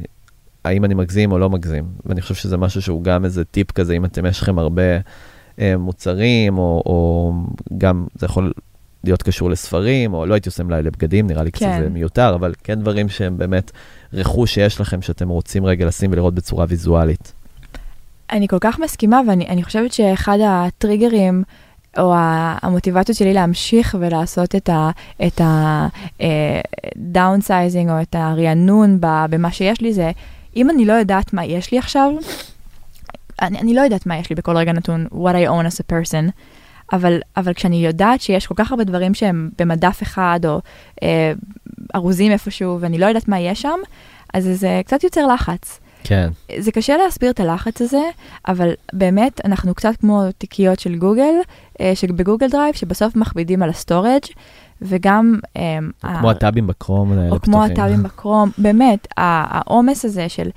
האם 0.64 0.84
אני 0.84 0.94
מגזים 0.94 1.32
או 1.32 1.38
לא 1.38 1.50
מגזים. 1.50 1.84
ואני 2.06 2.20
חושב 2.20 2.34
שזה 2.34 2.56
משהו 2.56 2.82
שהוא 2.82 3.04
גם 3.04 3.24
איזה 3.24 3.44
טיפ 3.44 3.72
כזה, 3.72 3.92
אם 3.92 4.04
אתם, 4.04 4.26
יש 4.26 4.40
לכם 4.40 4.58
הרבה 4.58 4.82
אה, 5.60 5.76
מוצרים, 5.76 6.58
או, 6.58 6.82
או 6.86 7.32
גם, 7.78 8.06
זה 8.14 8.26
יכול 8.26 8.52
להיות 9.06 9.22
קשור 9.22 9.50
לספרים, 9.50 10.14
או 10.14 10.26
לא 10.26 10.34
הייתי 10.34 10.48
עושה 10.48 10.64
מלאי 10.64 10.82
לבגדים, 10.82 11.26
נראה 11.26 11.42
לי 11.42 11.50
קצת 11.50 11.66
כן. 11.66 11.82
זה 11.82 11.88
מיותר, 11.88 12.34
אבל 12.34 12.54
כן 12.64 12.80
דברים 12.80 13.08
שהם 13.08 13.38
באמת 13.38 13.70
רכוש 14.12 14.54
שיש 14.54 14.80
לכם, 14.80 15.02
שאתם 15.02 15.28
רוצים 15.28 15.66
רגע 15.66 15.86
לשים 15.86 16.12
ולראות 16.12 16.34
בצורה 16.34 16.66
ויזואלית. 16.68 17.32
אני 18.32 18.48
כל 18.48 18.58
כך 18.60 18.78
מסכימה, 18.78 19.20
ואני 19.28 19.48
אני 19.48 19.64
חושבת 19.64 19.92
שאחד 19.92 20.38
הטריגרים, 20.46 21.42
או 21.98 22.14
המוטיבציות 22.16 23.18
שלי 23.18 23.34
להמשיך 23.34 23.96
ולעשות 24.00 24.54
את 24.54 24.70
ה-downsizing, 25.40 27.90
או 27.90 28.02
את 28.02 28.14
הרענון 28.18 28.98
במה 29.00 29.52
שיש 29.52 29.80
לי, 29.80 29.92
זה 29.92 30.10
אם 30.56 30.70
אני 30.70 30.84
לא 30.84 30.92
יודעת 30.92 31.32
מה 31.32 31.44
יש 31.44 31.72
לי 31.72 31.78
עכשיו, 31.78 32.12
אני, 33.42 33.58
אני 33.58 33.74
לא 33.74 33.80
יודעת 33.80 34.06
מה 34.06 34.18
יש 34.18 34.30
לי 34.30 34.36
בכל 34.36 34.56
רגע 34.56 34.72
נתון, 34.72 35.06
what 35.12 35.34
I 35.34 35.48
own 35.48 35.66
as 35.72 35.80
a 35.80 35.84
person, 35.92 36.30
אבל, 36.92 37.18
אבל 37.36 37.52
כשאני 37.54 37.86
יודעת 37.86 38.20
שיש 38.20 38.46
כל 38.46 38.54
כך 38.56 38.70
הרבה 38.70 38.84
דברים 38.84 39.14
שהם 39.14 39.50
במדף 39.58 40.02
אחד, 40.02 40.40
או 40.44 40.60
אה, 41.02 41.32
ארוזים 41.94 42.32
איפשהו, 42.32 42.78
ואני 42.80 42.98
לא 42.98 43.06
יודעת 43.06 43.28
מה 43.28 43.40
יש 43.40 43.62
שם, 43.62 43.78
אז 44.34 44.48
זה 44.54 44.80
קצת 44.86 45.04
יוצר 45.04 45.26
לחץ. 45.26 45.80
כן. 46.04 46.28
זה 46.58 46.72
קשה 46.72 46.96
להסביר 46.96 47.30
את 47.30 47.40
הלחץ 47.40 47.82
הזה, 47.82 48.00
אבל 48.48 48.70
באמת 48.92 49.40
אנחנו 49.44 49.74
קצת 49.74 49.96
כמו 50.00 50.22
תיקיות 50.38 50.80
של 50.80 50.94
גוגל, 50.96 51.32
אה, 51.80 51.92
שב 51.94 52.12
Google 52.12 52.48
Drive, 52.50 52.74
שבסוף 52.74 53.16
מכבידים 53.16 53.62
על 53.62 53.70
ה 53.70 53.76
storage 53.76 54.22
וגם... 54.82 55.34
אה, 55.56 55.78
כמו 56.18 56.28
ה- 56.28 56.30
הטאבים 56.32 56.66
בכרום 56.66 57.12
או 57.18 57.30
כמו 57.30 57.38
פתוחים. 57.58 57.72
הטאבים 57.72 58.02
בקרום, 58.02 58.50
באמת, 58.58 59.06
ה- 59.18 59.58
העומס 59.58 60.04
הזה 60.04 60.28
של 60.28 60.48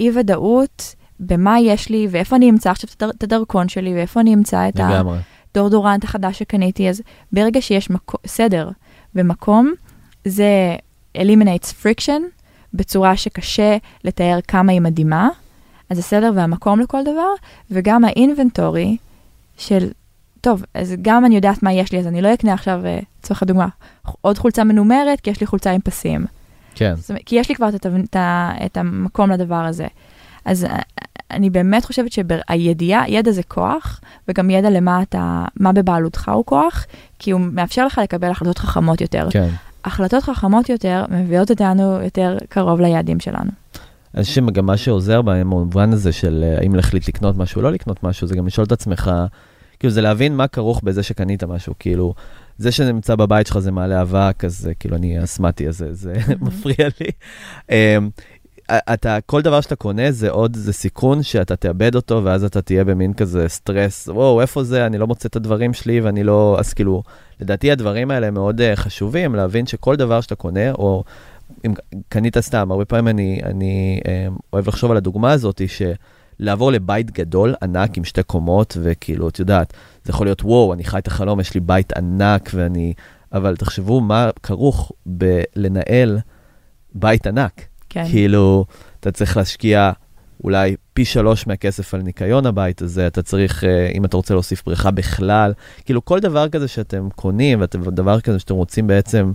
אי 0.00 0.10
ודאות 0.18 0.94
במה 1.20 1.60
יש 1.60 1.88
לי 1.90 2.06
ואיפה 2.10 2.36
אני 2.36 2.50
אמצא 2.50 2.70
עכשיו 2.70 2.90
את 2.96 3.02
הדר- 3.02 3.10
את 3.18 3.22
הדרכון 3.22 3.68
שלי 3.68 3.94
ואיפה 3.94 4.20
אני 4.20 4.34
אמצא 4.34 4.68
את 4.68 4.76
לגמרי. 4.78 5.18
הדאודורנט 5.50 6.04
החדש 6.04 6.38
שקניתי, 6.38 6.88
אז 6.88 7.02
ברגע 7.32 7.62
שיש 7.62 7.90
מקו- 7.90 8.18
סדר 8.26 8.70
ומקום, 9.14 9.72
זה 10.24 10.76
eliminates 11.18 11.84
friction 11.84 12.22
בצורה 12.74 13.16
שקשה 13.16 13.76
לתאר 14.04 14.38
כמה 14.48 14.72
היא 14.72 14.80
מדהימה. 14.80 15.28
אז 15.90 15.98
הסדר 15.98 16.30
והמקום 16.34 16.80
לכל 16.80 17.02
דבר, 17.02 17.30
וגם 17.70 18.04
האינבנטורי 18.04 18.96
של, 19.56 19.90
טוב, 20.40 20.64
אז 20.74 20.94
גם 21.02 21.24
אני 21.24 21.34
יודעת 21.34 21.62
מה 21.62 21.72
יש 21.72 21.92
לי, 21.92 21.98
אז 21.98 22.06
אני 22.06 22.22
לא 22.22 22.34
אקנה 22.34 22.52
עכשיו, 22.52 22.80
אה, 22.86 22.98
לצורך 23.20 23.42
הדוגמה, 23.42 23.68
עוד 24.20 24.38
חולצה 24.38 24.64
מנומרת, 24.64 25.20
כי 25.20 25.30
יש 25.30 25.40
לי 25.40 25.46
חולצה 25.46 25.70
עם 25.70 25.80
פסים. 25.80 26.26
כן. 26.74 26.94
זאת 26.96 27.16
כי 27.26 27.36
יש 27.36 27.48
לי 27.48 27.54
כבר 27.54 27.68
את, 27.68 27.86
את, 27.86 28.16
את 28.66 28.76
המקום 28.76 29.30
לדבר 29.30 29.64
הזה. 29.64 29.86
אז 30.44 30.64
אה, 30.64 30.78
אני 31.30 31.50
באמת 31.50 31.84
חושבת 31.84 32.12
שהידיעה, 32.12 33.10
ידע 33.10 33.30
זה 33.30 33.42
כוח, 33.42 34.00
וגם 34.28 34.50
ידע 34.50 34.70
למה 34.70 35.02
אתה, 35.02 35.44
מה 35.56 35.72
בבעלותך 35.72 36.30
הוא 36.34 36.44
כוח, 36.44 36.86
כי 37.18 37.30
הוא 37.30 37.40
מאפשר 37.40 37.86
לך 37.86 38.00
לקבל 38.02 38.30
החלטות 38.30 38.58
חכמות 38.58 39.00
יותר. 39.00 39.28
כן. 39.30 39.48
החלטות 39.84 40.22
חכמות 40.22 40.68
יותר 40.68 41.04
מביאות 41.10 41.50
אותנו 41.50 42.00
יותר 42.02 42.38
קרוב 42.48 42.80
ליעדים 42.80 43.20
שלנו. 43.20 43.50
חושב 44.20 44.42
שגם 44.50 44.66
מה 44.66 44.76
שעוזר 44.76 45.22
במובן 45.22 45.92
הזה 45.92 46.12
של 46.12 46.44
אה, 46.46 46.58
האם 46.58 46.74
להחליט 46.74 47.08
לקנות 47.08 47.36
משהו 47.36 47.58
או 47.58 47.62
לא 47.62 47.72
לקנות 47.72 48.02
משהו, 48.02 48.26
זה 48.26 48.34
גם 48.34 48.46
לשאול 48.46 48.66
את 48.66 48.72
עצמך, 48.72 49.10
כאילו 49.78 49.92
זה 49.92 50.00
להבין 50.00 50.36
מה 50.36 50.48
כרוך 50.48 50.80
בזה 50.84 51.02
שקנית 51.02 51.44
משהו, 51.44 51.74
כאילו, 51.78 52.14
זה 52.58 52.72
שנמצא 52.72 53.14
בבית 53.14 53.46
שלך 53.46 53.58
זה 53.58 53.72
מעלה 53.72 54.02
אבק, 54.02 54.44
אז 54.44 54.58
זה, 54.58 54.74
כאילו 54.74 54.96
אני 54.96 55.24
אסמטי, 55.24 55.68
אז 55.68 55.78
זה, 55.78 55.94
זה 55.94 56.14
מפריע 56.40 56.88
לי. 57.00 57.10
אתה, 58.70 59.18
כל 59.26 59.42
דבר 59.42 59.60
שאתה 59.60 59.76
קונה 59.76 60.12
זה 60.12 60.30
עוד, 60.30 60.56
זה 60.56 60.72
סיכון 60.72 61.22
שאתה 61.22 61.56
תאבד 61.56 61.94
אותו, 61.94 62.24
ואז 62.24 62.44
אתה 62.44 62.62
תהיה 62.62 62.84
במין 62.84 63.12
כזה 63.12 63.48
סטרס, 63.48 64.08
וואו, 64.08 64.40
איפה 64.40 64.64
זה, 64.64 64.86
אני 64.86 64.98
לא 64.98 65.06
מוצא 65.06 65.28
את 65.28 65.36
הדברים 65.36 65.72
שלי, 65.72 66.00
ואני 66.00 66.24
לא, 66.24 66.56
אז 66.58 66.74
כאילו, 66.74 67.02
לדעתי 67.40 67.70
הדברים 67.70 68.10
האלה 68.10 68.30
מאוד 68.30 68.60
uh, 68.60 68.76
חשובים, 68.76 69.34
להבין 69.34 69.66
שכל 69.66 69.96
דבר 69.96 70.20
שאתה 70.20 70.34
קונה, 70.34 70.72
או 70.72 71.04
אם 71.66 71.74
קנית 72.08 72.38
סתם, 72.38 72.70
הרבה 72.70 72.84
פעמים 72.84 73.08
אני, 73.08 73.40
אני 73.44 74.00
um, 74.04 74.40
אוהב 74.52 74.68
לחשוב 74.68 74.90
על 74.90 74.96
הדוגמה 74.96 75.32
הזאת, 75.32 75.62
שלעבור 75.68 76.72
לבית 76.72 77.10
גדול, 77.10 77.54
ענק, 77.62 77.96
עם 77.96 78.04
שתי 78.04 78.22
קומות, 78.22 78.76
וכאילו, 78.82 79.28
את 79.28 79.38
יודעת, 79.38 79.72
זה 80.04 80.10
יכול 80.10 80.26
להיות, 80.26 80.42
וואו, 80.42 80.72
אני 80.72 80.84
חי 80.84 80.98
את 80.98 81.06
החלום, 81.06 81.40
יש 81.40 81.54
לי 81.54 81.60
בית 81.60 81.92
ענק, 81.92 82.50
ואני... 82.54 82.92
אבל 83.32 83.56
תחשבו 83.56 84.00
מה 84.00 84.30
כרוך 84.42 84.92
בלנהל 85.06 86.18
בית 86.94 87.26
ענק. 87.26 87.67
כן. 87.88 88.04
כאילו, 88.10 88.64
אתה 89.00 89.10
צריך 89.10 89.36
להשקיע 89.36 89.92
אולי 90.44 90.76
פי 90.94 91.04
שלוש 91.04 91.46
מהכסף 91.46 91.94
על 91.94 92.02
ניקיון 92.02 92.46
הבית 92.46 92.82
הזה, 92.82 93.06
אתה 93.06 93.22
צריך, 93.22 93.64
אה, 93.64 93.90
אם 93.94 94.04
אתה 94.04 94.16
רוצה 94.16 94.34
להוסיף 94.34 94.62
בריכה 94.66 94.90
בכלל, 94.90 95.52
כאילו 95.84 96.04
כל 96.04 96.20
דבר 96.20 96.48
כזה 96.48 96.68
שאתם 96.68 97.08
קונים, 97.16 97.60
ודבר 97.60 98.20
כזה 98.20 98.38
שאתם 98.38 98.54
רוצים 98.54 98.86
בעצם 98.86 99.32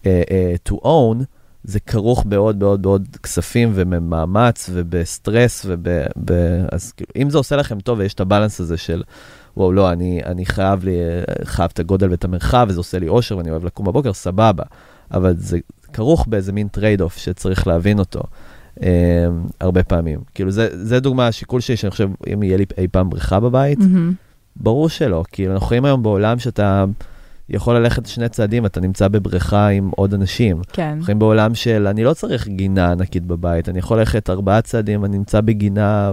uh, 0.00 0.04
uh, 0.04 0.72
to 0.72 0.76
own, 0.76 1.24
זה 1.64 1.80
כרוך 1.80 2.24
בעוד 2.26 2.58
בעוד 2.58 2.82
בעוד 2.82 3.08
כספים 3.22 3.72
ובמאמץ 3.74 4.70
ובסטרס, 4.72 5.66
וב, 5.68 5.88
ב, 6.24 6.32
אז 6.72 6.92
כאילו, 6.92 7.10
אם 7.16 7.30
זה 7.30 7.38
עושה 7.38 7.56
לכם 7.56 7.80
טוב 7.80 7.98
ויש 7.98 8.14
את 8.14 8.20
ה 8.20 8.25
balance 8.25 8.60
הזה 8.60 8.76
של, 8.76 9.02
וואו, 9.56 9.72
לא, 9.72 9.92
אני, 9.92 10.20
אני 10.24 10.46
חייב, 10.46 10.84
לי, 10.84 10.96
חייב 11.44 11.70
את 11.72 11.78
הגודל 11.78 12.10
ואת 12.10 12.24
המרחב, 12.24 12.66
וזה 12.68 12.80
עושה 12.80 12.98
לי 12.98 13.08
אושר 13.08 13.36
ואני 13.36 13.50
אוהב 13.50 13.64
לקום 13.64 13.86
בבוקר, 13.86 14.12
סבבה. 14.12 14.64
אבל 15.12 15.34
זה 15.36 15.58
כרוך 15.92 16.26
באיזה 16.26 16.52
מין 16.52 16.68
trade 16.68 17.00
off 17.00 17.16
שצריך 17.16 17.66
להבין 17.66 17.98
אותו 17.98 18.20
um, 18.76 18.82
הרבה 19.60 19.82
פעמים. 19.82 20.20
כאילו, 20.34 20.50
זה, 20.50 20.68
זה 20.86 21.00
דוגמה, 21.00 21.26
השיקול 21.26 21.60
שלי, 21.60 21.76
שאני 21.76 21.90
חושב, 21.90 22.08
אם 22.32 22.42
יהיה 22.42 22.56
לי 22.56 22.64
אי 22.78 22.88
פעם 22.88 23.10
בריכה 23.10 23.40
בבית, 23.40 23.78
מהמם. 23.78 24.12
ברור 24.56 24.88
שלא. 24.88 25.24
כאילו, 25.32 25.52
אנחנו 25.52 25.66
חיים 25.66 25.84
היום 25.84 26.02
בעולם 26.02 26.38
שאתה 26.38 26.84
יכול 27.48 27.76
ללכת 27.76 28.06
שני 28.06 28.28
צעדים, 28.28 28.66
אתה 28.66 28.80
נמצא 28.80 29.08
בבריכה 29.08 29.68
עם 29.68 29.90
עוד 29.96 30.14
אנשים. 30.14 30.60
כן. 30.72 30.82
אנחנו 30.82 31.04
חיים 31.04 31.18
בעולם 31.18 31.54
של 31.54 31.86
אני 31.86 32.04
לא 32.04 32.14
צריך 32.14 32.48
גינה 32.48 32.92
ענקית 32.92 33.26
בבית, 33.26 33.68
אני 33.68 33.78
יכול 33.78 33.98
ללכת 33.98 34.30
ארבעה 34.30 34.62
צעדים, 34.62 35.04
אני 35.04 35.18
נמצא 35.18 35.40
בגינה 35.40 36.12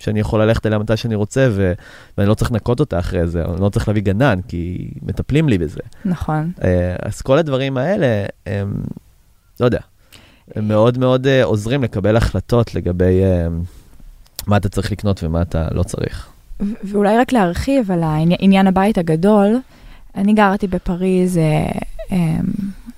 שאני 0.00 0.20
יכול 0.20 0.42
ללכת 0.42 0.66
אליה 0.66 0.78
מתי 0.78 0.96
שאני 0.96 1.14
רוצה, 1.14 1.48
ו... 1.50 1.72
ואני 2.18 2.28
לא 2.28 2.34
צריך 2.34 2.52
לנקות 2.52 2.80
אותה 2.80 2.98
אחרי 2.98 3.26
זה, 3.26 3.44
אני 3.44 3.60
לא 3.60 3.68
צריך 3.68 3.88
להביא 3.88 4.02
גנן, 4.02 4.38
כי 4.48 4.90
מטפלים 5.02 5.48
לי 5.48 5.58
בזה. 5.58 5.80
נכון. 6.04 6.52
אה, 6.64 6.96
אז 7.02 7.22
כל 7.22 7.38
הדברים 7.38 7.76
האלה, 7.76 8.26
הם, 8.46 8.74
לא 9.60 9.64
יודע, 9.64 9.78
הם 10.54 10.68
מאוד 10.68 10.98
מאוד 10.98 11.26
אה, 11.26 11.44
עוזרים 11.44 11.82
לקבל 11.82 12.16
החלטות 12.16 12.74
לגבי 12.74 13.22
אה, 13.24 13.46
מה 14.46 14.56
אתה 14.56 14.68
צריך 14.68 14.92
לקנות 14.92 15.24
ומה 15.24 15.42
אתה 15.42 15.68
לא 15.72 15.82
צריך. 15.82 16.28
ואולי 16.84 17.18
רק 17.18 17.32
להרחיב 17.32 17.90
על 17.90 18.00
עניין 18.38 18.66
הבית 18.66 18.98
הגדול, 18.98 19.56
אני 20.14 20.32
גרתי 20.34 20.66
בפריז 20.66 21.38
אה, 21.38 21.68
אה, 22.12 22.36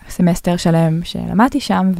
סמסטר 0.09 0.57
שלם 0.57 1.01
שלמדתי 1.05 1.61
שם, 1.61 1.91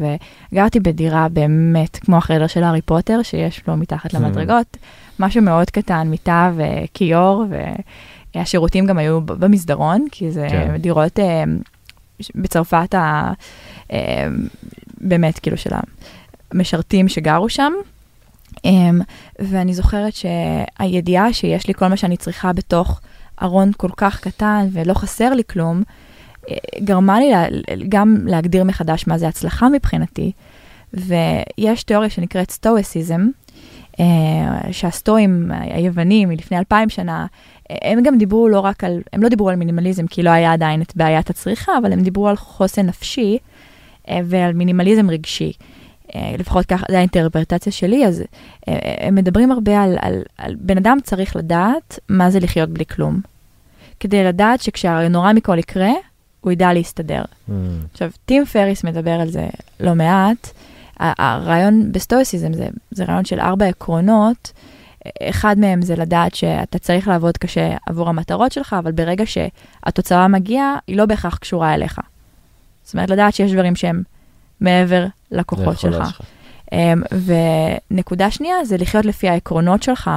וגרתי 0.53 0.81
בדירה 0.81 1.29
באמת 1.29 1.97
כמו 1.97 2.17
החדר 2.17 2.47
של 2.47 2.63
הארי 2.65 2.81
פוטר, 2.83 3.23
שיש 3.23 3.63
לו 3.69 3.77
מתחת 3.77 4.15
Hmm. 4.15 4.19
למדרגות, 4.19 4.77
משהו 5.19 5.43
מאוד 5.43 5.71
קטן, 5.71 6.09
מיטה 6.09 6.53
וכיור, 6.57 7.45
והשירותים 8.35 8.87
גם 8.87 8.99
היו 8.99 9.21
במסדרון, 9.21 10.05
כי 10.13 10.31
זה 10.31 10.47
כן. 10.51 10.77
דירות 10.77 11.19
אה, 11.19 11.45
ש- 12.21 12.31
בצרפת, 12.35 12.95
ה, 12.95 13.33
באמת, 15.01 15.39
כאילו, 15.39 15.57
של 15.57 15.71
המשרתים 16.51 17.09
שגרו 17.09 17.49
שם. 17.49 17.73
Um, 18.57 19.03
ואני 19.39 19.75
זוכרת 19.75 20.13
שהידיעה 20.15 21.33
שיש 21.33 21.67
לי 21.67 21.75
כל 21.75 21.87
מה 21.87 21.97
שאני 21.97 22.17
צריכה 22.17 22.53
בתוך 22.53 23.01
ארון 23.43 23.71
כל 23.77 23.91
כך 23.97 24.21
קטן 24.21 24.67
ולא 24.73 24.95
חסר 24.95 25.35
לי 25.35 25.43
כלום, 25.51 25.83
אה, 26.51 26.57
גרמה 26.79 27.21
לי 27.21 27.31
לה, 27.31 27.45
גם 27.89 28.17
להגדיר 28.27 28.65
מחדש 28.65 29.07
מה 29.07 29.19
זה 29.19 29.29
הצלחה 29.29 29.69
מבחינתי. 29.69 30.33
ויש 30.95 31.83
תיאוריה 31.83 32.11
שנקראת 32.11 32.51
סטואסיזם, 32.51 33.29
uh, 33.93 34.01
שהסטואים 34.73 35.51
היוונים 35.51 36.29
מלפני 36.29 36.59
אלפיים 36.59 36.89
שנה, 36.89 37.27
אה, 37.71 37.77
הם 37.83 38.03
גם 38.03 38.19
דיברו 38.19 38.49
לא 38.49 38.61
רק 38.61 38.85
על, 38.85 39.01
הם 39.13 39.23
לא 39.23 39.29
דיברו 39.29 39.49
על 39.49 39.57
מינימליזם 39.57 40.07
כי 40.07 40.23
לא 40.23 40.31
היה 40.31 40.53
עדיין 40.53 40.83
את 40.83 40.97
בעיית 40.97 41.31
הצריכה, 41.31 41.73
אבל 41.79 41.93
הם 41.93 42.01
דיברו 42.01 42.29
על 42.29 42.37
חוסן 42.37 42.87
נפשי 42.87 43.39
ועל 44.25 44.53
מינימליזם 44.53 45.11
רגשי. 45.11 45.53
אה, 46.15 46.35
לפחות 46.39 46.67
ככה, 46.67 46.87
זו 46.91 46.97
האינטרפרטציה 46.97 47.73
שלי, 47.73 48.07
אז 48.07 48.23
אה, 48.69 48.95
הם 49.01 49.15
מדברים 49.15 49.53
הרבה 49.53 49.83
על, 49.83 49.97
על, 50.01 50.23
על 50.39 50.55
בן 50.61 50.77
אדם 50.77 50.99
צריך 51.03 51.37
לדעת 51.37 51.99
מה 52.09 52.31
זה 52.31 52.41
לחיות 52.41 52.69
בלי 52.71 52.87
כלום. 52.87 53.21
כדי 54.01 54.25
לדעת 54.25 54.61
שכשהנורא 54.61 55.33
מכל 55.33 55.59
יקרה, 55.59 55.93
הוא 56.41 56.53
ידע 56.53 56.73
להסתדר. 56.73 57.23
Hmm. 57.23 57.53
עכשיו, 57.93 58.11
טים 58.27 58.45
פריס 58.45 58.85
מדבר 58.85 59.11
על 59.21 59.29
זה 59.29 59.47
לא 59.81 59.95
מעט. 59.95 60.51
הרעיון 61.01 61.93
בסטואסיזם 61.93 62.53
זה, 62.53 62.69
זה 62.91 63.05
רעיון 63.05 63.25
של 63.25 63.41
ארבע 63.41 63.67
עקרונות. 63.67 64.53
אחד 65.23 65.59
מהם 65.59 65.83
זה 65.83 65.97
לדעת 65.97 66.35
שאתה 66.35 66.79
צריך 66.79 67.09
לעבוד 67.09 67.37
קשה 67.37 67.77
עבור 67.87 68.09
המטרות 68.09 68.53
שלך, 68.53 68.77
אבל 68.79 68.93
ברגע 68.93 69.25
שהתוצאה 69.27 70.29
מגיעה, 70.29 70.77
היא 70.87 70.97
לא 70.97 71.07
בהכרח 71.07 71.37
קשורה 71.37 71.75
אליך. 71.75 72.01
זאת 72.89 72.95
אומרת, 72.95 73.11
לדעת 73.11 73.35
שיש 73.35 73.53
דברים 73.53 73.77
שהם 73.77 74.03
מעבר 74.61 75.07
לכוחות 75.31 75.75
יכול 75.75 75.93
שלך. 75.93 76.21
Um, 76.71 76.75
ונקודה 77.91 78.31
שנייה 78.31 78.65
זה 78.65 78.77
לחיות 78.77 79.05
לפי 79.05 79.29
העקרונות 79.29 79.83
שלך, 79.83 80.11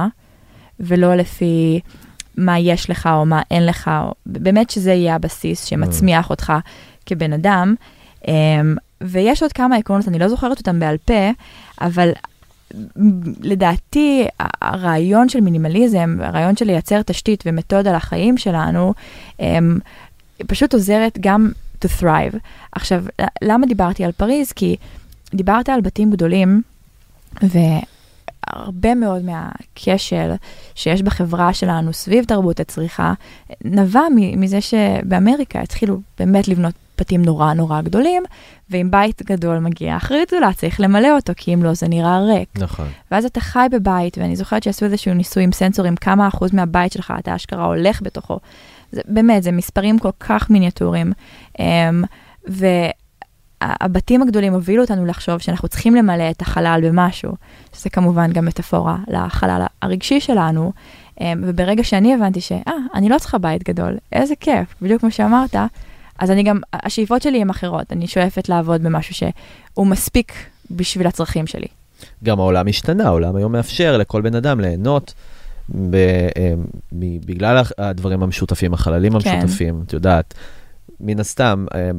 ולא 0.80 1.14
לפי 1.14 1.80
מה 2.36 2.58
יש 2.58 2.90
לך 2.90 3.08
או 3.12 3.26
מה 3.26 3.42
אין 3.50 3.66
לך, 3.66 3.90
או, 4.02 4.14
באמת 4.26 4.70
שזה 4.70 4.92
יהיה 4.92 5.14
הבסיס 5.14 5.64
שמצמיח 5.64 6.30
אותך 6.30 6.52
כבן 7.06 7.32
אדם. 7.32 7.74
Um, 8.22 8.28
ויש 9.00 9.42
עוד 9.42 9.52
כמה 9.52 9.76
עקרונות, 9.76 10.08
אני 10.08 10.18
לא 10.18 10.28
זוכרת 10.28 10.58
אותם 10.58 10.80
בעל 10.80 10.96
פה, 10.96 11.30
אבל 11.80 12.10
לדעתי 13.40 14.26
הרעיון 14.62 15.28
של 15.28 15.40
מינימליזם, 15.40 16.16
הרעיון 16.20 16.56
של 16.56 16.64
לייצר 16.64 17.02
תשתית 17.02 17.42
ומתודה 17.46 17.92
לחיים 17.96 18.38
שלנו, 18.38 18.94
um, 19.38 19.42
פשוט 20.46 20.74
עוזרת 20.74 21.18
גם 21.20 21.50
to 21.84 22.00
thrive. 22.00 22.38
עכשיו, 22.72 23.04
למה 23.42 23.66
דיברתי 23.66 24.04
על 24.04 24.12
פריז? 24.12 24.52
כי 24.52 24.76
דיברת 25.34 25.68
על 25.68 25.80
בתים 25.80 26.10
גדולים, 26.10 26.62
והרבה 27.42 28.94
מאוד 28.94 29.22
מהכשל 29.24 30.32
שיש 30.74 31.02
בחברה 31.02 31.52
שלנו 31.52 31.92
סביב 31.92 32.24
תרבות 32.24 32.60
הצריכה, 32.60 33.12
נבע 33.64 34.02
מזה 34.36 34.60
שבאמריקה 34.60 35.60
התחילו 35.60 36.00
באמת 36.18 36.48
לבנות 36.48 36.74
בתים 36.98 37.22
נורא 37.22 37.52
נורא 37.52 37.80
גדולים, 37.80 38.22
ואם 38.70 38.90
בית 38.90 39.22
גדול 39.22 39.58
מגיע 39.58 39.96
אחריות 39.96 40.28
גדולה, 40.28 40.52
צריך 40.52 40.80
למלא 40.80 41.16
אותו, 41.16 41.32
כי 41.36 41.54
אם 41.54 41.62
לא 41.62 41.74
זה 41.74 41.88
נראה 41.88 42.20
ריק. 42.20 42.48
נכון. 42.58 42.86
ואז 43.10 43.24
אתה 43.24 43.40
חי 43.40 43.66
בבית, 43.72 44.18
ואני 44.18 44.36
זוכרת 44.36 44.62
שעשו 44.62 44.84
איזשהו 44.84 45.14
ניסוי 45.14 45.44
עם 45.44 45.52
סנסורים, 45.52 45.96
כמה 45.96 46.28
אחוז 46.28 46.54
מהבית 46.54 46.92
שלך 46.92 47.12
אתה 47.18 47.36
אשכרה 47.36 47.64
הולך 47.64 48.02
בתוכו. 48.02 48.38
זה, 48.92 49.00
באמת, 49.08 49.42
זה 49.42 49.52
מספרים 49.52 49.98
כל 49.98 50.10
כך 50.20 50.50
מיניאטוריים. 50.50 51.12
Um, 51.58 51.62
והבתים 53.62 54.22
הגדולים 54.22 54.52
הובילו 54.52 54.82
אותנו 54.82 55.06
לחשוב 55.06 55.38
שאנחנו 55.38 55.68
צריכים 55.68 55.94
למלא 55.94 56.30
את 56.30 56.42
החלל 56.42 56.80
במשהו, 56.84 57.32
שזה 57.72 57.90
כמובן 57.90 58.32
גם 58.32 58.44
מטאפורה 58.44 58.96
לחלל 59.08 59.64
הרגשי 59.82 60.20
שלנו. 60.20 60.72
Um, 61.18 61.22
וברגע 61.42 61.84
שאני 61.84 62.14
הבנתי 62.14 62.40
שאה, 62.40 62.72
אני 62.94 63.08
לא 63.08 63.18
צריכה 63.18 63.38
בית 63.38 63.68
גדול, 63.68 63.98
איזה 64.12 64.34
כיף, 64.36 64.74
בדיוק 64.82 65.00
כמו 65.00 65.10
שאמרת, 65.10 65.54
אז 66.18 66.30
אני 66.30 66.42
גם, 66.42 66.60
השאיפות 66.72 67.22
שלי 67.22 67.40
הן 67.40 67.50
אחרות, 67.50 67.92
אני 67.92 68.06
שואפת 68.06 68.48
לעבוד 68.48 68.82
במשהו 68.82 69.14
שהוא 69.14 69.86
מספיק 69.86 70.32
בשביל 70.70 71.06
הצרכים 71.06 71.46
שלי. 71.46 71.66
גם 72.24 72.40
העולם 72.40 72.68
השתנה, 72.68 73.04
העולם 73.04 73.36
היום 73.36 73.52
מאפשר 73.52 73.96
לכל 73.96 74.20
בן 74.20 74.34
אדם 74.34 74.60
ליהנות 74.60 75.14
ב, 75.74 75.96
אה, 76.36 76.54
בגלל 77.26 77.62
הדברים 77.78 78.22
המשותפים, 78.22 78.74
החללים 78.74 79.20
כן. 79.20 79.30
המשותפים, 79.30 79.82
את 79.86 79.92
יודעת. 79.92 80.34
מן 81.00 81.20
הסתם, 81.20 81.66
אה, 81.74 81.90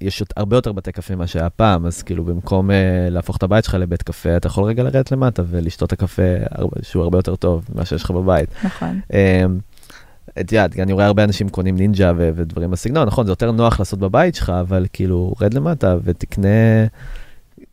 יש 0.00 0.22
הרבה 0.36 0.56
יותר 0.56 0.72
בתי 0.72 0.92
קפה 0.92 1.14
ממה 1.14 1.26
שהיה 1.26 1.50
פעם, 1.50 1.86
אז 1.86 2.02
כאילו 2.02 2.24
במקום 2.24 2.70
אה, 2.70 3.08
להפוך 3.10 3.36
את 3.36 3.42
הבית 3.42 3.64
שלך 3.64 3.74
לבית 3.74 4.02
קפה, 4.02 4.36
אתה 4.36 4.46
יכול 4.46 4.64
רגע 4.64 4.82
לרדת 4.82 5.12
למטה 5.12 5.42
ולשתות 5.46 5.92
את 5.92 5.92
הקפה 5.92 6.22
שהוא 6.82 7.02
הרבה 7.02 7.18
יותר 7.18 7.36
טוב 7.36 7.68
ממה 7.74 7.84
שיש 7.84 8.04
לך 8.04 8.10
בבית. 8.10 8.48
נכון. 8.64 9.00
את 10.40 10.52
יודעת, 10.52 10.78
אני 10.78 10.92
רואה 10.92 11.06
הרבה 11.06 11.24
אנשים 11.24 11.48
קונים 11.48 11.76
נינג'ה 11.76 12.12
ודברים 12.16 12.70
בסגנון, 12.70 13.06
נכון, 13.06 13.26
זה 13.26 13.32
יותר 13.32 13.52
נוח 13.52 13.78
לעשות 13.78 13.98
בבית 13.98 14.34
שלך, 14.34 14.50
אבל 14.60 14.86
כאילו, 14.92 15.34
רד 15.40 15.54
למטה 15.54 15.96
ותקנה... 16.04 16.48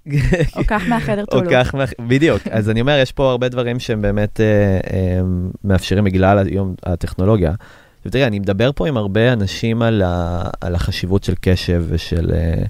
או 0.58 0.64
קח 0.68 0.84
מהחדר 0.90 1.22
או 1.22 1.26
טולו. 1.26 1.52
כך, 1.52 1.76
מאח- 1.76 1.94
בדיוק. 2.08 2.42
אז 2.52 2.70
אני 2.70 2.82
אומר, 2.82 2.98
יש 3.02 3.12
פה 3.12 3.32
הרבה 3.32 3.50
דברים 3.50 3.80
שהם 3.80 4.02
באמת 4.02 4.40
אה, 4.42 4.46
אה, 4.94 5.22
מאפשרים 5.64 6.04
בגלל 6.04 6.38
היום 6.48 6.76
הטכנולוגיה. 6.84 7.54
תראה, 8.10 8.28
אני 8.28 8.40
מדבר 8.40 8.72
פה 8.76 8.88
עם 8.88 8.98
הרבה 8.98 9.34
אנשים 9.34 9.82
על, 9.82 10.02
ה, 10.06 10.44
על 10.62 10.76
החשיבות 10.76 11.24
של 11.24 11.34
קשב 11.42 11.84
ושל 11.88 12.32
אה, 12.34 12.64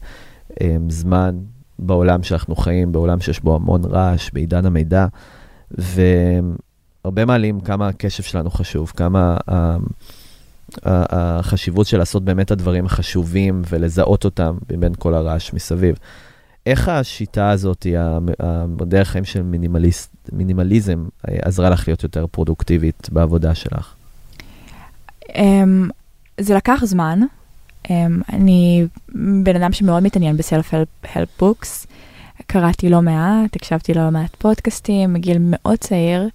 אה, 0.61 0.75
זמן 0.89 1.35
בעולם 1.79 2.23
שאנחנו 2.23 2.55
חיים, 2.55 2.91
בעולם 2.91 3.19
שיש 3.19 3.39
בו 3.39 3.55
המון 3.55 3.81
רעש, 3.85 4.29
בעידן 4.33 4.65
המידע, 4.65 5.05
והרבה 5.71 7.25
מעלים 7.25 7.59
כמה 7.59 7.87
הקשב 7.87 8.23
שלנו 8.23 8.49
חשוב, 8.51 8.91
כמה 8.95 9.37
ה, 9.47 9.53
ה, 9.55 9.77
החשיבות 11.39 11.87
של 11.87 11.97
לעשות 11.97 12.23
באמת 12.25 12.51
הדברים 12.51 12.85
החשובים 12.85 13.61
ולזהות 13.69 14.25
אותם 14.25 14.57
מבין 14.71 14.93
כל 14.99 15.13
הרעש 15.13 15.53
מסביב. 15.53 15.95
איך 16.65 16.87
השיטה 16.87 17.49
הזאת, 17.49 17.87
הדרך 18.79 19.09
חיים 19.09 19.25
של 19.25 19.41
מינימליסט, 19.41 20.11
מינימליזם, 20.31 21.05
אה, 21.29 21.35
עזרה 21.41 21.69
לך 21.69 21.87
להיות 21.87 22.03
יותר 22.03 22.25
פרודוקטיבית 22.27 23.09
בעבודה 23.11 23.55
שלך? 23.55 23.93
Um, 25.29 25.35
זה 26.39 26.55
לקח 26.55 26.81
זמן. 26.83 27.19
Um, 27.83 27.89
אני 28.33 28.87
בן 29.43 29.55
אדם 29.55 29.73
שמאוד 29.73 30.03
מתעניין 30.03 30.37
ב 30.37 30.46
self-help 30.46 31.29
books. 31.39 31.87
קראתי 32.47 32.89
לא 32.89 33.01
מעט, 33.01 33.55
הקשבתי 33.55 33.93
לא 33.93 34.11
מעט 34.11 34.35
פודקאסטים 34.35 35.13
מגיל 35.13 35.37
מאוד 35.39 35.77
צעיר. 35.77 36.29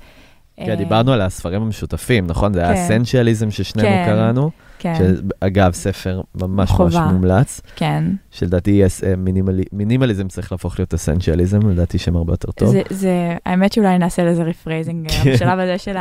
כן, 0.65 0.71
אה, 0.71 0.77
דיברנו 0.77 1.13
על 1.13 1.21
הספרים 1.21 1.63
המשותפים, 1.63 2.27
נכון? 2.27 2.53
זה 2.53 2.61
היה 2.61 2.75
כן. 2.75 2.81
Essentialism 2.83 3.51
ששנינו 3.51 3.89
כן, 3.89 4.05
קראנו, 4.07 4.51
כן, 4.79 4.95
שאגב, 5.43 5.73
ספר 5.73 6.21
ממש 6.35 6.71
ממש. 6.79 6.95
מומלץ, 6.95 7.61
כן. 7.77 8.05
שלדעתי 8.31 8.83
אה, 8.83 8.89
מינימלי- 9.17 9.65
מינימליזם 9.73 10.29
צריך 10.29 10.53
להפוך 10.53 10.79
להיות 10.79 10.95
essentialism, 10.95 11.70
לדעתי 11.71 11.99
שם 11.99 12.17
הרבה 12.17 12.33
יותר 12.33 12.53
טוב. 12.53 12.75
זה, 12.91 13.37
האמת 13.47 13.73
שאולי 13.73 13.99
נעשה 13.99 14.25
לזה 14.25 14.43
rephrasing 14.43 15.09
כן. 15.11 15.33
בשלב 15.33 15.59
הזה 15.59 15.79
של. 15.79 15.97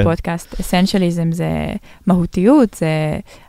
הפודקאסט. 0.00 0.60
essentialism 0.60 1.32
זה 1.32 1.48
מהותיות, 2.06 2.74
זה 2.74 2.86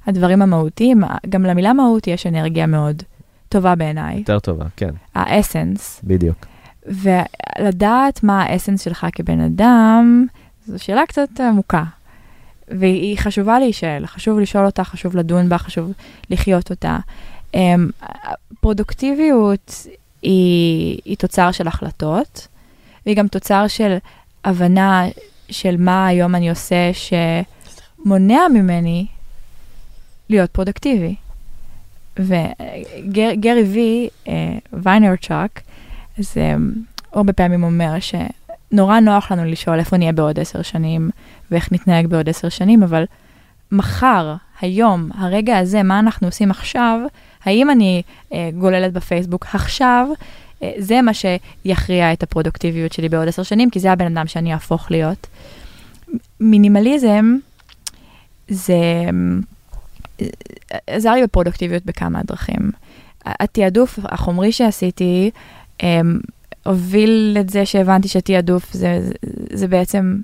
הדברים 0.08 0.42
המהותיים. 0.42 1.02
גם 1.30 1.44
למילה 1.44 1.74
מהות 1.74 2.08
יש 2.08 2.28
אנרגיה 2.28 2.66
מאוד 2.66 3.04
טובה 3.50 3.76
בעיניי. 3.76 4.18
יותר 4.18 4.40
טובה, 4.40 4.66
כן, 4.78 4.92
ה 5.16 5.25
essence. 5.25 6.02
בדיוק. 6.04 6.51
ולדעת 6.86 8.24
מה 8.24 8.44
ה 8.44 8.49
essence 8.49 8.84
שלך 8.84 9.08
כבן 9.12 9.42
אדם, 9.42 10.26
זו 10.68 10.84
שאלה 10.84 11.06
קצת 11.08 11.30
עמוקה. 11.40 11.84
והיא 12.68 13.18
חשובה 13.18 13.60
להישאל, 13.60 14.06
חשוב 14.06 14.40
לשאול 14.40 14.66
אותה, 14.66 14.84
חשוב 14.84 15.16
לדון 15.16 15.50
בה, 15.50 15.58
חשוב 15.58 15.92
לחיות 16.30 16.70
אותה. 16.70 16.98
אמ, 17.54 17.90
פרודוקטיביות 18.62 19.88
היא, 20.22 21.00
היא 21.06 21.18
תוצר 21.18 21.52
של 21.52 21.68
החלטות, 21.68 22.48
והיא 23.06 23.18
גם 23.18 23.28
תוצר 23.28 23.68
של 23.68 23.98
הבנה 24.46 25.06
של 25.50 25.76
מה 25.78 26.08
היום 26.08 26.36
אני 26.36 26.50
עושה 26.50 26.92
שמונע 26.94 28.48
ממני 28.54 29.06
להיות 30.30 30.52
פרודוקטיבי. 30.52 31.16
וגרי 32.20 33.64
וי, 33.64 34.10
אה, 34.28 34.58
ויינרצ'וק, 34.74 35.62
אה, 36.38 36.54
הוא 36.54 37.18
הרבה 37.18 37.34
פעמים 37.34 37.64
אומר 37.64 37.94
שנורא 38.00 39.00
נוח 39.00 39.32
לנו 39.32 39.46
לשאול 39.46 39.80
איפה 39.80 39.98
נהיה 39.98 40.12
בעוד 40.12 40.40
עשר 40.40 40.62
שנים 40.62 41.10
ואיך 41.52 41.72
נתנהג 41.72 42.08
בעוד 42.08 42.30
עשר 42.30 42.50
שנים, 42.50 42.84
אבל 42.84 43.04
מחר, 43.72 44.36
היום, 44.62 45.10
הרגע 45.18 45.58
הזה, 45.58 45.84
מה 45.84 46.00
אנחנו 46.00 46.28
עושים 46.28 46.52
עכשיו, 46.52 47.00
האם 47.46 47.70
אני 47.70 48.02
אה, 48.34 48.50
גוללת 48.60 48.94
בפייסבוק 48.94 49.46
עכשיו, 49.54 50.08
אה, 50.64 50.72
זה 50.78 51.02
מה 51.02 51.12
שיכריע 51.14 52.14
את 52.14 52.24
הפרודוקטיביות 52.24 52.94
שלי 52.94 53.10
בעוד 53.10 53.28
עשר 53.28 53.44
שנים, 53.44 53.70
כי 53.70 53.80
זה 53.80 53.92
הבן 53.92 54.18
אדם 54.18 54.28
שאני 54.28 54.54
אהפוך 54.54 54.92
להיות. 54.92 55.28
מינימליזם 56.40 57.36
זה 58.48 58.74
אה, 60.22 60.28
עזר 60.88 61.12
לי 61.12 61.24
בפרודוקטיביות 61.24 61.86
בכמה 61.86 62.22
דרכים. 62.24 62.72
התעדוף 63.26 64.00
החומרי 64.04 64.52
שעשיתי, 64.52 65.32
הוביל 66.66 67.38
את 67.40 67.50
זה 67.50 67.66
שהבנתי 67.66 68.08
שתעדוף 68.08 68.74
זה, 68.74 69.00
זה, 69.02 69.14
זה 69.54 69.68
בעצם 69.68 70.18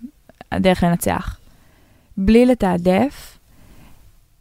הדרך 0.52 0.84
לנצח. 0.84 1.40
בלי 2.18 2.46
לתעדף, 2.46 3.38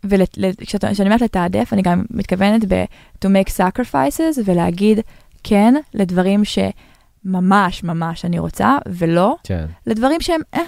וכשאני 0.04 1.08
אומרת 1.08 1.20
לתעדף, 1.20 1.72
אני 1.72 1.82
גם 1.82 2.04
מתכוונת 2.10 2.64
ב- 2.68 2.84
to 3.24 3.28
make 3.28 3.50
sacrifices 3.50 4.40
ולהגיד 4.44 5.00
כן 5.44 5.74
לדברים 5.94 6.42
שממש 6.44 7.84
ממש 7.84 8.24
אני 8.24 8.38
רוצה, 8.38 8.78
ולא 8.86 9.36
כן. 9.44 9.66
לדברים 9.86 10.20
שהם, 10.20 10.40
אה, 10.54 10.60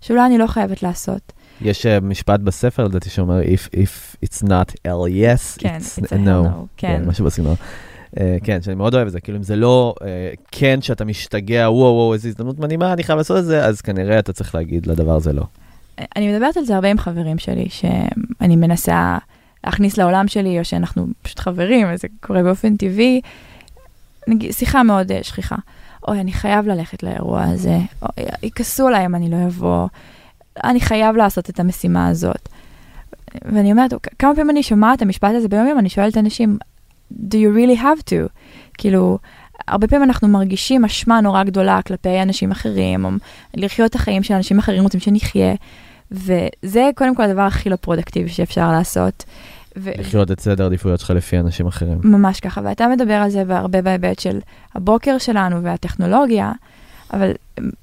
שאולי 0.00 0.26
אני 0.26 0.38
לא 0.38 0.46
חייבת 0.46 0.82
לעשות. 0.82 1.32
יש 1.60 1.86
uh, 1.86 2.04
משפט 2.04 2.40
בספר, 2.40 2.84
לדעתי, 2.84 3.10
שאומר, 3.10 3.40
if, 3.42 3.68
if 3.74 4.24
it's 4.24 4.42
not 4.42 4.70
L 4.86 5.08
yes, 5.08 5.58
כן, 5.58 5.78
it's, 5.80 6.02
it's 6.02 6.08
a 6.08 6.12
no. 6.12 6.46
no, 6.46 6.66
כן. 6.76 7.02
משהו 7.06 7.24
בסגנון. 7.24 7.54
Uh, 8.16 8.18
כן, 8.44 8.62
שאני 8.62 8.74
מאוד 8.74 8.94
אוהב 8.94 9.06
את 9.06 9.12
זה, 9.12 9.20
כאילו 9.20 9.38
אם 9.38 9.42
זה 9.42 9.56
לא 9.56 9.94
uh, 9.98 10.02
כן 10.52 10.82
שאתה 10.82 11.04
משתגע, 11.04 11.70
וואו 11.70 11.94
וואו, 11.94 12.14
איזו 12.14 12.28
הזדמנות 12.28 12.58
מדהימה, 12.58 12.92
אני 12.92 13.02
חייב 13.02 13.18
לעשות 13.18 13.38
את 13.38 13.44
זה, 13.44 13.64
אז 13.64 13.80
כנראה 13.80 14.18
אתה 14.18 14.32
צריך 14.32 14.54
להגיד 14.54 14.86
לדבר 14.86 15.16
הזה 15.16 15.32
לא. 15.32 15.42
אני 16.16 16.32
מדברת 16.32 16.56
על 16.56 16.64
זה 16.64 16.74
הרבה 16.74 16.90
עם 16.90 16.98
חברים 16.98 17.38
שלי, 17.38 17.68
שאני 17.68 18.56
מנסה 18.56 19.18
להכניס 19.64 19.98
לעולם 19.98 20.28
שלי, 20.28 20.58
או 20.58 20.64
שאנחנו 20.64 21.06
פשוט 21.22 21.38
חברים, 21.38 21.86
וזה 21.94 22.08
קורה 22.20 22.42
באופן 22.42 22.76
טבעי. 22.76 23.20
שיחה 24.50 24.82
מאוד 24.82 25.12
uh, 25.12 25.14
שכיחה. 25.22 25.56
אוי, 26.08 26.20
אני 26.20 26.32
חייב 26.32 26.66
ללכת 26.66 27.02
לאירוע 27.02 27.42
הזה, 27.42 27.78
יכעסו 28.42 28.88
עליי 28.88 29.06
אם 29.06 29.14
אני 29.14 29.30
לא 29.30 29.36
אבוא, 29.46 29.88
אני 30.64 30.80
חייב 30.80 31.16
לעשות 31.16 31.50
את 31.50 31.60
המשימה 31.60 32.08
הזאת. 32.08 32.48
ואני 33.44 33.72
אומרת, 33.72 33.92
כמה 34.18 34.34
פעמים 34.34 34.50
אני 34.50 34.62
שומעת 34.62 34.96
את 34.96 35.02
המשפט 35.02 35.30
הזה 35.34 35.48
ביום 35.48 35.66
יום, 35.66 35.78
אני 35.78 35.88
שואלת 35.88 36.16
אנשים, 36.16 36.58
do 37.12 37.34
you 37.34 37.56
really 37.56 37.80
have 37.80 38.10
to? 38.10 38.28
כאילו, 38.78 39.18
הרבה 39.68 39.86
פעמים 39.86 40.04
אנחנו 40.04 40.28
מרגישים 40.28 40.84
אשמה 40.84 41.20
נורא 41.20 41.44
גדולה 41.44 41.82
כלפי 41.82 42.22
אנשים 42.22 42.50
אחרים, 42.50 43.04
או 43.04 43.10
לחיות 43.54 43.90
את 43.90 43.94
החיים 43.94 44.22
של 44.22 44.34
אנשים 44.34 44.58
אחרים 44.58 44.82
רוצים 44.82 45.00
שנחיה, 45.00 45.54
וזה 46.12 46.90
קודם 46.94 47.14
כל 47.14 47.22
הדבר 47.22 47.42
הכי 47.42 47.70
לא 47.70 47.76
פרודקטיבי 47.76 48.28
שאפשר 48.28 48.72
לעשות. 48.72 49.24
ו... 49.76 49.90
לחיות 49.98 50.30
את 50.30 50.40
סדר 50.40 50.64
העדיפויות 50.64 51.00
שלך 51.00 51.10
לפי 51.10 51.38
אנשים 51.38 51.66
אחרים. 51.66 51.98
ממש 52.04 52.40
ככה, 52.40 52.60
ואתה 52.64 52.88
מדבר 52.88 53.14
על 53.14 53.30
זה 53.30 53.42
הרבה 53.48 53.82
בהיבט 53.82 54.18
של 54.18 54.38
הבוקר 54.74 55.18
שלנו 55.18 55.62
והטכנולוגיה, 55.62 56.52
אבל 57.12 57.32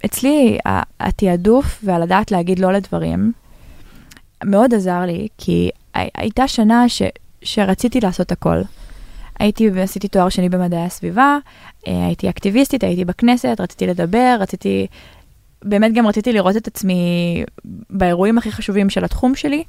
אצלי 0.06 0.58
התעדוף 1.00 1.80
והלדעת 1.84 2.32
להגיד 2.32 2.60
לא 2.60 2.74
לדברים 2.74 3.32
מאוד 4.46 4.74
עזר 4.74 5.00
לי, 5.00 5.28
כי 5.38 5.70
הייתה 5.94 6.48
שנה 6.48 6.90
ש, 6.90 7.02
שרציתי 7.42 8.00
לעשות 8.00 8.32
הכל. 8.32 8.62
הייתי 9.40 9.70
ועשיתי 9.70 10.08
תואר 10.08 10.30
שני 10.30 10.50
במדעי 10.50 10.86
הסביבה, 10.86 11.38
אה, 11.88 12.06
הייתי 12.06 12.30
אקטיביסטית, 12.30 12.84
הייתי 12.84 13.06
בכנסת, 13.06 13.56
רציתי 13.60 13.88
לדבר, 13.88 14.38
רציתי, 14.40 14.88
באמת 15.64 15.94
גם 15.94 16.08
רציתי 16.08 16.34
לראות 16.34 16.58
את 16.58 16.68
עצמי 16.68 17.44
באירועים 17.90 18.38
הכי 18.38 18.52
חשובים 18.52 18.90
של 18.90 19.06
התחום 19.06 19.36
שלי, 19.36 19.64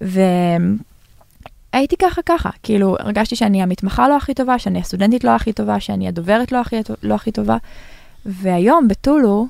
והייתי 0.00 1.96
ככה 2.02 2.22
ככה, 2.26 2.50
כאילו 2.62 2.96
הרגשתי 2.98 3.36
שאני 3.36 3.62
המתמחה 3.62 4.08
לא 4.08 4.16
הכי 4.16 4.34
טובה, 4.34 4.58
שאני 4.58 4.78
הסטודנטית 4.78 5.24
לא 5.24 5.30
הכי 5.30 5.52
טובה, 5.52 5.80
שאני 5.80 6.08
הדוברת 6.08 6.52
לא 6.52 6.60
הכי, 6.60 6.76
לא 7.02 7.14
הכי 7.14 7.32
טובה, 7.32 7.56
והיום 8.26 8.88
בטולו, 8.88 9.46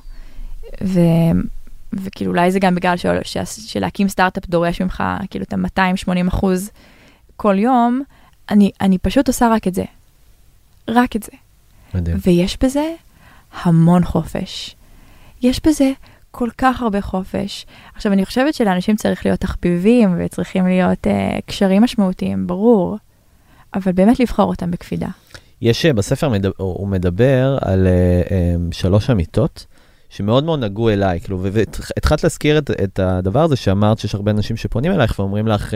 ו... 0.83 0.99
וכאילו 1.93 2.31
אולי 2.31 2.51
זה 2.51 2.59
גם 2.59 2.75
בגלל 2.75 2.97
של... 2.97 3.17
של... 3.23 3.43
שלהקים 3.45 4.07
סטארט-אפ 4.07 4.47
דורש 4.49 4.81
ממך 4.81 5.03
כאילו 5.29 5.45
את 5.45 5.53
ה-280 5.53 6.27
אחוז 6.27 6.71
כל 7.35 7.59
יום, 7.59 8.01
אני, 8.49 8.71
אני 8.81 8.97
פשוט 8.97 9.27
עושה 9.27 9.49
רק 9.51 9.67
את 9.67 9.73
זה. 9.73 9.83
רק 10.87 11.15
את 11.15 11.23
זה. 11.23 11.31
מדהים. 11.93 12.17
ויש 12.25 12.57
בזה 12.63 12.93
המון 13.63 14.03
חופש. 14.03 14.75
יש 15.41 15.61
בזה 15.67 15.91
כל 16.31 16.49
כך 16.57 16.81
הרבה 16.81 17.01
חופש. 17.01 17.65
עכשיו, 17.95 18.13
אני 18.13 18.25
חושבת 18.25 18.53
שלאנשים 18.53 18.95
צריך 18.95 19.25
להיות 19.25 19.39
תחביבים 19.39 20.15
וצריכים 20.19 20.67
להיות 20.67 21.07
uh, 21.07 21.09
קשרים 21.45 21.83
משמעותיים, 21.83 22.47
ברור, 22.47 22.97
אבל 23.73 23.91
באמת 23.91 24.19
לבחור 24.19 24.49
אותם 24.49 24.71
בקפידה. 24.71 25.07
יש, 25.61 25.85
אה, 25.85 25.93
בספר 25.93 26.29
מדבר, 26.29 26.51
הוא 26.57 26.87
מדבר 26.87 27.57
על 27.61 27.87
uh, 27.87 28.29
um, 28.29 28.75
שלוש 28.75 29.09
אמיתות. 29.09 29.65
שמאוד 30.09 30.43
מאוד 30.43 30.59
נגעו 30.59 30.89
אליי, 30.89 31.19
כאילו, 31.19 31.39
והתחלת 31.41 32.23
להזכיר 32.23 32.57
את, 32.57 32.71
את 32.83 32.99
הדבר 32.99 33.43
הזה 33.43 33.55
שאמרת 33.55 33.99
שיש 33.99 34.15
הרבה 34.15 34.31
אנשים 34.31 34.57
שפונים 34.57 34.91
אלייך 34.91 35.19
ואומרים 35.19 35.47
לך, 35.47 35.73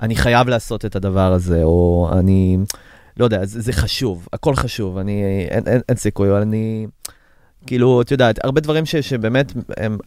אני 0.00 0.16
חייב 0.16 0.48
לעשות 0.48 0.84
את 0.84 0.96
הדבר 0.96 1.32
הזה, 1.32 1.62
או 1.62 2.10
אני, 2.12 2.58
לא 3.16 3.24
יודע, 3.24 3.44
זה, 3.44 3.60
זה 3.60 3.72
חשוב, 3.72 4.28
הכל 4.32 4.56
חשוב, 4.56 4.98
אני, 4.98 5.46
אין, 5.50 5.62
אין, 5.66 5.80
אין 5.88 5.96
סיכוי, 5.96 6.30
אבל 6.30 6.40
אני, 6.40 6.86
כאילו, 7.66 8.02
את 8.02 8.10
יודעת, 8.10 8.44
הרבה 8.44 8.60
דברים 8.60 8.86
ש, 8.86 8.96
שבאמת, 8.96 9.52
הם, 9.76 9.98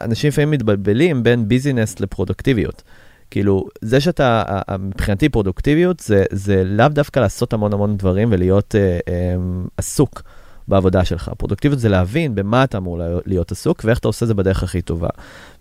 אנשים 0.00 0.28
לפעמים 0.28 0.50
מתבלבלים 0.50 1.22
בין 1.22 1.48
ביזינס 1.48 2.00
לפרודוקטיביות. 2.00 2.82
כאילו, 3.30 3.66
זה 3.80 4.00
שאתה, 4.00 4.42
מבחינתי 4.78 5.28
פרודוקטיביות, 5.28 6.00
זה, 6.00 6.24
זה 6.30 6.64
לאו 6.64 6.88
דווקא 6.88 7.20
לעשות 7.20 7.52
המון 7.52 7.72
המון 7.72 7.96
דברים 7.96 8.28
ולהיות 8.30 8.74
אה, 8.74 8.98
אה, 9.08 9.36
עסוק. 9.76 10.22
בעבודה 10.68 11.04
שלך. 11.04 11.30
פרודוקטיביות 11.38 11.80
זה 11.80 11.88
להבין 11.88 12.34
במה 12.34 12.64
אתה 12.64 12.78
אמור 12.78 13.00
להיות 13.26 13.52
עסוק 13.52 13.82
ואיך 13.84 13.98
אתה 13.98 14.08
עושה 14.08 14.24
את 14.24 14.28
זה 14.28 14.34
בדרך 14.34 14.62
הכי 14.62 14.82
טובה. 14.82 15.08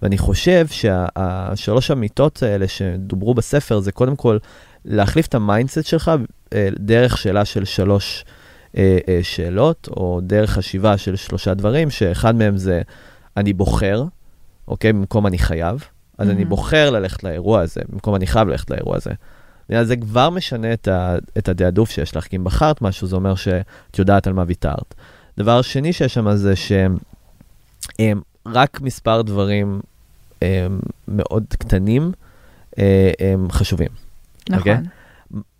ואני 0.02 0.18
חושב 0.18 0.68
שהשלוש 0.68 1.92
אמיתות 1.92 2.44
האלה 2.44 2.68
שדוברו 2.68 3.34
בספר 3.34 3.80
זה 3.80 3.92
קודם 3.92 4.16
כל 4.16 4.38
להחליף 4.86 5.28
את 5.28 5.36
ה 5.36 5.42
mindset 5.42 5.86
שלך 5.86 6.12
אה, 6.54 6.70
דרך 6.80 7.18
שאלה 7.18 7.46
של 7.46 7.66
שלוש 7.66 8.26
אה, 8.78 8.98
אה, 9.08 9.20
שאלות, 9.24 9.90
או 9.98 10.20
דרך 10.24 10.50
חשיבה 10.50 10.98
של 10.98 11.16
שלושה 11.16 11.54
דברים, 11.54 11.90
שאחד 11.90 12.36
מהם 12.36 12.58
זה 12.58 12.82
אני 13.38 13.54
בוחר, 13.54 14.04
אוקיי? 14.68 14.94
במקום 14.94 15.28
אני 15.28 15.38
חייב. 15.38 15.84
אז 16.18 16.28
mm-hmm. 16.28 16.32
אני 16.32 16.46
בוחר 16.46 16.90
ללכת 16.90 17.24
לאירוע 17.24 17.62
הזה, 17.62 17.82
במקום 17.90 18.16
אני 18.16 18.28
חייב 18.28 18.48
ללכת 18.48 18.72
לאירוע 18.72 18.96
הזה. 18.96 19.12
זה 19.84 19.96
כבר 19.96 20.30
משנה 20.30 20.74
את, 20.74 20.88
ה, 20.88 21.16
את 21.38 21.50
התעדוף 21.50 21.90
שיש 21.92 22.16
לך, 22.16 22.28
כי 22.28 22.36
אם 22.36 22.44
בחרת 22.44 22.82
משהו, 22.82 23.08
זה 23.08 23.16
אומר 23.16 23.36
שאת 23.36 24.00
יודעת 24.00 24.28
על 24.28 24.34
מה 24.34 24.44
ויתרת. 24.48 24.96
דבר 25.38 25.62
שני 25.62 25.94
שיש 25.94 26.14
שם 26.14 26.36
זה 26.36 26.54
שרק 28.46 28.82
מספר 28.82 29.22
דברים 29.22 29.82
הם, 30.42 30.80
מאוד 31.08 31.44
קטנים 31.50 32.12
הם 33.20 33.52
חשובים. 33.52 33.90
נכון. 34.50 34.62
Okay? 34.62 34.76
אוקיי? 34.76 34.90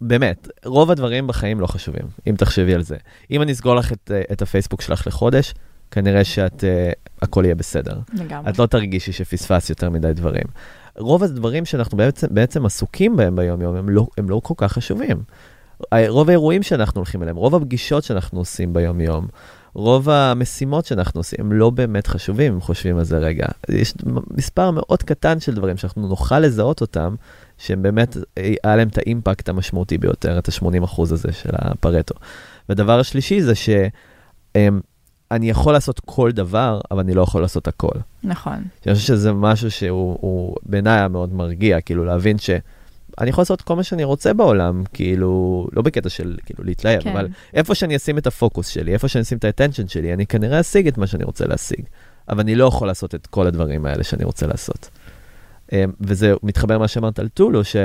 באמת, 0.02 0.48
רוב 0.66 0.92
הדברים 0.92 1.28
בחיים 1.28 1.60
לא 1.60 1.68
חשובים, 1.68 2.06
אם 2.28 2.36
תחשבי 2.38 2.74
על 2.74 2.82
זה. 2.82 2.98
אם 3.32 3.42
אני 3.42 3.52
אסגור 3.52 3.76
לך 3.76 3.92
את, 3.92 4.12
את 4.32 4.42
הפייסבוק 4.42 4.82
שלך 4.82 5.08
לחודש, 5.08 5.54
כנראה 5.92 6.24
שאת, 6.24 6.64
uh, 6.64 6.66
הכל 7.22 7.46
יהיה 7.46 7.56
בסדר. 7.56 8.00
לגמרי. 8.14 8.50
את 8.50 8.60
לא 8.60 8.66
תרגישי 8.66 9.12
שפספסת 9.12 9.70
יותר 9.70 9.90
מדי 9.90 10.14
דברים. 10.14 10.44
רוב 10.98 11.24
הדברים 11.24 11.66
שאנחנו 11.66 11.98
בעצם, 11.98 12.28
בעצם 12.32 12.66
עסוקים 12.66 13.16
בהם 13.16 13.36
ביום-יום, 13.36 13.76
הם 13.76 13.90
לא, 13.90 14.08
הם 14.18 14.30
לא 14.30 14.42
כל 14.44 14.54
כך 14.58 14.72
חשובים. 14.74 15.24
רוב 16.08 16.30
האירועים 16.30 16.64
שאנחנו 16.64 17.00
הולכים 17.00 17.24
אליהם, 17.24 17.36
רוב 17.36 17.56
הפגישות 17.56 18.04
שאנחנו 18.04 18.40
עושים 18.40 18.74
ביום-יום, 18.74 19.28
רוב 19.74 20.10
המשימות 20.10 20.86
שאנחנו 20.86 21.20
עושים, 21.20 21.40
הם 21.40 21.52
לא 21.54 21.70
באמת 21.70 22.08
חשובים, 22.08 22.54
אם 22.54 22.62
חושבים 22.62 22.98
על 22.98 23.04
זה 23.04 23.18
רגע. 23.18 23.46
יש 23.70 23.94
מספר 24.32 24.72
מאוד 24.72 25.04
קטן 25.04 25.40
של 25.40 25.56
דברים 25.56 25.78
שאנחנו 25.78 26.08
נוכל 26.08 26.40
לזהות 26.40 26.82
אותם, 26.82 27.16
שהם 27.58 27.82
באמת, 27.82 28.18
היה 28.64 28.76
להם 28.76 28.88
את 28.88 28.98
האימפקט 28.98 29.50
המשמעותי 29.50 29.98
ביותר, 29.98 30.40
את 30.40 30.50
ה-80% 30.50 31.02
הזה 31.02 31.32
של 31.32 31.50
הפרטו. 31.54 32.16
והדבר 32.70 33.00
השלישי 33.00 33.42
זה 33.42 33.56
ש... 33.56 33.70
אני 35.32 35.50
יכול 35.50 35.74
לעשות 35.74 36.02
כל 36.06 36.32
דבר, 36.32 36.82
אבל 36.92 37.00
אני 37.00 37.14
לא 37.14 37.22
יכול 37.22 37.42
לעשות 37.42 37.68
הכל. 37.68 38.00
נכון. 38.24 38.64
אני 38.86 38.96
חושב 38.96 39.08
שזה 39.08 39.34
משהו 39.34 39.72
שהוא 39.72 40.56
בעיניי 40.64 40.94
היה 40.94 41.08
מאוד 41.08 41.34
מרגיע, 41.34 41.82
כאילו 41.82 42.06
להבין 42.06 42.38
שאני 42.38 43.30
יכול 43.30 43.42
לעשות 43.42 43.62
כל 43.62 43.76
מה 43.76 43.84
שאני 43.84 44.04
רוצה 44.04 44.34
בעולם, 44.34 44.84
כאילו, 44.94 45.68
לא 45.74 45.82
בקטע 45.82 46.10
של 46.10 46.38
כאילו 46.46 46.64
להתלהב, 46.64 47.02
כן. 47.02 47.12
אבל 47.12 47.28
איפה 47.54 47.76
שאני 47.76 47.96
אשים 47.96 48.18
את 48.18 48.28
הפוקוס 48.28 48.68
שלי, 48.68 48.94
איפה 48.94 49.08
שאני 49.08 49.22
אשים 49.22 49.38
את 49.38 49.44
האטנשן 49.44 49.88
שלי, 49.88 50.14
אני 50.14 50.26
כנראה 50.26 50.60
אשיג 50.60 50.88
את 50.88 50.98
מה 50.98 51.08
שאני 51.08 51.24
רוצה 51.24 51.46
להשיג. 51.46 51.82
אבל 52.30 52.40
אני 52.40 52.56
לא 52.56 52.66
יכול 52.66 52.88
לעשות 52.88 53.16
את 53.16 53.28
כל 53.28 53.48
הדברים 53.48 53.86
האלה 53.86 54.04
שאני 54.04 54.24
רוצה 54.24 54.48
לעשות. 54.48 54.90
אמ, 55.72 55.92
וזה 56.02 56.34
מתחבר 56.44 56.74
למה 56.76 56.88
שאמרת 56.88 57.20
על 57.20 57.28
טולו, 57.28 57.64
ש... 57.64 57.76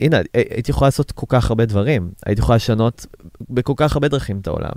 הנה, 0.00 0.16
הייתי 0.34 0.70
יכולה 0.70 0.86
לעשות 0.86 1.12
כל 1.12 1.26
כך 1.28 1.50
הרבה 1.50 1.66
דברים, 1.66 2.10
הייתי 2.26 2.40
יכולה 2.40 2.56
לשנות 2.56 3.06
בכל 3.50 3.72
כך 3.76 3.94
הרבה 3.94 4.08
דרכים 4.08 4.38
את 4.38 4.46
העולם, 4.46 4.72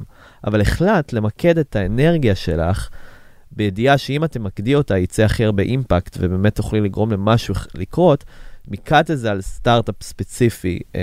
אבל 0.48 0.62
החלטת 0.62 1.14
למקד 1.14 1.58
את 1.58 1.76
האנרגיה 1.76 2.36
שלך 2.36 2.90
בידיעה 3.52 3.98
שאם 3.98 4.24
את 4.24 4.32
תמקדי 4.32 4.76
אותה, 4.76 4.98
יצא 4.98 5.24
הכי 5.24 5.46
הרבה 5.46 5.64
אימפקט, 5.64 6.18
ובאמת 6.20 6.56
תוכלי 6.56 6.82
לגרום 6.82 7.12
למשהו 7.12 7.56
לקרות, 7.76 8.24
מיקדת 8.68 9.12
את 9.12 9.20
זה 9.20 9.32
על 9.32 9.42
סטארט-אפ 9.42 9.96
ספציפי, 10.02 10.80
אמ, 10.96 11.00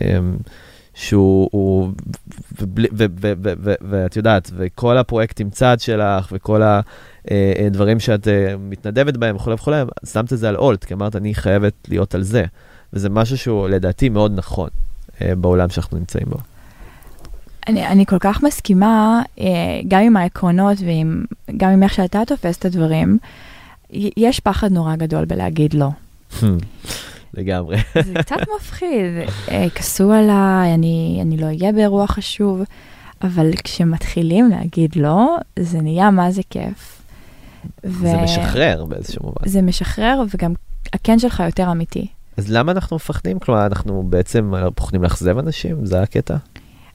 אמ, 0.00 0.36
שהוא, 0.94 1.92
ואת 3.90 4.16
יודעת, 4.16 4.50
וכל 4.56 4.98
הפרויקטים 4.98 5.50
צעד 5.50 5.80
שלך, 5.80 6.28
וכל 6.32 6.62
הדברים 7.66 8.00
שאת 8.00 8.28
אה, 8.28 8.54
מתנדבת 8.58 9.16
בהם 9.16 9.36
וכולי 9.36 9.54
וכולי, 9.54 9.82
שמת 10.12 10.32
את 10.32 10.38
זה 10.38 10.48
על 10.48 10.56
אולט, 10.56 10.84
כי 10.84 10.94
אמרת, 10.94 11.16
אני 11.16 11.34
חייבת 11.34 11.74
להיות 11.88 12.14
על 12.14 12.22
זה. 12.22 12.44
וזה 12.92 13.08
משהו 13.08 13.38
שהוא 13.38 13.68
לדעתי 13.68 14.08
מאוד 14.08 14.32
נכון 14.34 14.68
אה, 15.20 15.34
בעולם 15.34 15.68
שאנחנו 15.68 15.98
נמצאים 15.98 16.26
בו. 16.28 16.36
אני, 17.68 17.86
אני 17.86 18.06
כל 18.06 18.18
כך 18.18 18.42
מסכימה, 18.42 19.22
אה, 19.40 19.46
גם 19.88 20.00
עם 20.00 20.16
העקרונות 20.16 20.78
וגם 21.50 21.70
עם 21.70 21.82
איך 21.82 21.94
שאתה 21.94 22.22
תופס 22.26 22.58
את 22.58 22.64
הדברים, 22.64 23.18
יש 24.16 24.40
פחד 24.40 24.72
נורא 24.72 24.96
גדול 24.96 25.24
בלהגיד 25.24 25.74
לא. 25.74 25.88
לגמרי. 27.34 27.76
זה 28.04 28.14
קצת 28.14 28.36
מפחיד, 28.56 29.04
אה, 29.50 29.66
כעסו 29.74 30.12
עליי, 30.12 30.74
אני, 30.74 31.18
אני 31.22 31.36
לא 31.36 31.46
אהיה 31.46 31.72
באירוע 31.72 32.06
חשוב, 32.06 32.62
אבל 33.22 33.50
כשמתחילים 33.64 34.50
להגיד 34.50 34.96
לא, 34.96 35.36
זה 35.58 35.80
נהיה 35.80 36.10
מה 36.10 36.30
זה 36.30 36.42
כיף. 36.50 37.02
ו- 37.84 37.92
זה 37.92 38.16
משחרר 38.16 38.84
באיזשהו 38.84 39.22
מובן. 39.24 39.48
זה 39.48 39.62
משחרר, 39.62 40.22
וגם 40.34 40.52
הכן 40.92 41.18
שלך 41.18 41.42
יותר 41.46 41.72
אמיתי. 41.72 42.06
אז 42.36 42.52
למה 42.52 42.72
אנחנו 42.72 42.96
מפחדים? 42.96 43.38
כלומר, 43.38 43.66
אנחנו 43.66 44.02
בעצם 44.06 44.52
פוחדים 44.74 45.02
לאכזב 45.02 45.38
אנשים? 45.38 45.86
זה 45.86 46.02
הקטע? 46.02 46.36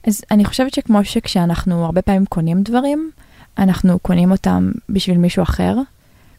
אז 0.07 0.21
אני 0.31 0.45
חושבת 0.45 0.73
שכמו 0.73 1.05
שכשאנחנו 1.05 1.85
הרבה 1.85 2.01
פעמים 2.01 2.25
קונים 2.25 2.63
דברים, 2.63 3.11
אנחנו 3.57 3.99
קונים 3.99 4.31
אותם 4.31 4.71
בשביל 4.89 5.17
מישהו 5.17 5.43
אחר, 5.43 5.75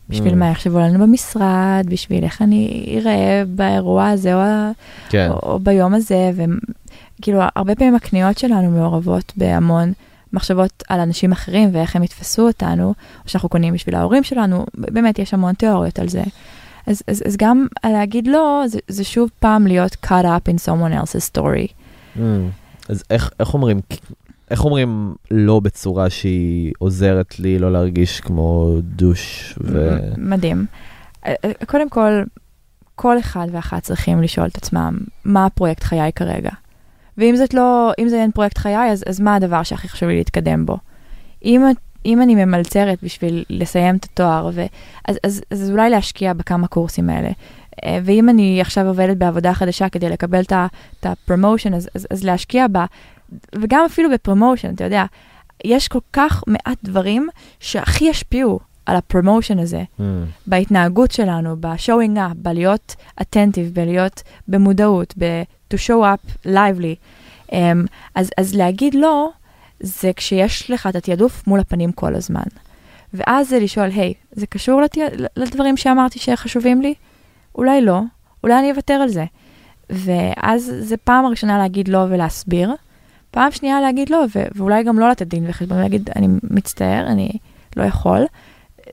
בשביל 0.09 0.33
Mm. 0.33 0.37
מה 0.37 0.51
יחשבו 0.51 0.79
לנו 0.79 0.99
במשרד, 0.99 1.87
בשביל 1.89 2.25
איך 2.25 2.43
אני 2.43 2.95
אראה 2.99 3.43
באירוע 3.49 4.09
הזה 4.09 4.35
או, 4.35 4.73
כן. 5.09 5.31
או, 5.31 5.39
או 5.53 5.59
ביום 5.59 5.95
הזה, 5.95 6.31
וכאילו 6.35 7.41
הרבה 7.57 7.75
פעמים 7.75 7.95
הקניות 7.95 8.39
שלנו 8.39 8.71
מעורבות 8.71 9.33
בהמון 9.37 9.93
מחשבות 10.33 10.83
על 10.89 11.01
אנשים 11.01 11.33
אחרים 11.33 11.71
ואיך 11.73 11.97
הם 11.97 12.03
יתפסו 12.03 12.47
אותנו, 12.47 12.89
או 12.89 12.95
שאנחנו 13.27 13.49
קונים 13.49 13.75
בשביל 13.75 13.95
ההורים 13.95 14.23
שלנו, 14.25 14.67
באמת 14.75 15.19
יש 15.19 15.35
המון 15.35 15.55
תיאוריות 15.55 15.99
על 15.99 16.09
זה. 16.09 16.23
אז, 16.87 17.03
אז, 17.09 17.23
אז 17.27 17.37
גם 17.37 17.67
להגיד 17.87 18.27
לא, 18.27 18.65
זה, 18.67 18.79
זה 18.89 19.05
שוב 19.05 19.31
פעם 19.41 19.67
להיות 19.67 19.97
cut 20.07 20.25
up 20.25 20.53
in 20.53 20.69
someone 20.69 21.03
else's 21.03 21.37
story. 21.37 21.73
Mm. 22.17 22.21
אז 22.89 23.05
איך, 23.11 23.31
איך 23.41 23.55
אומרים, 23.55 23.81
איך 24.51 24.65
אומרים 24.65 25.15
לא 25.31 25.61
בצורה 25.61 26.11
שהיא 26.11 26.73
עוזרת 26.79 27.41
לי 27.41 27.59
לא 27.59 27.73
להרגיש 27.73 28.21
כמו 28.21 28.77
דוש 28.83 29.55
ו... 29.65 29.99
מדהים. 30.17 30.67
אה, 31.27 31.35
אה, 31.45 31.53
קודם 31.67 31.89
כל, 31.89 32.23
כל 32.95 33.19
אחד 33.19 33.47
ואחת 33.53 33.83
צריכים 33.83 34.23
לשאול 34.23 34.47
את 34.47 34.57
עצמם, 34.57 34.99
מה 35.25 35.47
הפרויקט 35.47 35.83
חיי 35.83 36.13
כרגע? 36.13 36.51
ואם 37.19 37.37
זאת 37.37 37.55
לא, 37.55 37.93
אם 37.99 38.09
זה 38.09 38.17
אין 38.17 38.31
פרויקט 38.33 38.59
חיי, 38.59 38.93
אז, 38.93 39.05
אז 39.09 39.21
מה 39.21 39.35
הדבר 39.35 39.63
שהכי 39.63 39.89
חשוב 39.89 40.09
לי 40.09 40.17
להתקדם 40.17 40.67
בו? 40.67 40.79
אם, 41.45 41.63
אם 42.07 42.23
אני 42.23 42.35
ממלצרת 42.45 42.99
בשביל 43.03 43.45
לסיים 43.51 43.97
את 43.97 44.05
התואר, 44.05 44.51
ו, 44.55 44.67
אז, 45.09 45.19
אז, 45.23 45.43
אז 45.51 45.71
אולי 45.71 45.91
להשקיע 45.91 46.33
בכמה 46.33 46.67
קורסים 46.67 47.11
האלה. 47.11 47.31
אה, 47.85 47.99
ואם 48.05 48.29
אני 48.29 48.61
עכשיו 48.61 48.87
עובדת 48.87 49.17
בעבודה 49.17 49.55
חדשה 49.55 49.89
כדי 49.89 50.09
לקבל 50.09 50.41
את 50.41 51.07
ה 51.07 51.13
promotion, 51.13 51.75
אז, 51.75 51.89
אז, 51.95 52.07
אז 52.11 52.25
להשקיע 52.25 52.69
בה, 52.69 52.85
וגם 53.55 53.85
אפילו 53.87 54.11
ב 54.11 54.16
promotion, 54.16 54.75
אתה 54.75 54.85
יודע, 54.85 55.05
יש 55.65 55.89
כל 55.89 55.99
כך 56.13 56.45
מעט 56.47 56.79
דברים 56.85 57.29
שהכי 57.61 58.05
ישפיעו 58.05 58.61
על 58.87 58.97
הפרומושן 58.97 59.59
הזה, 59.59 59.83
Mm. 59.99 60.03
בהתנהגות 60.47 61.11
שלנו, 61.11 61.57
ב-showing 61.61 62.17
up, 62.17 62.35
בלהיות 62.37 62.97
attentive, 63.21 63.73
בלהיות 63.73 64.23
במודעות, 64.49 65.15
ב-to 65.19 65.77
show 65.77 66.03
up 66.03 66.47
lively. 66.47 66.97
Um, 67.51 67.55
אז, 68.15 68.31
אז 68.39 68.55
להגיד 68.55 68.95
לא, 68.95 69.31
זה 69.81 70.11
כשיש 70.17 70.71
לך 70.71 70.87
את 70.87 70.97
התעדוף 70.97 71.47
מול 71.47 71.61
הפנים 71.61 71.93
כל 71.93 72.15
הזמן. 72.15 72.43
ואז 73.15 73.49
זה 73.49 73.59
לשאול, 73.59 73.91
היי, 73.91 74.15
זה 74.33 74.47
קשור 74.47 74.81
לת... 74.81 74.99
לדברים 75.37 75.77
שאמרתי 75.77 76.19
שחשובים 76.19 76.83
לי? 76.83 76.95
אולי 77.55 77.81
לא, 77.81 78.01
אולי 78.45 78.59
אני 78.59 78.71
אוותר 78.71 78.95
על 78.95 79.09
זה. 79.09 79.25
ואז 79.91 80.73
זה 80.81 80.97
פעם 80.97 81.25
הראשונה 81.25 81.59
להגיד 81.59 81.89
לא 81.89 81.99
ולהסביר, 81.99 82.75
פעם 83.31 83.53
שנייה 83.53 83.81
להגיד 83.81 84.11
לא, 84.11 84.25
ו- 84.35 84.47
ואולי 84.55 84.83
גם 84.83 84.99
לא 84.99 85.11
לתת 85.11 85.27
דין 85.27 85.45
וחשבון, 85.49 85.79
להגיד, 85.79 86.11
אני 86.17 86.29
מצטער, 86.43 87.07
אני 87.07 87.31
לא 87.77 87.83
יכול. 87.83 88.27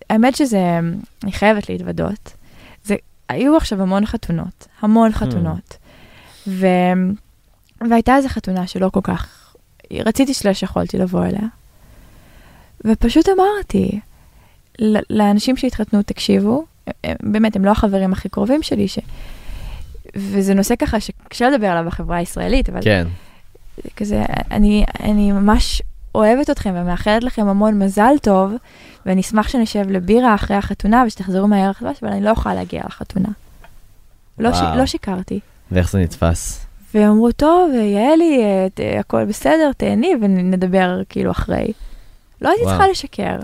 האמת 0.09 0.35
שזה, 0.35 0.79
אני 1.23 1.31
חייבת 1.31 1.69
להתוודות. 1.69 2.33
זה, 2.83 2.95
היו 3.29 3.57
עכשיו 3.57 3.81
המון 3.81 4.05
חתונות, 4.05 4.67
המון 4.81 5.11
חתונות. 5.11 5.77
ו, 6.47 6.67
והייתה 7.89 8.15
איזו 8.15 8.29
חתונה 8.29 8.67
שלא 8.67 8.89
כל 8.89 8.99
כך, 9.03 9.42
רציתי 10.01 10.33
שלא 10.33 10.53
שיכולתי 10.53 10.97
לבוא 10.97 11.25
אליה. 11.25 11.41
ופשוט 12.85 13.29
אמרתי 13.29 13.99
לאנשים 15.09 15.57
שהתחתנו, 15.57 16.01
תקשיבו, 16.01 16.65
הם- 17.03 17.15
באמת, 17.23 17.55
הם 17.55 17.65
לא 17.65 17.71
החברים 17.71 18.13
הכי 18.13 18.29
קרובים 18.29 18.63
שלי, 18.63 18.87
ש... 18.87 18.99
וזה 20.15 20.53
נושא 20.53 20.75
ככה 20.75 20.99
שקשה 20.99 21.49
לדבר 21.49 21.67
עליו 21.67 21.83
בחברה 21.85 22.17
הישראלית, 22.17 22.69
אבל 22.69 22.79
כן. 22.83 23.07
כזה, 23.95 24.23
אני, 24.51 24.85
אני 25.03 25.31
ממש 25.31 25.81
אוהבת 26.15 26.49
אתכם 26.49 26.73
ומאחלת 26.77 27.23
לכם 27.23 27.47
המון 27.47 27.83
מזל 27.83 28.13
טוב, 28.21 28.53
ואני 29.05 29.21
אשמח 29.21 29.47
שנשב 29.47 29.89
לבירה 29.89 30.35
אחרי 30.35 30.57
החתונה 30.57 31.03
ושתחזרו 31.07 31.47
מהר 31.47 31.69
לחדש, 31.69 31.97
אבל 32.03 32.11
אני 32.11 32.21
לא 32.21 32.29
אוכל 32.29 32.53
להגיע 32.53 32.81
לחתונה. 32.85 33.29
לא, 34.39 34.53
ש. 34.53 34.57
לא 34.77 34.85
שיקרתי. 34.85 35.39
ואיך 35.71 35.91
זה 35.91 35.99
נתפס? 35.99 36.65
והם 36.93 37.11
אמרו, 37.11 37.31
טוב, 37.31 37.71
יעלי, 37.73 38.43
אה, 38.43 38.67
ת- 38.73 38.99
הכל 38.99 39.25
בסדר, 39.25 39.71
תהני 39.77 40.13
ונדבר 40.21 41.01
כאילו 41.09 41.31
אחרי. 41.31 41.71
לא 42.41 42.49
הייתי. 42.49 42.65
צריכה 42.65 42.87
לשקר. 42.87 43.35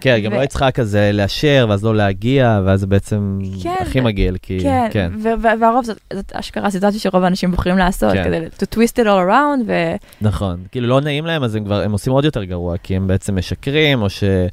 כן, 0.00 0.18
גם 0.24 0.32
לא 0.32 0.38
היית 0.38 0.50
צריכה 0.50 0.70
כזה 0.70 1.10
לאשר, 1.14 1.66
ואז 1.68 1.84
לא 1.84 1.96
להגיע, 1.96 2.60
ואז 2.64 2.80
זה 2.80 2.86
בעצם 2.86 3.38
כן, 3.62 3.74
הכי 3.80 4.00
מגעיל, 4.00 4.36
כי... 4.42 4.58
כן, 4.62 4.88
כן. 4.90 5.12
והרוב 5.60 5.84
זאת, 5.84 5.98
אשכרה 6.32 6.70
סיטואציה 6.70 7.00
שרוב 7.00 7.24
האנשים 7.24 7.50
בוחרים 7.50 7.78
לעשות, 7.78 8.12
כן. 8.12 8.24
כדי 8.24 8.46
to 8.46 8.74
twist 8.74 8.92
it 8.96 9.06
all 9.06 9.30
around, 9.30 9.62
ו... 9.66 9.72
נכון. 10.20 10.56
כאילו 10.72 10.86
לא 10.88 11.00
נעים 11.00 11.26
להם, 11.26 11.42
אז 11.42 11.54
הם 11.54 11.64
כבר, 11.64 11.82
הם 11.82 11.92
עושים 11.92 12.12
עוד 12.12 12.24
יותר 12.24 12.44
גרוע, 12.44 12.76
כי 12.82 12.96
הם 12.96 13.06
בעצם 13.06 13.36
משקרים, 13.36 14.02
או 14.02 14.10
שהם 14.10 14.48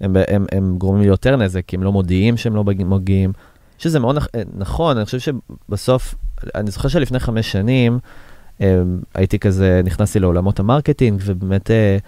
הם, 0.00 0.16
הם, 0.28 0.46
הם 0.52 0.74
גורמים 0.78 1.02
לי 1.02 1.08
יותר 1.08 1.36
נזק, 1.36 1.62
כי 1.66 1.76
הם 1.76 1.82
לא 1.82 1.92
מודיעים 1.92 2.36
שהם 2.36 2.56
לא 2.56 2.64
מגיעים-. 2.64 3.32
שזה 3.78 4.00
מאוד 4.00 4.16
נכ- 4.18 4.28
נכון, 4.56 4.96
אני 4.96 5.04
חושב 5.04 5.18
שבסוף, 5.18 6.14
אני 6.54 6.70
זוכר 6.70 6.88
שלפני 6.88 7.18
חמש 7.18 7.52
שנים, 7.52 7.98
הם, 8.60 9.00
הייתי 9.14 9.38
כזה, 9.38 9.80
נכנסתי 9.84 10.18
לעולמות 10.18 10.60
ה 10.60 10.65
marketing, 10.65 11.20
ובאמת, 11.24 11.70
אה, 11.70 11.98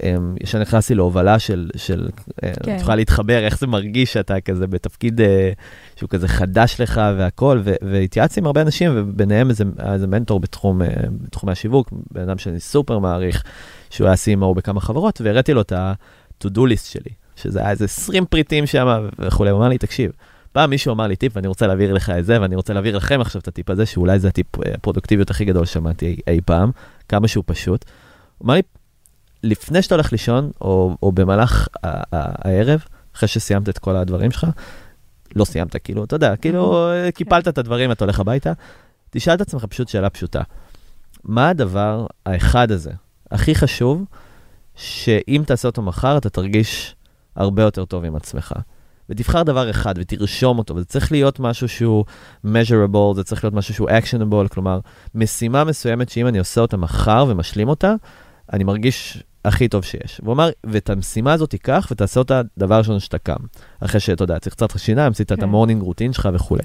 הם, 0.00 0.34
ישר 0.40 0.58
נכנסתי 0.58 0.94
להובלה 0.94 1.38
של, 1.38 1.70
של 1.76 2.08
כן. 2.40 2.52
כן. 2.62 2.76
את 2.76 2.80
יכולה 2.80 2.96
להתחבר, 2.96 3.38
איך 3.38 3.58
זה 3.58 3.66
מרגיש 3.66 4.12
שאתה 4.12 4.40
כזה 4.40 4.66
בתפקיד 4.66 5.20
אה, 5.20 5.52
שהוא 5.96 6.08
כזה 6.08 6.28
חדש 6.28 6.80
לך 6.80 7.00
והכל, 7.18 7.62
והתייעצתי 7.82 8.40
עם 8.40 8.46
הרבה 8.46 8.62
אנשים, 8.62 8.92
וביניהם 8.94 9.50
איזה, 9.50 9.64
איזה 9.92 10.06
מנטור 10.06 10.40
בתחום, 10.40 10.82
אה, 10.82 10.88
בתחומי 11.20 11.52
השיווק, 11.52 11.88
בן 12.10 12.20
אדם 12.20 12.38
שאני 12.38 12.60
סופר 12.60 12.98
מעריך, 12.98 13.42
שהוא 13.90 14.06
היה 14.06 14.14
CMO 14.14 14.54
בכמה 14.54 14.80
חברות, 14.80 15.20
והראיתי 15.20 15.54
לו 15.54 15.60
את 15.60 15.72
ה-to-do 15.72 16.58
list 16.60 16.84
שלי, 16.84 17.10
שזה 17.36 17.60
היה 17.60 17.70
איזה 17.70 17.84
20 17.84 18.24
פריטים 18.24 18.66
שם 18.66 19.08
וכולי, 19.18 19.50
הוא 19.50 19.58
אמר 19.58 19.68
לי, 19.68 19.78
תקשיב, 19.78 20.12
פעם 20.52 20.70
מישהו 20.70 20.92
אמר 20.92 21.06
לי 21.06 21.16
טיפ, 21.16 21.36
ואני 21.36 21.48
רוצה 21.48 21.66
להעביר 21.66 21.92
לך 21.92 22.10
את 22.10 22.24
זה, 22.24 22.40
ואני 22.40 22.56
רוצה 22.56 22.72
להעביר 22.72 22.96
לכם 22.96 23.20
עכשיו 23.20 23.40
את 23.40 23.48
הטיפ 23.48 23.70
הזה, 23.70 23.86
שאולי 23.86 24.18
זה 24.18 24.28
הטיפ 24.28 24.46
אה, 24.66 24.74
הפרודוקטיביות 24.74 25.30
הכי 25.30 25.44
גדול 25.44 25.64
ששמעתי 25.64 26.06
אי, 26.06 26.34
אי 26.34 26.40
פעם, 26.44 26.70
כמה 27.08 27.28
שהוא 27.28 27.44
פשוט. 27.46 27.84
הוא 28.38 28.46
אמר 28.46 28.54
לי, 28.54 28.62
לפני 29.42 29.82
שאתה 29.82 29.94
הולך 29.94 30.12
לישון, 30.12 30.50
או, 30.60 30.96
או 31.02 31.12
במהלך 31.12 31.68
הערב, 31.82 32.84
אחרי 33.16 33.28
שסיימת 33.28 33.68
את 33.68 33.78
כל 33.78 33.96
הדברים 33.96 34.30
שלך, 34.30 34.46
לא 35.36 35.44
סיימת, 35.44 35.76
כאילו, 35.76 36.04
אתה 36.04 36.16
יודע, 36.16 36.36
כאילו, 36.36 36.90
אה, 36.90 37.12
קיפלת 37.12 37.48
את 37.48 37.58
הדברים, 37.58 37.92
אתה 37.92 38.04
הולך 38.04 38.20
הביתה, 38.20 38.52
תשאל 39.10 39.34
את 39.34 39.40
עצמך 39.40 39.64
פשוט 39.64 39.88
שאלה 39.88 40.10
פשוטה. 40.10 40.42
מה 41.24 41.48
הדבר 41.48 42.06
האחד 42.26 42.70
הזה, 42.70 42.92
הכי 43.30 43.54
חשוב, 43.54 44.04
שאם 44.76 45.42
תעשה 45.46 45.68
אותו 45.68 45.82
מחר, 45.82 46.16
אתה 46.18 46.30
תרגיש 46.30 46.96
הרבה 47.36 47.62
יותר 47.62 47.84
טוב 47.84 48.04
עם 48.04 48.16
עצמך. 48.16 48.52
ותבחר 49.10 49.42
דבר 49.42 49.70
אחד 49.70 49.94
ותרשום 49.96 50.58
אותו, 50.58 50.74
וזה 50.76 50.84
צריך 50.84 51.12
להיות 51.12 51.40
משהו 51.40 51.68
שהוא 51.68 52.04
measurable, 52.46 53.14
זה 53.14 53.24
צריך 53.24 53.44
להיות 53.44 53.54
משהו 53.54 53.74
שהוא 53.74 53.90
actionable, 53.90 54.48
כלומר, 54.48 54.80
משימה 55.14 55.64
מסוימת 55.64 56.08
שאם 56.08 56.26
אני 56.26 56.38
עושה 56.38 56.60
אותה 56.60 56.76
מחר 56.76 57.24
ומשלים 57.28 57.68
אותה, 57.68 57.94
אני 58.52 58.64
מרגיש 58.64 59.22
הכי 59.44 59.68
טוב 59.68 59.84
שיש. 59.84 60.20
והוא 60.22 60.34
אמר, 60.34 60.50
ואת 60.64 60.90
המשימה 60.90 61.32
הזאת 61.32 61.50
תיקח 61.50 61.88
ותעשה 61.90 62.20
אותה 62.20 62.40
דבר 62.58 62.78
ראשון 62.78 63.00
שאתה 63.00 63.18
קם. 63.18 63.36
אחרי 63.80 64.00
שאתה 64.00 64.24
יודע, 64.24 64.38
צריך 64.38 64.54
קצת 64.54 64.78
שיניים, 64.78 65.12
עשית 65.12 65.32
את 65.32 65.36
כן. 65.36 65.42
ה 65.42 65.47
morning 65.47 65.82
routine 65.82 66.12
שלך 66.12 66.28
וכולי. 66.32 66.62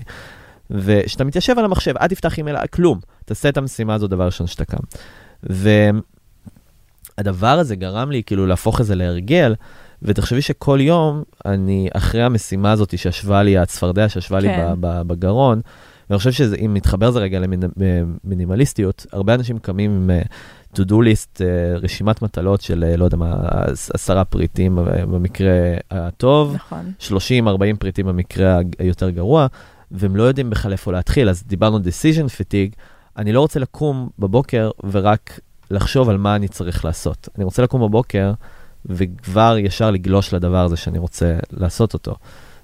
וכשאתה 0.72 1.24
מתיישב 1.24 1.60
על 1.60 1.66
המחשב, 1.66 1.98
אל 1.98 2.08
תפתח 2.08 2.38
אימייל, 2.38 2.68
כלום. 2.68 3.00
תעשה 3.26 3.50
את 3.50 3.58
המשימה 3.58 3.94
הזאת 3.94 4.10
דבר 4.10 4.26
ראשון 4.26 4.48
שאתה 4.48 4.66
קם. 4.66 4.78
והדבר 7.18 7.60
הזה 7.60 7.76
גרם 7.76 8.12
לי 8.12 8.24
כאילו 8.24 8.46
להפוך 8.46 8.82
את 8.82 8.86
זה 8.86 8.96
להרגל, 8.96 9.56
ותחשבי 10.02 10.42
שכל 10.42 10.80
יום 10.82 11.24
אני, 11.46 11.88
אחרי 11.94 12.24
המשימה 12.24 12.72
הזאת 12.72 12.98
שישבה 12.98 13.44
לי, 13.44 13.58
הצפרדע 13.58 14.10
שישבה 14.10 14.40
לי 14.40 14.48
כן. 14.48 14.74
ב- 14.80 14.88
ב- 14.88 15.02
בגרון, 15.02 15.62
ואני 16.10 16.18
חושב 16.18 16.32
שאם 16.32 16.74
מתחבר 16.74 17.12
זה 17.12 17.20
רגע 17.20 17.40
למינימליסטיות, 17.40 19.06
הרבה 19.12 19.34
אנשים 19.34 19.60
קמים 19.60 19.92
עם 19.92 20.10
אה, 20.10 20.22
to-do 20.76 20.94
list, 20.94 21.42
אה, 21.42 21.78
רשימת 21.78 22.22
מטלות 22.22 22.62
של, 22.62 22.84
אה, 22.88 22.98
לא 22.98 23.06
יודע 23.06 23.18
מה, 23.18 23.34
עשרה 23.94 24.26
פריטים 24.26 24.80
במקרה 25.12 25.52
הטוב, 25.92 26.56
נכון. 26.56 26.92
30-40 27.00 27.78
פריטים 27.80 28.06
במקרה 28.06 28.60
היותר 28.80 29.10
גרוע, 29.10 29.48
והם 29.92 30.16
לא 30.16 30.24
יודעים 30.24 30.50
בכלל 30.50 30.72
איפה 30.72 30.92
להתחיל. 30.92 31.30
אז 31.30 31.44
דיברנו 31.48 31.78
decision 31.78 32.28
fatigue, 32.28 32.76
אני 33.18 33.34
לא 33.34 33.42
רוצה 33.42 33.60
לקום 33.60 34.10
בבוקר 34.20 34.72
ורק 34.92 35.40
לחשוב 35.72 36.10
על 36.10 36.18
מה 36.18 36.36
אני 36.36 36.48
צריך 36.48 36.86
לעשות. 36.86 37.30
אני 37.36 37.44
רוצה 37.44 37.64
לקום 37.64 37.82
בבוקר 37.82 38.34
וכבר 38.90 39.56
ישר 39.60 39.92
לגלוש 39.92 40.34
לדבר 40.34 40.66
הזה 40.66 40.78
שאני 40.78 41.00
רוצה 41.00 41.36
לעשות 41.52 41.94
אותו. 41.94 42.16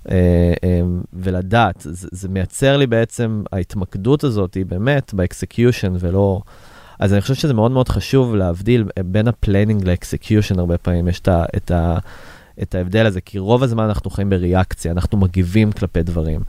אה, 0.09 0.53
אה, 0.63 0.81
ולדעת, 1.13 1.75
זה, 1.79 2.07
זה 2.11 2.29
מייצר 2.29 2.77
לי 2.77 2.87
בעצם, 2.87 3.43
ההתמקדות 3.51 4.23
הזאת 4.23 4.53
היא 4.53 4.65
באמת 4.65 5.13
ב 5.13 5.21
execution 5.21 5.93
ולא... 5.99 6.41
אז 6.99 7.13
אני 7.13 7.21
חושב 7.21 7.33
שזה 7.33 7.53
מאוד 7.53 7.71
מאוד 7.71 7.89
חשוב 7.89 8.35
להבדיל 8.35 8.85
בין 9.05 9.27
ה 9.27 9.34
planning 9.34 9.85
ל 9.85 9.92
execution, 9.92 10.59
הרבה 10.59 10.77
פעמים 10.77 11.07
יש 11.07 11.19
את, 11.19 11.27
ה, 11.27 11.43
את, 11.57 11.71
ה, 11.71 11.97
את 12.61 12.75
ההבדל 12.75 13.05
הזה, 13.05 13.21
כי 13.21 13.39
רוב 13.39 13.63
הזמן 13.63 13.83
אנחנו 13.83 14.09
חיים 14.09 14.29
בריאקציה, 14.29 14.91
אנחנו 14.91 15.17
מגיבים 15.17 15.71
כלפי 15.71 16.03
דברים. 16.03 16.41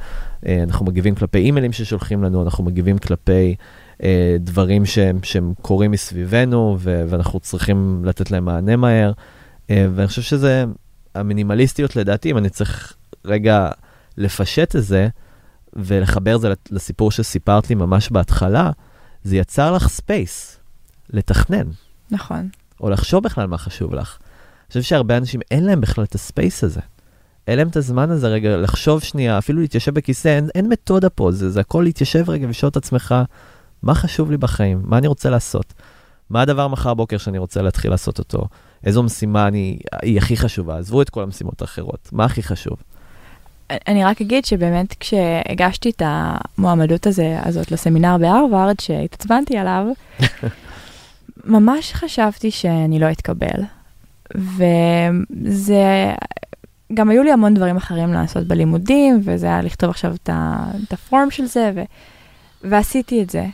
אה, 0.47 0.62
אנחנו 0.62 0.87
מגיבים 0.87 1.14
כלפי 1.14 1.39
אימיילים 1.39 1.73
ששולחים 1.73 2.23
לנו, 2.25 2.43
אנחנו 2.43 2.64
מגיבים 2.64 2.99
כלפי 2.99 3.55
דברים 4.41 4.87
שהם, 4.87 5.18
שהם 5.23 5.53
קורים 5.62 5.91
מסביבנו, 5.91 6.77
ו, 6.81 7.05
ואנחנו 7.09 7.41
צריכים 7.41 8.03
לתת 8.05 8.31
להם 8.31 8.45
מענה 8.45 8.77
מהר. 8.77 9.12
ואני 9.95 10.09
חושב 10.09 10.23
שזה, 10.23 10.64
המינימליסטיות 11.14 11.97
לדעתי, 11.97 12.31
אם 12.31 12.39
אני 12.39 12.51
צריך 12.51 12.97
רגע 13.25 13.70
לפשט 14.16 14.77
את 14.77 14.83
זה 14.83 15.09
ולחבר 15.73 16.39
זה 16.39 16.53
לסיפור 16.70 17.11
שסיפרת 17.11 17.68
לי 17.68 17.75
ממש 17.75 18.11
בהתחלה, 18.11 18.70
זה 19.25 19.37
יצר 19.37 19.73
לך 19.73 19.89
space 19.89 20.59
לתכנן. 21.11 21.66
נכון. 22.11 22.49
או 22.81 22.91
לחשוב 22.91 23.25
בכלל 23.25 23.47
מה 23.47 23.59
חשוב 23.59 23.95
לך. 23.95 24.18
אני 24.20 24.68
חושב 24.68 24.83
שהרבה 24.83 25.16
אנשים 25.16 25.41
אין 25.51 25.64
להם 25.64 25.81
בכלל 25.81 26.05
את 26.05 26.14
ה 26.14 26.23
space 26.23 26.64
הזה. 26.64 26.81
אין 27.47 27.59
להם 27.59 27.68
את 27.68 27.77
הזמן 27.77 28.11
הזה 28.11 28.29
רגע 28.29 28.57
לחשוב 28.57 29.03
שנייה, 29.03 29.39
אפילו 29.39 29.61
להתיישב 29.61 29.95
בכיסא, 29.95 30.29
אין, 30.29 30.49
אין 30.55 30.68
מתודה 30.68 31.11
פה, 31.11 31.33
זה, 31.33 31.51
זה 31.51 31.61
הכל 31.61 31.83
להתיישב 31.83 32.31
רגע 32.31 32.47
ולשאול 32.47 32.70
את 32.70 32.77
עצמך, 32.77 33.14
מה 33.83 33.95
חשוב 33.95 34.31
לי 34.31 34.37
בחיים? 34.37 34.83
מה 34.85 34.99
אני 34.99 35.07
רוצה 35.07 35.31
לעשות? 35.31 35.75
מה 36.31 36.43
הדבר 36.43 36.68
מחר 36.68 36.95
בוקר 36.95 37.18
שאני 37.18 37.39
רוצה 37.39 37.62
להתחיל 37.62 37.91
לעשות 37.91 38.18
אותו? 38.18 38.49
איזו 38.85 39.03
משימה 39.03 39.49
אני, 39.49 39.78
היא 40.03 40.18
הכי 40.18 40.37
חשובה? 40.37 40.78
עזבו 40.78 41.03
את 41.03 41.11
כל 41.11 41.22
המשימות 41.22 41.62
האחרות, 41.62 42.09
מה 42.12 42.24
הכי 42.24 42.43
חשוב? 42.43 42.76
אני 43.89 44.05
רק 44.05 44.20
אגיד 44.20 44.45
שבאמת 44.45 44.95
כשהגשתי 45.01 45.91
את 45.91 46.03
המועמדות 46.05 47.07
הזה, 47.07 47.39
הזאת 47.45 47.72
לסמינר 47.72 48.16
בהרווארד, 48.18 48.80
שהתעצבנתי 48.80 49.59
עליו, 49.59 49.87
ממש 51.45 51.93
חשבתי 51.93 52.51
שאני 52.51 52.99
לא 52.99 53.11
אתקבל. 53.11 53.62
וזה, 54.35 56.12
גם 56.95 57.09
היו 57.09 57.22
לי 57.22 57.33
המון 57.33 57.55
דברים 57.55 57.76
אחרים 57.76 58.12
לעשות 58.12 58.47
בלימודים, 58.47 59.20
וזה 59.24 59.47
היה 59.47 59.62
לכתוב 59.62 59.91
עכשיו 59.91 60.14
את 60.14 60.93
הפורם 60.93 61.30
של 61.30 61.45
זה, 61.45 61.72
ו, 61.74 61.83
ועשיתי 62.64 63.22
את 63.22 63.30
זה. 63.30 63.47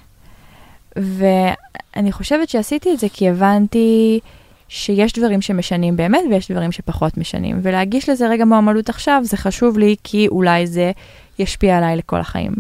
ואני 0.97 2.13
חושבת 2.13 2.49
שעשיתי 2.49 2.95
את 2.95 2.99
זה 2.99 3.07
כי 3.13 3.29
הבנתי 3.29 4.21
שיש 4.69 5.13
דברים 5.13 5.43
שמשנים 5.43 5.97
באמת 5.97 6.23
ויש 6.31 6.51
דברים 6.51 6.73
שפחות 6.73 7.17
משנים. 7.17 7.61
ולהגיש 7.63 8.09
לזה 8.09 8.29
רגע 8.29 8.45
מועמדות 8.45 8.89
עכשיו, 8.89 9.21
זה 9.25 9.37
חשוב 9.37 9.79
לי 9.79 9.97
כי 10.05 10.29
אולי 10.29 10.67
זה 10.67 10.93
ישפיע 11.39 11.79
עליי 11.79 11.97
לכל 11.97 12.21
החיים. 12.21 12.53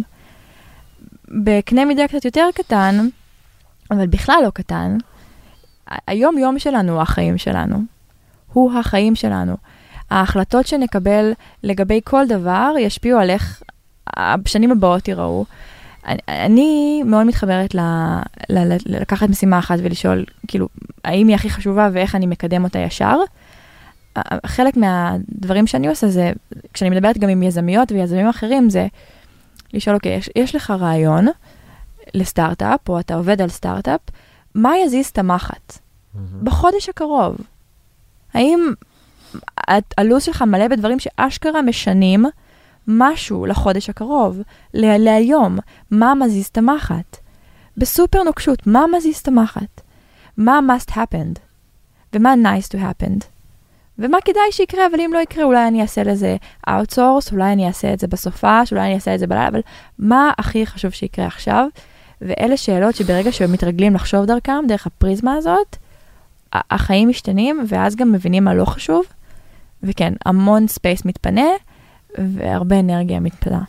בקנה 1.28 1.84
מידה 1.84 2.08
קצת 2.08 2.24
יותר 2.24 2.48
קטן, 2.54 3.08
אבל 3.90 4.06
בכלל 4.06 4.40
לא 4.44 4.50
קטן, 4.50 4.96
היום-יום 6.06 6.58
שלנו 6.58 6.92
הוא 6.92 7.02
החיים 7.02 7.38
שלנו. 7.38 7.78
הוא 8.52 8.72
החיים 8.78 9.14
שלנו. 9.14 9.56
ההחלטות 10.10 10.66
שנקבל 10.66 11.32
לגבי 11.62 12.00
כל 12.04 12.26
דבר 12.26 12.72
ישפיעו 12.78 13.20
על 13.20 13.30
איך 13.30 13.62
השנים 14.16 14.72
הבאות 14.72 15.08
ייראו. 15.08 15.44
אני, 16.28 17.02
מאוד 17.04 17.26
מתחברת 17.26 17.74
ל, 17.74 17.80
ל, 18.48 18.58
ל, 18.58 18.76
לקחת 18.86 19.28
משימה 19.28 19.58
אחת 19.58 19.78
ולשאול, 19.82 20.24
כאילו, 20.48 20.68
האם 21.04 21.28
היא 21.28 21.34
הכי 21.34 21.50
חשובה 21.50 21.88
ואיך 21.92 22.14
אני 22.14 22.26
מקדם 22.26 22.64
אותה 22.64 22.78
ישר. 22.78 23.16
חלק 24.46 24.76
מהדברים 24.76 25.66
שאני 25.66 25.88
עושה 25.88 26.08
זה, 26.08 26.32
כשאני 26.72 26.90
מדברת 26.90 27.18
גם 27.18 27.28
עם 27.28 27.42
יזמיות 27.42 27.92
ויזמים 27.92 28.28
אחרים, 28.28 28.70
זה 28.70 28.86
לשאול, 29.74 29.96
אוקיי, 29.96 30.12
יש, 30.12 30.30
יש 30.36 30.54
לך 30.54 30.70
רעיון 30.70 31.26
לסטארט-אפ, 32.14 32.88
או 32.88 33.00
אתה 33.00 33.14
עובד 33.14 33.42
על 33.42 33.48
סטארט-אפ, 33.48 34.00
מה 34.54 34.72
יזיז 34.84 35.06
את 35.06 35.18
המחט 35.18 35.72
mm-hmm. 35.72 36.18
בחודש 36.42 36.88
הקרוב? 36.88 37.36
האם 38.34 38.60
הלו"ז 39.98 40.22
שלך 40.22 40.42
מלא 40.42 40.68
בדברים 40.68 40.98
שאשכרה 40.98 41.62
משנים 41.62 42.24
משהו 42.88 43.46
לחודש 43.46 43.90
הקרוב, 43.90 44.40
להיום, 44.74 45.58
מה 45.90 46.14
מזיז 46.14 46.46
את 46.46 46.58
המחט? 46.58 47.16
בסופר 47.76 48.22
נוקשות, 48.22 48.66
מה 48.66 48.84
מזיז 48.96 49.16
את 49.16 49.28
המחט? 49.28 49.80
מה 50.36 50.60
must 50.68 50.90
happen? 50.90 51.38
ומה 52.12 52.34
nice 52.44 52.68
to 52.68 52.76
happen? 52.78 53.24
ומה 53.98 54.18
כדאי 54.24 54.52
שיקרה, 54.52 54.86
אבל 54.86 55.00
אם 55.00 55.10
לא 55.14 55.18
יקרה, 55.18 55.44
אולי 55.44 55.68
אני 55.68 55.82
אעשה 55.82 56.02
לזה 56.02 56.36
outsource, 56.68 57.32
אולי 57.32 57.52
אני 57.52 57.66
אעשה 57.66 57.92
את 57.92 58.00
זה 58.00 58.06
בסופש, 58.06 58.72
אולי 58.72 58.84
אני 58.84 58.94
אעשה 58.94 59.14
את 59.14 59.18
זה 59.18 59.26
בלילה, 59.26 59.48
אבל 59.48 59.60
מה 59.98 60.30
הכי 60.38 60.66
חשוב 60.66 60.90
שיקרה 60.90 61.26
עכשיו? 61.26 61.66
ואלה 62.20 62.56
שאלות 62.56 62.94
שברגע 62.94 63.32
שהם 63.32 63.52
מתרגלים 63.52 63.94
לחשוב 63.94 64.24
דרכם, 64.24 64.64
דרך 64.68 64.86
הפריזמה 64.86 65.34
הזאת, 65.34 65.76
החיים 66.52 67.08
משתנים, 67.08 67.64
ואז 67.68 67.96
גם 67.96 68.12
מבינים 68.12 68.44
מה 68.44 68.54
לא 68.54 68.64
חשוב. 68.64 69.04
וכן, 69.82 70.12
המון 70.26 70.68
space 70.68 71.04
מתפנה, 71.04 71.48
והרבה 72.18 72.80
אנרגיה 72.80 73.20
מתפנה. 73.20 73.62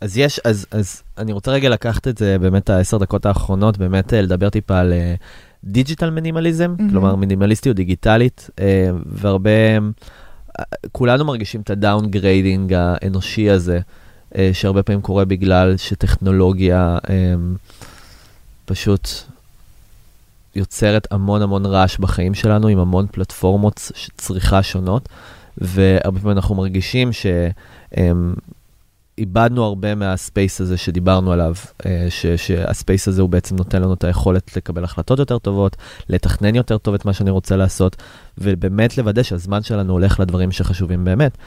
אז 0.00 0.18
יש, 0.18 0.40
אז, 0.44 0.66
אז 0.70 1.02
אני 1.18 1.32
רוצה 1.32 1.50
רגע 1.50 1.68
לקחת 1.68 2.08
את 2.08 2.18
זה, 2.18 2.38
באמת 2.38 2.70
העשר 2.70 2.98
דקות 2.98 3.26
האחרונות, 3.26 3.78
באמת 3.78 4.14
אה, 4.14 4.22
לדבר 4.22 4.50
טיפה 4.50 4.78
על 4.78 4.92
digital 5.64 6.08
uh, 6.08 6.10
minimalism, 6.10 6.74
mm-hmm. 6.78 6.90
כלומר 6.90 7.16
מינימליסטיות 7.16 7.76
דיגיטלית, 7.76 8.50
uh, 8.50 8.62
והרבה, 9.06 9.50
uh, 9.78 10.62
כולנו 10.92 11.24
מרגישים 11.24 11.60
את 11.60 11.70
ה 11.70 11.78
downgrading 11.78 12.72
האנושי 12.72 13.50
הזה, 13.50 13.80
uh, 14.32 14.36
שהרבה 14.52 14.82
פעמים 14.82 15.00
קורה 15.00 15.24
בגלל 15.24 15.76
שטכנולוגיה 15.76 16.98
פשוט 18.64 19.08
יוצרת 20.56 21.12
המון 21.12 21.42
המון 21.42 21.66
רעש 21.66 21.98
בחיים 21.98 22.34
שלנו, 22.34 22.68
עם 22.68 22.78
המון 22.78 23.06
פלטפורמות 23.12 23.90
צריכה 24.16 24.62
שונות. 24.62 25.08
והרבה 25.58 26.20
פעמים 26.20 26.36
אנחנו 26.36 26.54
מרגישים 26.54 27.10
שאיבדנו 29.18 29.64
הרבה 29.64 29.94
מה 29.94 30.13
space 30.13 30.60
הזה 30.60 30.76
שדיברנו 30.76 31.32
עליו, 31.32 31.54
אה, 31.86 32.06
ש, 32.08 32.26
שהספייס 32.26 33.08
הזה 33.08 33.22
הוא 33.22 33.30
בעצם 33.30 33.56
נותן 33.56 33.82
לנו 33.82 33.94
את 33.94 34.04
היכולת 34.04 34.56
לקבל 34.56 34.84
החלטות 34.84 35.18
יותר 35.18 35.38
טובות, 35.38 35.76
לתכנן 36.08 36.54
יותר 36.54 36.78
טוב 36.78 36.94
את 36.94 37.04
מה 37.04 37.12
שאני 37.12 37.30
רוצה 37.30 37.56
לעשות, 37.56 37.96
ובאמת 38.38 38.98
לוודא 38.98 39.22
שהזמן 39.22 39.62
שלנו 39.62 39.92
הולך 39.92 40.20
לדברים 40.20 40.52
שחשובים 40.52 41.04
באמת. 41.04 41.38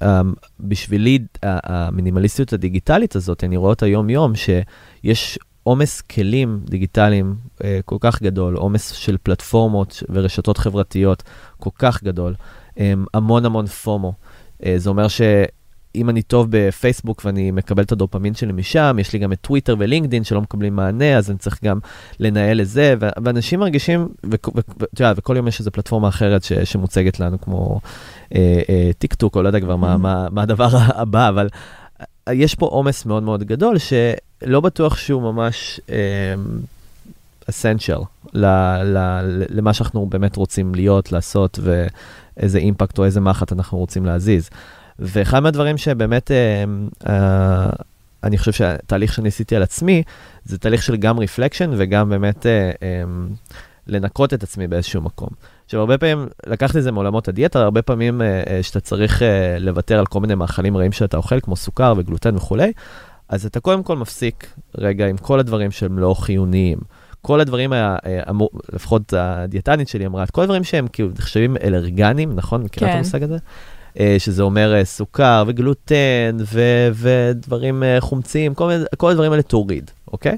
ובשבילי, 0.00 1.18
המינימליסטיות 1.42 2.52
הדיגיטלית 2.52 3.16
הזאת, 3.16 3.44
אני 3.44 3.56
רואה 3.56 3.70
אותה 3.70 3.86
יום-יום, 3.86 4.32
שיש 4.34 5.38
עומס 5.66 6.00
כלים 6.00 6.60
דיגיטליים 6.64 7.36
אה, 7.64 7.80
כל 7.84 7.96
כך 8.00 8.22
גדול, 8.22 8.56
עומס 8.56 8.90
של 8.90 9.16
פלטפורמות 9.22 10.02
ורשתות 10.10 10.58
חברתיות 10.58 11.22
כל 11.58 11.70
כך 11.78 12.04
גדול, 12.04 12.34
המון 13.14 13.44
המון 13.44 13.66
פומו. 13.66 14.12
אה, 14.66 14.74
זה 14.76 14.90
אומר 14.90 15.08
שאם 15.08 16.10
אני 16.10 16.22
טוב 16.22 16.46
בפייסבוק 16.50 17.22
ואני 17.24 17.50
מקבל 17.50 17.82
את 17.82 17.92
הדופמין 17.92 18.34
שלי 18.34 18.52
משם, 18.52 18.96
יש 19.00 19.12
לי 19.12 19.18
גם 19.18 19.32
את 19.32 19.38
טוויטר 19.40 19.76
ולינקדין 19.78 20.24
שלא 20.24 20.40
מקבלים 20.40 20.76
מענה, 20.76 21.16
אז 21.16 21.30
אני 21.30 21.38
צריך 21.38 21.64
גם 21.64 21.78
לנהל 22.20 22.60
את 22.60 22.68
זה, 22.68 22.94
ואנשים 23.00 23.60
מרגישים, 23.60 24.08
ואתה 24.24 25.02
יודע, 25.02 25.12
וכל 25.16 25.36
יום 25.36 25.48
יש 25.48 25.60
איזו 25.60 25.70
פלטפורמה 25.70 26.08
אחרת 26.08 26.44
ש, 26.44 26.52
שמוצגת 26.52 27.20
לנו, 27.20 27.40
כמו 27.40 27.80
אה, 28.34 28.60
אה, 28.68 28.90
טיק 28.98 29.14
טוק, 29.14 29.36
או 29.36 29.42
לא 29.42 29.48
יודע 29.48 29.60
כבר 29.60 29.76
מה, 29.76 29.94
mm-hmm. 29.94 29.98
מה, 29.98 30.26
מה 30.30 30.42
הדבר 30.42 30.68
הבא, 31.02 31.28
אבל 31.28 31.48
יש 32.30 32.54
פה 32.54 32.66
עומס 32.66 33.06
מאוד 33.06 33.22
מאוד 33.22 33.44
גדול, 33.44 33.76
שלא 33.78 34.60
בטוח 34.60 34.96
שהוא 34.96 35.22
ממש... 35.22 35.80
אסנצ'ל 37.50 37.98
למה 39.50 39.72
שאנחנו 39.72 40.06
באמת 40.06 40.36
רוצים 40.36 40.74
להיות, 40.74 41.12
לעשות, 41.12 41.58
איזה 42.36 42.58
אימפקט 42.58 42.98
או 42.98 43.04
איזה 43.04 43.20
מחט 43.20 43.52
אנחנו 43.52 43.78
רוצים 43.78 44.06
להזיז. 44.06 44.50
ואחד 44.98 45.40
מהדברים 45.40 45.78
שבאמת, 45.78 46.30
אה, 46.30 46.64
אה, 47.08 47.70
אני 48.24 48.38
חושב 48.38 48.52
שהתהליך 48.52 49.12
שניסיתי 49.12 49.56
על 49.56 49.62
עצמי, 49.62 50.02
זה 50.44 50.58
תהליך 50.58 50.82
של 50.82 50.96
גם 50.96 51.18
רפלקשן 51.18 51.70
וגם 51.76 52.08
באמת 52.08 52.46
אה, 52.46 52.70
אה, 52.82 53.02
לנקות 53.86 54.34
את 54.34 54.42
עצמי 54.42 54.66
באיזשהו 54.66 55.02
מקום. 55.02 55.28
עכשיו, 55.64 55.80
הרבה 55.80 55.98
פעמים, 55.98 56.26
לקחתי 56.46 56.78
את 56.78 56.82
זה 56.82 56.92
מעולמות 56.92 57.28
הדיאטה, 57.28 57.62
הרבה 57.62 57.82
פעמים 57.82 58.22
אה, 58.22 58.42
אה, 58.46 58.62
שאתה 58.62 58.80
צריך 58.80 59.22
אה, 59.22 59.58
לוותר 59.58 59.98
על 59.98 60.06
כל 60.06 60.20
מיני 60.20 60.34
מאכלים 60.34 60.76
רעים 60.76 60.92
שאתה 60.92 61.16
אוכל, 61.16 61.40
כמו 61.40 61.56
סוכר 61.56 61.94
וגלוטן 61.96 62.36
וכולי, 62.36 62.72
אז 63.28 63.46
אתה 63.46 63.60
קודם 63.60 63.82
כל 63.82 63.96
מפסיק 63.96 64.52
רגע 64.78 65.06
עם 65.06 65.16
כל 65.16 65.40
הדברים 65.40 65.70
שהם 65.70 65.98
לא 65.98 66.14
חיוניים. 66.14 66.78
כל 67.26 67.40
הדברים, 67.40 67.72
ה- 67.72 67.96
אמור- 68.30 68.50
לפחות 68.72 69.12
הדיאטנית 69.16 69.88
שלי 69.88 70.06
אמרה, 70.06 70.26
כל 70.26 70.42
הדברים 70.42 70.64
שהם 70.64 70.86
כאילו 70.92 71.08
נחשבים 71.18 71.56
אלרגנים, 71.64 72.32
נכון? 72.36 72.62
מכירה 72.62 72.86
את 72.88 72.92
כן. 72.92 72.98
המושג 72.98 73.22
הזה? 73.22 73.36
אה, 74.00 74.16
שזה 74.18 74.42
אומר 74.42 74.74
אה, 74.74 74.84
סוכר 74.84 75.44
וגלוטן 75.46 76.36
ו- 76.52 76.88
ודברים 76.92 77.82
אה, 77.82 77.96
חומציים, 78.00 78.54
כל, 78.54 78.70
כל 78.96 79.10
הדברים 79.10 79.32
האלה 79.32 79.42
תוריד, 79.42 79.90
אוקיי? 80.12 80.36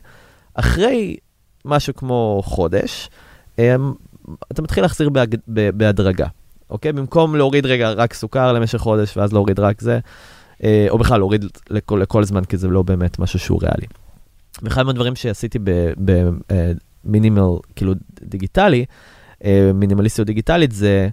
אחרי 0.55 1.17
משהו 1.65 1.95
כמו 1.95 2.41
חודש, 2.45 3.11
אה, 3.59 3.77
אתה 4.53 4.63
מתחיל 4.63 4.85
להחזיר 4.85 5.09
בהג... 5.09 5.37
בהדרגה, 5.47 6.27
אוקיי? 6.71 6.93
במקום 6.93 7.37
להוריד 7.37 7.67
רגע 7.67 7.91
רק 7.91 8.15
סוכר 8.15 8.53
למשך 8.53 8.79
חודש 8.79 9.17
ואז 9.17 9.33
להוריד 9.33 9.61
רק 9.61 9.81
זה, 9.81 9.99
אה, 10.65 10.87
או 10.91 10.99
בכלל 10.99 11.19
להוריד 11.19 11.45
לכל, 11.71 11.99
לכל 12.03 12.25
זמן, 12.25 12.45
כי 12.45 12.57
זה 12.57 12.69
לא 12.69 12.83
באמת 12.83 13.19
משהו 13.19 13.39
שהוא 13.39 13.59
ריאלי. 13.63 13.87
ואחד 14.63 14.83
מהדברים 14.83 15.17
שעשיתי 15.17 15.59
במינימל, 17.05 17.57
כאילו 17.77 17.93
דיגיטלי, 18.23 18.85
אה, 19.45 19.71
מינימליסטיות 19.75 20.27
דיגיטלית, 20.27 20.73
זה 20.73 21.09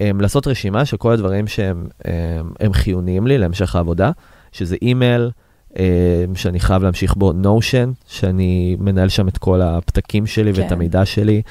אה, 0.00 0.10
לעשות 0.20 0.46
רשימה 0.46 0.84
של 0.84 0.96
כל 0.96 1.12
הדברים 1.12 1.46
שהם 1.46 1.86
אה, 2.06 2.40
הם 2.60 2.72
חיוניים 2.72 3.26
לי 3.26 3.38
להמשך 3.38 3.76
העבודה, 3.76 4.10
שזה 4.52 4.76
אימייל, 4.82 5.30
אה, 5.78 6.24
שאני 6.34 6.60
חייב 6.60 6.82
להמשיך 6.82 7.14
בו, 7.14 7.32
Notion, 7.32 7.92
שאני 8.06 8.76
מנהל 8.80 9.08
שם 9.08 9.28
את 9.28 9.38
כל 9.38 9.62
הפתקים 9.62 10.26
שלי 10.26 10.52
ואת 10.54 10.68
כן. 10.68 10.72
המידע 10.72 11.04
שלי. 11.04 11.42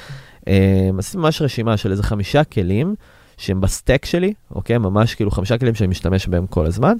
אה, 0.48 0.90
עשיתי 0.98 1.18
ממש 1.18 1.42
רשימה 1.42 1.76
של 1.76 1.90
איזה 1.90 2.02
חמישה 2.02 2.44
כלים 2.44 2.94
שהם 3.36 3.60
ב 3.60 3.67
stack 3.67 4.04
שלי, 4.04 4.34
אוקיי? 4.50 4.78
ממש 4.78 5.14
כאילו 5.14 5.30
חמישה 5.30 5.58
כלים 5.58 5.74
שאני 5.74 5.88
משתמש 5.88 6.26
בהם 6.26 6.46
כל 6.46 6.66
הזמן, 6.66 6.96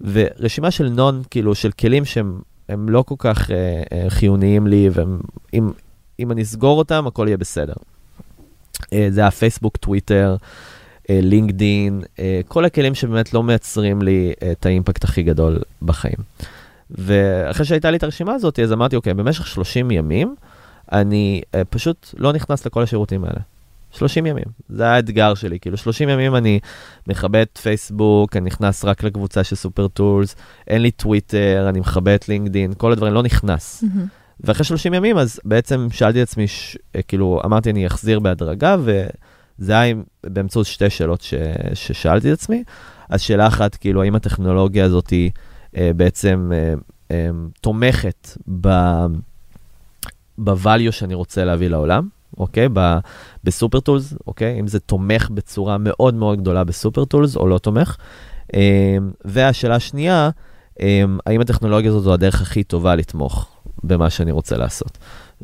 ורשימה 0.00 0.70
של 0.70 0.88
נון, 0.88 1.22
כאילו, 1.30 1.54
של 1.54 1.70
כלים 1.70 2.04
שהם 2.04 2.40
הם 2.72 2.88
לא 2.88 3.02
כל 3.02 3.14
כך 3.18 3.50
אה, 3.50 3.82
אה, 3.92 4.10
חיוניים 4.10 4.66
לי, 4.66 4.88
ואם 4.92 5.70
אם 6.20 6.32
אני 6.32 6.42
אסגור 6.42 6.78
אותם, 6.78 7.06
הכל 7.06 7.24
יהיה 7.28 7.36
בסדר. 7.36 7.72
אה, 8.92 9.06
זה 9.10 9.26
הפייסבוק, 9.26 9.76
טוויטר, 9.76 10.36
אה, 11.10 11.18
לינקדין, 11.22 12.02
אה, 12.18 12.40
כל 12.48 12.64
הכלים 12.64 12.94
שבאמת 12.94 13.34
לא 13.34 13.42
מייצרים 13.42 14.02
לי 14.02 14.32
אה, 14.42 14.52
את 14.52 14.66
האימפקט 14.66 15.04
הכי 15.04 15.22
גדול 15.22 15.58
בחיים. 15.82 16.16
ואחרי 16.90 17.66
שהייתה 17.66 17.90
לי 17.90 17.96
את 17.96 18.02
הרשימה 18.02 18.34
הזאת, 18.34 18.58
אז 18.58 18.72
אמרתי, 18.72 18.96
אוקיי, 18.96 19.14
במשך 19.14 19.46
30 19.46 19.90
ימים, 19.90 20.34
אני 20.92 21.42
אה, 21.54 21.64
פשוט 21.64 22.14
לא 22.18 22.32
נכנס 22.32 22.66
לכל 22.66 22.82
השירותים 22.82 23.24
האלה. 23.24 23.40
30 23.92 24.26
ימים, 24.26 24.44
זה 24.68 24.88
האתגר 24.88 25.34
שלי, 25.34 25.60
כאילו 25.60 25.76
30 25.76 26.08
ימים 26.08 26.36
אני 26.36 26.60
מכבה 27.06 27.42
את 27.42 27.58
פייסבוק, 27.62 28.36
אני 28.36 28.46
נכנס 28.46 28.84
רק 28.84 29.02
לקבוצה 29.02 29.44
של 29.44 29.56
סופר 29.56 29.88
טולס, 29.88 30.36
אין 30.68 30.82
לי 30.82 30.90
טוויטר, 30.90 31.66
אני 31.68 31.80
מכבה 31.80 32.14
את 32.14 32.28
לינקדין, 32.28 32.72
כל 32.76 32.92
הדברים, 32.92 33.14
לא 33.14 33.22
נכנס. 33.22 33.82
מהמם. 33.82 34.06
ואחרי 34.40 34.64
30 34.64 34.94
ימים, 34.94 35.18
אז 35.18 35.40
בעצם 35.44 35.86
שאלתי 35.90 36.22
את 36.22 36.28
עצמי, 36.28 36.48
ש... 36.48 36.78
אה, 36.96 37.02
כאילו, 37.02 37.40
אמרתי, 37.44 37.70
אני 37.70 37.86
אחזיר 37.86 38.20
בהדרגה, 38.20 38.76
וזה 38.80 39.78
היה 39.78 39.94
באמצעות 40.26 40.66
שתי 40.66 40.90
שאלות 40.90 41.20
ש... 41.20 41.34
ששאלתי 41.74 42.32
את 42.32 42.38
עצמי. 42.38 42.64
אז 43.08 43.20
שאלה 43.20 43.46
אחת, 43.46 43.74
כאילו, 43.74 44.02
האם 44.02 44.14
הטכנולוגיה 44.14 44.84
הזאת 44.84 45.10
היא 45.10 45.30
אה, 45.76 45.90
בעצם 45.96 46.50
אה, 46.54 46.74
אה, 47.10 47.30
תומכת 47.60 48.28
ב... 48.60 48.68
ב-value 50.38 50.92
שאני 50.92 51.14
רוצה 51.14 51.44
להביא 51.44 51.68
לעולם, 51.68 52.08
אוקיי? 52.38 52.68
ב- 52.72 52.98
ב 53.44 53.80
Supertools, 53.80 54.14
אוקיי? 54.26 54.60
אם 54.60 54.66
זה 54.66 54.80
תומך 54.80 55.30
בצורה 55.30 55.76
מאוד 55.78 56.14
מאוד 56.14 56.40
גדולה 56.40 56.64
ב 56.64 57.04
Supertools 57.04 57.36
או 57.36 57.46
לא 57.46 57.58
תומך. 57.58 57.96
אה, 58.54 58.96
והשאלה 59.24 59.74
השנייה, 59.74 60.30
אה, 60.80 61.04
האם 61.26 61.40
הטכנולוגיה 61.40 61.90
הזאת 61.90 62.02
זו 62.02 62.14
הדרך 62.14 62.42
הכי 62.42 62.64
טובה 62.64 62.94
לתמוך 62.94 63.48
במה 63.84 64.10
שאני 64.10 64.32
רוצה 64.32 64.56
לעשות. 64.56 64.98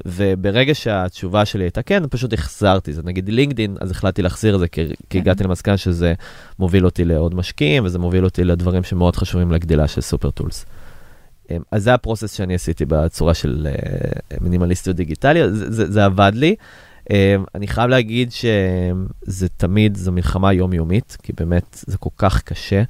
וברגע 0.06 0.74
שהתשובה 0.74 1.44
שלי 1.44 1.64
הייתה 1.64 1.82
כן, 1.82 2.02
פשוט 2.10 2.32
החזרתי. 2.32 2.92
זה 2.92 3.02
נגיד 3.04 3.28
LinkedIn, 3.28 3.76
אז 3.80 3.90
החלטתי 3.90 4.22
להחזיר 4.22 4.54
את 4.54 4.60
זה, 4.60 4.68
כי, 4.68 4.84
כי 5.10 5.18
הגעתי 5.18 5.44
למסקנה 5.44 5.76
שזה 5.76 6.14
מוביל 6.58 6.84
אותי 6.84 7.04
לעוד 7.04 7.34
משקיעים, 7.34 7.84
וזה 7.84 7.98
מוביל 7.98 8.24
אותי 8.24 8.44
לדברים 8.44 8.82
שמאוד 8.82 9.16
חשובים 9.16 9.52
לגדילה 9.52 9.88
של 9.88 10.00
Supertools. 10.00 10.66
אמ, 11.50 11.62
אז 11.72 11.82
זה 11.84 11.94
ה 11.94 11.99
process 11.99 12.32
שאני 12.32 12.54
עשיתי 12.54 12.84
בצורה 12.84 13.34
של 13.34 13.68
אה, 13.70 14.38
מינימליסטיות 14.40 14.96
דיגיטליות, 14.96 15.54
זה, 15.54 15.70
זה, 15.70 15.92
זה 15.92 16.04
עבד 16.04 16.32
לי. 16.34 16.54
אמ, 17.10 17.44
אני 17.54 17.66
חייב 17.68 17.90
להגיד 17.90 18.32
שזה 18.32 19.48
תמיד, 19.56 19.96
זו 19.96 20.12
מלחמה 20.12 20.52
יומיומית, 20.52 21.16
כי 21.22 21.32
באמת 21.36 21.84
זה 21.86 21.98
כל 21.98 22.10
כך 22.16 22.42
קשה. 22.42 22.82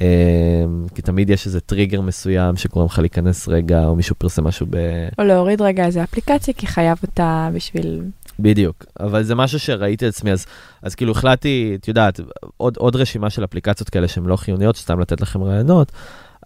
אמ, 0.00 0.86
כי 0.94 1.02
תמיד 1.02 1.30
יש 1.30 1.46
איזה 1.46 1.60
טריגר 1.60 2.00
מסוים 2.00 2.56
שגורם 2.56 2.86
לך 2.86 2.98
להיכנס 2.98 3.48
רגע, 3.48 3.84
או 3.84 3.96
מישהו 3.96 4.14
פרסם 4.18 4.44
משהו 4.44 4.66
ב... 4.70 4.76
או 5.18 5.24
להוריד 5.24 5.62
רגע 5.62 5.86
איזה 5.86 6.02
אפליקציה, 6.02 6.54
כי 6.54 6.66
חייב 6.66 6.98
אותה 7.02 7.48
בשביל... 7.54 8.02
בדיוק, 8.38 8.84
אבל 9.00 9.22
זה 9.22 9.34
משהו 9.34 9.58
שראיתי 9.58 10.08
את 10.08 10.14
עצמי, 10.14 10.32
אז, 10.32 10.46
אז 10.82 10.94
כאילו 10.94 11.12
החלטתי, 11.12 11.76
את 11.80 11.88
יודעת, 11.88 12.20
עוד, 12.56 12.76
עוד 12.76 12.96
רשימה 12.96 13.30
של 13.30 13.44
אפליקציות 13.44 13.90
כאלה 13.90 14.08
שהן 14.08 14.26
לא 14.26 14.36
חיוניות, 14.36 14.76
סתם 14.76 15.00
לתת 15.00 15.20
לכם 15.20 15.42
רעיונות, 15.42 15.92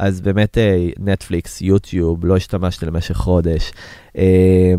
אז 0.00 0.20
באמת 0.20 0.58
אה, 0.58 0.88
נטפליקס, 0.98 1.62
יוטיוב, 1.62 2.24
לא 2.26 2.36
השתמשתי 2.36 2.86
למשך 2.86 3.16
חודש. 3.16 3.72
אה, 4.18 4.74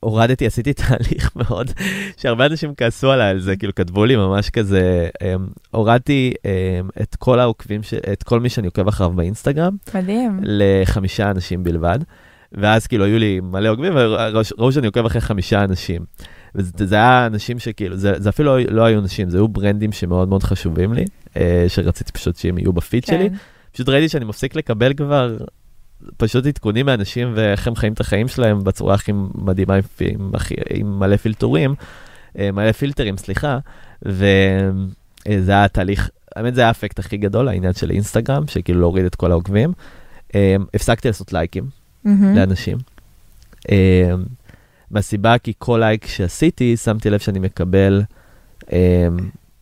הורדתי, 0.00 0.46
עשיתי 0.46 0.72
תהליך 0.72 1.30
מאוד, 1.36 1.70
שהרבה 2.16 2.46
אנשים 2.46 2.74
כעסו 2.76 3.10
עליי 3.10 3.30
על 3.30 3.40
זה, 3.40 3.56
כאילו 3.56 3.74
כתבו 3.74 4.04
לי 4.04 4.16
ממש 4.16 4.50
כזה, 4.50 5.08
אה, 5.22 5.34
הורדתי 5.70 6.34
אה, 6.46 6.80
את 7.02 7.16
כל 7.16 7.40
העוקבים, 7.40 7.82
ש- 7.82 7.94
את 7.94 8.22
כל 8.22 8.40
מי 8.40 8.48
שאני 8.48 8.66
עוקב 8.66 8.88
אחריו 8.88 9.10
באינסטגרם, 9.10 9.76
מדהים. 9.94 10.40
לחמישה 10.42 11.30
אנשים 11.30 11.62
בלבד. 11.64 11.98
ואז 12.52 12.86
כאילו 12.86 13.04
היו 13.04 13.18
לי 13.18 13.40
מלא 13.40 13.68
עוקבים, 13.68 13.92
וראו 13.96 14.72
שאני 14.72 14.86
עוקב 14.86 15.06
אחרי 15.06 15.20
חמישה 15.20 15.64
אנשים. 15.64 16.04
וזה 16.54 16.86
זה 16.86 16.94
היה 16.94 17.26
אנשים 17.26 17.58
שכאילו, 17.58 17.96
זה, 17.96 18.12
זה 18.16 18.28
אפילו 18.28 18.58
לא, 18.58 18.64
לא 18.70 18.82
היו 18.84 18.98
אנשים, 18.98 19.30
זה 19.30 19.38
היו 19.38 19.48
ברנדים 19.48 19.92
שמאוד 19.92 20.28
מאוד 20.28 20.42
חשובים 20.42 20.92
לי, 20.92 21.04
אה, 21.36 21.64
שרציתי 21.68 22.12
פשוט 22.12 22.36
שהם 22.36 22.58
יהיו 22.58 22.72
בפיד 22.72 23.04
כן. 23.04 23.16
שלי. 23.16 23.28
פשוט 23.76 23.88
ראיתי 23.88 24.08
שאני 24.08 24.24
מפסיק 24.24 24.56
לקבל 24.56 24.94
כבר 24.94 25.36
פשוט 26.16 26.46
עדכונים 26.46 26.86
מאנשים 26.86 27.32
ואיך 27.34 27.68
הם 27.68 27.76
חיים 27.76 27.92
את 27.92 28.00
החיים 28.00 28.28
שלהם 28.28 28.64
בצורה 28.64 28.94
הכי 28.94 29.12
מדהימה 29.34 29.74
עם, 29.74 29.82
עם, 30.00 30.30
עם 30.70 30.98
מלא 30.98 31.16
פילטורים, 31.16 31.74
אה, 32.38 32.52
מלא 32.52 32.72
פילטרים, 32.72 33.16
סליחה, 33.16 33.58
וזה 34.02 35.52
היה 35.52 35.64
התהליך, 35.64 36.10
האמת 36.36 36.54
זה 36.54 36.60
היה 36.60 36.68
האפקט 36.68 36.98
הכי 36.98 37.16
גדול, 37.16 37.48
העניין 37.48 37.72
של 37.72 37.90
אינסטגרם, 37.90 38.46
שכאילו 38.46 38.80
להוריד 38.80 39.04
את 39.04 39.14
כל 39.14 39.30
העוקבים. 39.30 39.72
אה, 40.34 40.56
הפסקתי 40.74 41.08
לעשות 41.08 41.32
לייקים 41.32 41.68
מהמם. 42.04 42.36
לאנשים. 42.36 42.78
אה, 43.70 44.10
מהסיבה 44.90 45.38
כי 45.38 45.52
כל 45.58 45.78
לייק 45.80 46.06
שעשיתי, 46.06 46.76
שמתי 46.76 47.10
לב 47.10 47.18
שאני 47.18 47.38
מקבל 47.38 48.02
אה, 48.72 49.08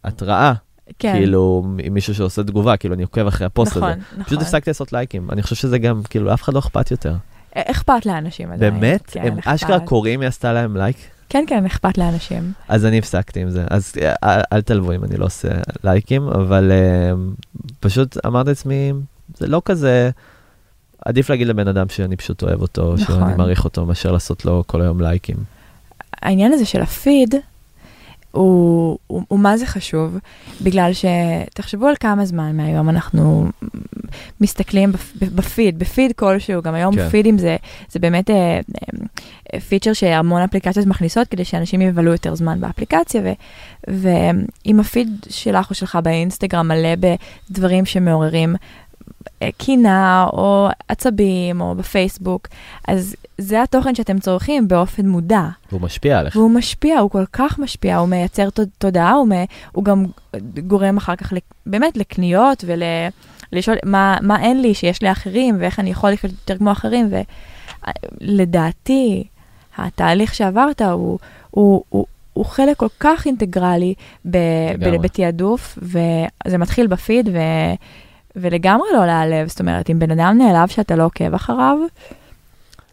התראה, 0.04 0.54
כן. 0.98 1.12
כאילו, 1.12 1.64
עם 1.84 1.94
מישהו 1.94 2.14
שעושה 2.14 2.42
תגובה, 2.42 2.76
כאילו, 2.76 2.94
אני 2.94 3.02
עוקב 3.02 3.26
אחרי 3.26 3.46
הפוסט 3.46 3.76
הזה. 3.76 3.86
נכון, 3.86 3.98
נכון. 4.12 4.24
פשוט 4.24 4.42
הפסקתי 4.42 4.70
לעשות 4.70 4.92
לייקים. 4.92 5.30
אני 5.30 5.42
חושב 5.42 5.56
שזה 5.56 5.78
גם, 5.78 6.02
כאילו, 6.10 6.26
לאף 6.26 6.42
אחד 6.42 6.54
לא 6.54 6.58
אכפת 6.58 6.90
יותר. 6.90 7.14
אכפת 7.54 8.06
לאנשים 8.06 8.52
עדיין. 8.52 8.74
באמת? 8.74 9.02
כן, 9.06 9.26
הם. 9.26 9.38
אשכרה 9.44 9.80
קוראים, 9.80 10.20
היא 10.20 10.28
עשתה 10.28 10.52
להם 10.52 10.76
לייק? 10.76 10.96
כן, 11.28 11.44
כן, 11.46 11.66
אכפת 11.66 11.98
לאנשים. 11.98 12.52
אז 12.68 12.84
אני 12.84 12.98
הפסקתי 12.98 13.40
עם 13.40 13.50
זה. 13.50 13.64
אז 13.70 13.92
אה, 14.02 14.14
אל, 14.24 14.40
אל 14.52 14.60
תלבו 14.60 14.92
אם 14.92 15.04
אני 15.04 15.16
לא 15.16 15.24
עושה 15.24 15.48
לייקים, 15.84 16.28
אבל 16.28 16.72
אה, 16.72 17.12
פשוט 17.80 18.16
אמרתי 18.26 18.48
לעצמי, 18.48 18.92
זה 19.36 19.46
לא 19.46 19.62
כזה... 19.64 20.10
עדיף 21.04 21.30
להגיד 21.30 21.46
לבן 21.46 21.68
אדם 21.68 21.88
שאני 21.88 22.16
פשוט 22.16 22.42
אוהב 22.42 22.60
אותו, 22.60 22.94
נכון. 22.94 23.16
שאני 23.16 23.34
מעריך 23.36 23.64
אותו, 23.64 23.86
מאשר 23.86 24.12
לעשות 24.12 24.44
לו 24.44 24.64
כל 24.66 24.82
היום 24.82 25.00
לייקים. 25.00 25.36
העניין 26.22 26.52
הזה 26.52 26.64
של 26.64 26.82
הפיד, 26.82 27.34
הוא, 28.34 28.98
הוא, 29.06 29.22
הוא 29.28 29.38
מה 29.38 29.56
זה 29.56 29.66
חשוב, 29.66 30.18
בגלל 30.62 30.90
שתחשבו 30.92 31.86
על 31.86 31.94
כמה 32.00 32.24
זמן 32.24 32.56
מהיום 32.56 32.88
אנחנו 32.88 33.46
מסתכלים 34.40 34.92
בפ, 34.92 35.12
בפיד, 35.22 35.78
בפיד 35.78 36.12
כלשהו, 36.12 36.62
גם 36.62 36.74
היום 36.74 36.96
כן. 36.96 37.08
פידים 37.08 37.38
זה, 37.38 37.56
זה 37.88 37.98
באמת 37.98 38.30
אה, 38.30 38.60
אה, 39.54 39.60
פיצ'ר 39.60 39.92
שהמון 39.92 40.42
אפליקציות 40.42 40.86
מכניסות 40.86 41.28
כדי 41.28 41.44
שאנשים 41.44 41.80
יבלו 41.80 42.12
יותר 42.12 42.34
זמן 42.34 42.60
באפליקציה, 42.60 43.22
ואם 43.88 44.80
הפיד 44.80 45.26
שלך 45.28 45.70
או 45.70 45.74
שלך 45.74 45.98
באינסטגרם 46.02 46.68
מלא 46.68 46.94
בדברים 47.50 47.84
שמעוררים 47.84 48.56
קינה 49.58 50.26
או 50.32 50.68
עצבים 50.88 51.60
או 51.60 51.74
בפייסבוק, 51.74 52.48
אז 52.88 53.16
זה 53.38 53.62
התוכן 53.62 53.94
שאתם 53.94 54.18
צורכים 54.18 54.68
באופן 54.68 55.08
מודע. 55.08 55.48
והוא 55.70 55.80
משפיע 55.80 56.18
עליך. 56.18 56.36
והוא 56.36 56.50
משפיע, 56.50 56.98
הוא 56.98 57.10
כל 57.10 57.24
כך 57.32 57.58
משפיע, 57.58 57.96
הוא 57.96 58.08
מייצר 58.08 58.48
תודעה, 58.78 59.12
הוא, 59.12 59.28
מ, 59.28 59.32
הוא 59.72 59.84
גם 59.84 60.04
גורם 60.66 60.96
אחר 60.96 61.16
כך 61.16 61.32
באמת 61.66 61.96
לקניות 61.96 62.64
ולשאול 63.52 63.76
מה, 63.84 64.16
מה 64.22 64.40
אין 64.40 64.62
לי 64.62 64.74
שיש 64.74 65.02
לאחרים 65.02 65.56
ואיך 65.60 65.80
אני 65.80 65.90
יכול 65.90 66.10
לחיות 66.10 66.32
יותר 66.32 66.58
כמו 66.58 66.72
אחרים. 66.72 67.10
ולדעתי, 68.20 69.24
התהליך 69.78 70.34
שעברת 70.34 70.82
הוא, 70.82 71.18
הוא, 71.50 71.84
הוא, 71.88 72.06
הוא 72.32 72.44
חלק 72.44 72.76
כל 72.76 72.88
כך 73.00 73.26
אינטגרלי 73.26 73.94
ב. 74.30 74.38
בתעדוף, 75.02 75.78
וזה 75.82 76.58
מתחיל 76.58 76.86
בפיד, 76.86 77.28
ו, 77.28 77.38
ולגמרי 78.36 78.88
לא 78.94 79.06
להיעלב, 79.06 79.48
זאת 79.48 79.60
אומרת, 79.60 79.90
אם 79.90 79.98
בן 79.98 80.10
אדם 80.10 80.38
נעלב 80.38 80.68
שאתה 80.68 80.96
לא 80.96 81.04
עוקב 81.04 81.34
אחריו, 81.34 81.78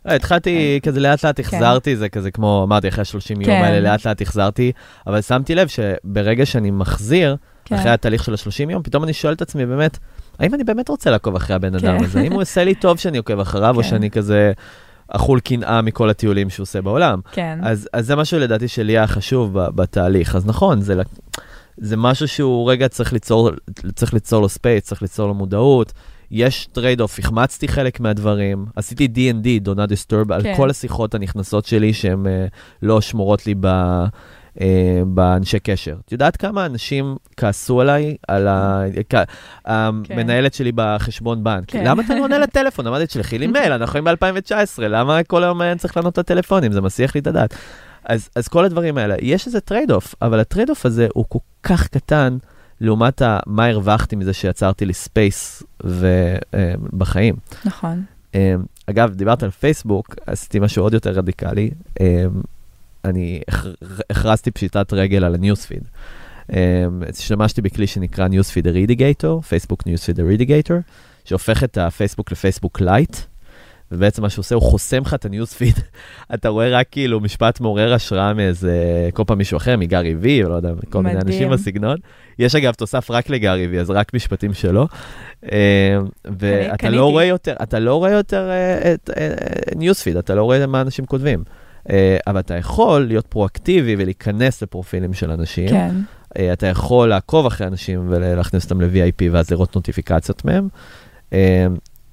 לא, 0.05 0.11
התחלתי 0.11 0.79
כזה 0.83 0.99
לאט 0.99 1.25
לאט 1.25 1.39
החזרתי, 1.39 1.95
זה 1.95 2.09
כזה 2.09 2.31
כמו, 2.31 2.63
אמרתי, 2.67 2.87
אחרי 2.87 3.05
30 3.05 3.41
יום 3.41 3.45
כן. 3.45 3.63
האלה 3.63 3.79
לאט 3.79 4.05
לאט 4.05 4.21
החזרתי, 4.21 4.71
אבל 5.07 5.21
שמתי 5.21 5.55
לב 5.55 5.67
שברגע 5.67 6.45
שאני 6.45 6.71
מחזיר, 6.71 7.35
כן. 7.65 7.75
אחרי 7.75 7.91
התהליך 7.91 8.23
של 8.23 8.33
ה-30 8.33 8.71
יום, 8.71 8.83
פתאום 8.83 9.03
אני 9.03 9.13
שואל 9.13 9.33
את 9.33 9.41
עצמי 9.41 9.65
באמת, 9.65 9.97
האם 10.39 10.53
אני 10.55 10.63
באמת 10.63 10.89
רוצה 10.89 11.09
לעקוב 11.09 11.35
אחרי 11.35 11.55
הבן 11.55 11.75
אדם 11.75 11.97
כן. 11.97 12.03
הזה? 12.03 12.19
האם 12.19 12.31
הוא 12.31 12.41
עושה 12.41 12.63
לי 12.63 12.75
טוב 12.75 12.97
שאני 12.97 13.17
עוקב 13.17 13.39
אחריו, 13.39 13.75
או 13.77 13.83
כן. 13.83 13.89
שאני 13.89 14.09
כזה 14.09 14.51
אכול 15.07 15.39
קנאה 15.39 15.81
מכל 15.81 16.09
הטיולים 16.09 16.49
שהוא 16.49 16.63
עושה 16.63 16.81
בעולם? 16.81 17.19
כן. 17.31 17.59
אז, 17.63 17.89
זה 17.99 18.15
משהו 18.15 18.39
לדעתי 18.39 18.67
שלי 18.67 18.91
היה 18.91 19.07
חשוב 19.07 19.53
בתהליך. 19.53 20.35
אז 20.35 20.45
נכון, 20.45 20.81
זה, 20.81 21.01
זה 21.77 21.97
משהו 21.97 22.27
שהוא 22.27 22.71
רגע 22.71 22.87
צריך 22.87 23.13
ליצור, 23.13 23.49
צריך 23.95 24.13
ליצור 24.13 24.41
לו 24.41 24.49
space, 24.49 24.83
צריך 24.83 25.01
ליצור 25.01 25.27
לו 25.27 25.33
מודעות. 25.33 25.93
יש 26.31 26.67
trade-off, 26.71 27.19
החמצתי 27.19 27.67
חלק 27.67 27.99
מהדברים, 27.99 28.65
עשיתי 28.75 29.07
D&D, 29.15 29.67
Do 29.67 29.75
Not 29.75 29.89
Disturb, 29.91 30.33
על 30.33 30.43
כן. 30.43 30.53
כל 30.57 30.69
השיחות 30.69 31.15
הנכנסות 31.15 31.65
שלי 31.65 31.93
שהן 31.93 32.25
uh, 32.25 32.29
לא 32.81 33.01
שמורות 33.01 33.47
לי 33.47 33.55
ב, 33.59 33.67
אה, 33.67 34.59
באנשי 35.07 35.59
קשר. 35.59 35.95
את 36.05 36.11
יודעת 36.11 36.37
כמה 36.37 36.65
אנשים 36.65 37.15
כעסו 37.37 37.81
עליי, 37.81 38.15
על 38.27 38.47
ה- 38.47 38.83
כ- 39.09 39.15
המנהלת 39.65 40.53
שלי 40.53 40.71
בחשבון 40.75 41.43
בנק? 41.43 41.63
כן. 41.67 41.83
למה 41.87 42.03
אתה 42.05 42.15
לא 42.15 42.23
עונה 42.23 42.39
לטלפון? 42.39 42.87
אמרתי, 42.87 43.05
תשלחי 43.05 43.37
לי 43.37 43.47
מייל, 43.53 43.71
אנחנו 43.71 43.91
חיים 43.91 44.03
ב-2019, 44.03 44.53
למה 44.81 45.23
כל 45.23 45.43
היום 45.43 45.61
צריך 45.77 45.97
לענות 45.97 46.13
את 46.13 46.17
הטלפונים? 46.17 46.71
זה 46.71 46.81
מסיח 46.81 47.15
לי 47.15 47.21
את 47.21 47.27
הדעת. 47.27 47.55
אז, 48.05 48.29
אז 48.35 48.47
כל 48.47 48.65
הדברים 48.65 48.97
האלה, 48.97 49.15
יש 49.21 49.47
איזה 49.47 49.59
trade-off, 49.61 50.15
אבל 50.21 50.39
ה 50.39 50.69
trade-off 50.69 50.85
הזה 50.85 51.07
הוא 51.13 51.25
כל 51.29 51.39
כך 51.63 51.87
קטן 51.87 52.37
לעומת 52.81 53.21
ה, 53.21 53.39
מה 53.45 53.65
הרווחתי 53.65 54.15
מזה 54.15 54.33
שיצרתי 54.33 54.85
לי 54.85 54.93
space 54.93 55.63
בחיים. 56.97 57.35
נכון. 57.65 58.03
אה, 58.35 58.55
אגב, 58.85 59.13
דיברת 59.13 59.43
על 59.43 59.49
פייסבוק, 59.49 60.15
עשיתי 60.25 60.59
משהו 60.59 60.83
עוד 60.83 60.93
יותר 60.93 61.09
רדיקלי. 61.11 61.71
אה, 62.01 62.25
אני 63.05 63.41
הכר- 63.47 63.73
הכרזתי 64.09 64.51
פשיטת 64.51 64.93
רגל 64.93 65.23
על 65.23 65.35
ה 65.35 65.40
newsfeed. 65.40 65.83
אה, 66.53 66.85
השתמשתי 67.09 67.61
בכלי 67.61 67.87
שנקרא 67.87 68.27
Newsfeed 68.27 68.67
Eradicator, 68.67 69.41
פייסבוק 69.41 69.85
Newsfeed 69.85 70.19
Eradicator, 70.19 70.77
שהופך 71.25 71.63
את 71.63 71.77
הפייסבוק 71.77 72.31
לפייסבוק 72.31 72.81
light, 72.81 73.15
ובעצם 73.91 74.21
מה 74.21 74.29
שהוא 74.29 74.41
עושה, 74.41 74.55
הוא 74.55 74.63
חוסם 74.63 75.01
לך 75.01 75.13
את 75.13 75.25
ה 75.25 75.30
newsfeed. 75.30 75.75
אתה 76.33 76.49
רואה 76.49 76.69
רק 76.69 76.87
כאילו 76.91 77.19
משפט 77.19 77.59
מעורר 77.59 77.93
השראה 77.93 78.33
מאיזה, 78.33 79.09
כל 79.13 79.23
פעם 79.27 79.37
מישהו 79.37 79.57
אחר, 79.57 79.77
מ 79.77 79.85
Gary 79.85 80.15
Vee, 80.15 80.43
לא 80.43 80.53
יודע, 80.53 80.71
כל 80.89 81.01
מיני 81.03 81.15
מדהים. 81.15 81.27
אנשים 81.27 81.49
בסגנון. 81.49 81.97
יש 82.39 82.55
אגב 82.55 82.73
תוסף 82.73 83.11
רק 83.11 83.29
ל 83.29 83.37
Gary 83.37 83.67
Vee, 83.67 83.79
אז 83.79 83.89
רק 83.89 84.13
משפטים 84.13 84.53
שלו. 84.53 84.87
אה, 85.51 85.97
ואתה 86.25 86.77
קניתי. 86.77 86.95
לא 86.95 87.11
רואה 87.11 87.25
יותר, 87.25 87.53
אתה 87.63 87.79
לא 87.79 87.95
רואה 87.95 88.11
יותר 88.11 88.49
אה, 88.49 88.93
את 88.93 89.09
ניוספיד, 89.75 90.17
אתה 90.17 90.35
לא 90.35 90.43
רואה 90.43 90.67
מה 90.67 90.81
אנשים 90.81 91.05
כותבים. 91.05 91.43
אה, 91.89 92.17
אבל 92.27 92.39
אתה 92.39 92.55
יכול 92.55 93.05
להיות 93.07 93.27
פרואקטיבי 93.27 93.95
ולהיכנס 93.97 94.61
לפרופילים 94.61 95.13
של 95.13 95.31
אנשים. 95.31 95.69
כן. 95.69 95.95
אה, 96.37 96.53
אתה 96.53 96.67
יכול 96.67 97.09
לעקוב 97.09 97.45
אחרי 97.45 97.67
אנשים 97.67 98.05
ולהכניס 98.09 98.63
אותם 98.63 98.81
ל-VIP 98.81 99.23
ואז 99.31 99.51
לראות 99.51 99.75
נוטיפיקציות 99.75 100.45
מהם. 100.45 100.67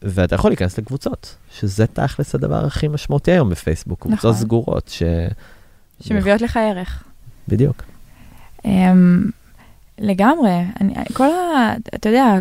ואתה 0.03 0.35
יכול 0.35 0.51
להיכנס 0.51 0.79
לקבוצות, 0.79 1.37
שזה 1.59 1.87
תכלס 1.87 2.35
הדבר 2.35 2.65
הכי 2.65 2.89
משמעותי 2.89 3.31
היום 3.31 3.51
בפייסבוק, 3.51 4.01
קבוצות 4.01 4.19
נכון. 4.19 4.35
סגורות, 4.35 4.89
ש... 4.89 5.03
שמביאות 6.01 6.41
לך 6.41 6.57
ערך. 6.57 7.05
בדיוק. 7.49 7.83
אמ, 8.65 9.31
לגמרי, 9.99 10.65
אני, 10.81 10.95
כל 11.13 11.31
ה... 11.31 11.75
אתה 11.95 12.09
יודע, 12.09 12.35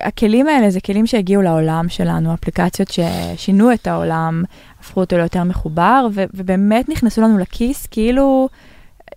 הכלים 0.00 0.46
האלה 0.46 0.70
זה 0.70 0.80
כלים 0.80 1.06
שהגיעו 1.06 1.42
לעולם 1.42 1.88
שלנו, 1.88 2.34
אפליקציות 2.34 2.88
ששינו 2.90 3.72
את 3.72 3.86
העולם, 3.86 4.44
הפכו 4.80 5.00
אותו 5.00 5.16
ליותר 5.16 5.44
מחובר, 5.44 6.06
ו, 6.14 6.24
ובאמת 6.34 6.88
נכנסו 6.88 7.20
לנו 7.20 7.38
לכיס 7.38 7.86
כאילו 7.86 8.48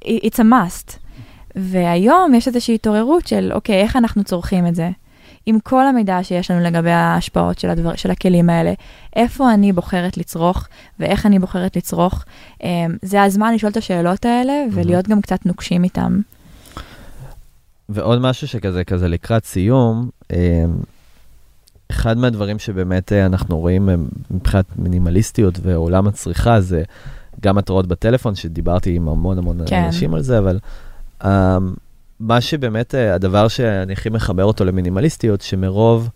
it's 0.06 0.40
a 0.40 0.44
must. 0.44 0.98
והיום 1.56 2.34
יש 2.34 2.48
איזושהי 2.48 2.76
התעוררות 2.76 3.28
של, 3.28 3.52
אוקיי, 3.54 3.82
איך 3.82 3.96
אנחנו 3.96 4.24
צורכים 4.24 4.68
את 4.68 4.76
זה? 4.76 4.90
עם 5.46 5.60
כל 5.60 5.88
המידע 5.88 6.20
שיש 6.24 6.52
לנו 6.52 6.62
לגבי 6.62 6.92
ההשפעות 6.92 7.60
של, 7.60 7.70
הדבר, 7.70 7.96
של 7.96 8.12
הכלים 8.12 8.50
האלה, 8.50 8.74
איפה 9.16 9.54
אני 9.54 9.74
בוחרת 9.74 10.18
לצרוך 10.18 10.68
ואיך 11.00 11.26
אני 11.26 11.40
בוחרת 11.40 11.76
לצרוך. 11.76 12.26
אמ, 12.64 12.70
זה 13.02 13.24
הזמן 13.24 13.54
לשאול 13.54 13.72
את 13.72 13.78
השאלות 13.78 14.26
האלה 14.26 14.54
ולהיות 14.72 15.08
גם 15.08 15.22
קצת 15.22 15.46
נוקשים 15.46 15.84
איתם. 15.84 16.20
ועוד 17.90 18.22
משהו 18.22 18.48
שכזה, 18.48 18.84
כזה 18.84 19.08
לקראת 19.08 19.46
סיום, 19.46 20.10
אה, 20.32 20.66
אחד 21.92 22.18
מהדברים 22.18 22.60
שבאמת 22.60 23.14
אה, 23.14 23.26
אנחנו 23.26 23.60
רואים 23.60 23.90
אה, 23.90 23.96
מבחינת 24.32 24.66
מינימליסטיות 24.76 25.60
ועולם 25.62 26.08
הצריכה 26.08 26.62
זה 26.62 26.84
גם 27.42 27.58
התראות 27.58 27.88
בטלפון, 27.88 28.36
שדיברתי 28.36 28.96
עם 28.96 29.08
המון 29.08 29.38
המון 29.38 29.58
כן. 29.66 29.84
אנשים 29.84 30.14
על 30.14 30.22
זה, 30.22 30.38
אבל 30.38 30.60
אה, 31.24 31.58
מה 32.28 32.42
שבאמת, 32.42 32.96
אה, 32.96 33.14
הדבר 33.16 33.48
שאני 33.48 33.94
הכי 33.94 34.10
מחבר 34.10 34.44
אותו 34.44 34.66
למינימליסטיות, 34.66 35.42
שמרוב 35.42 36.10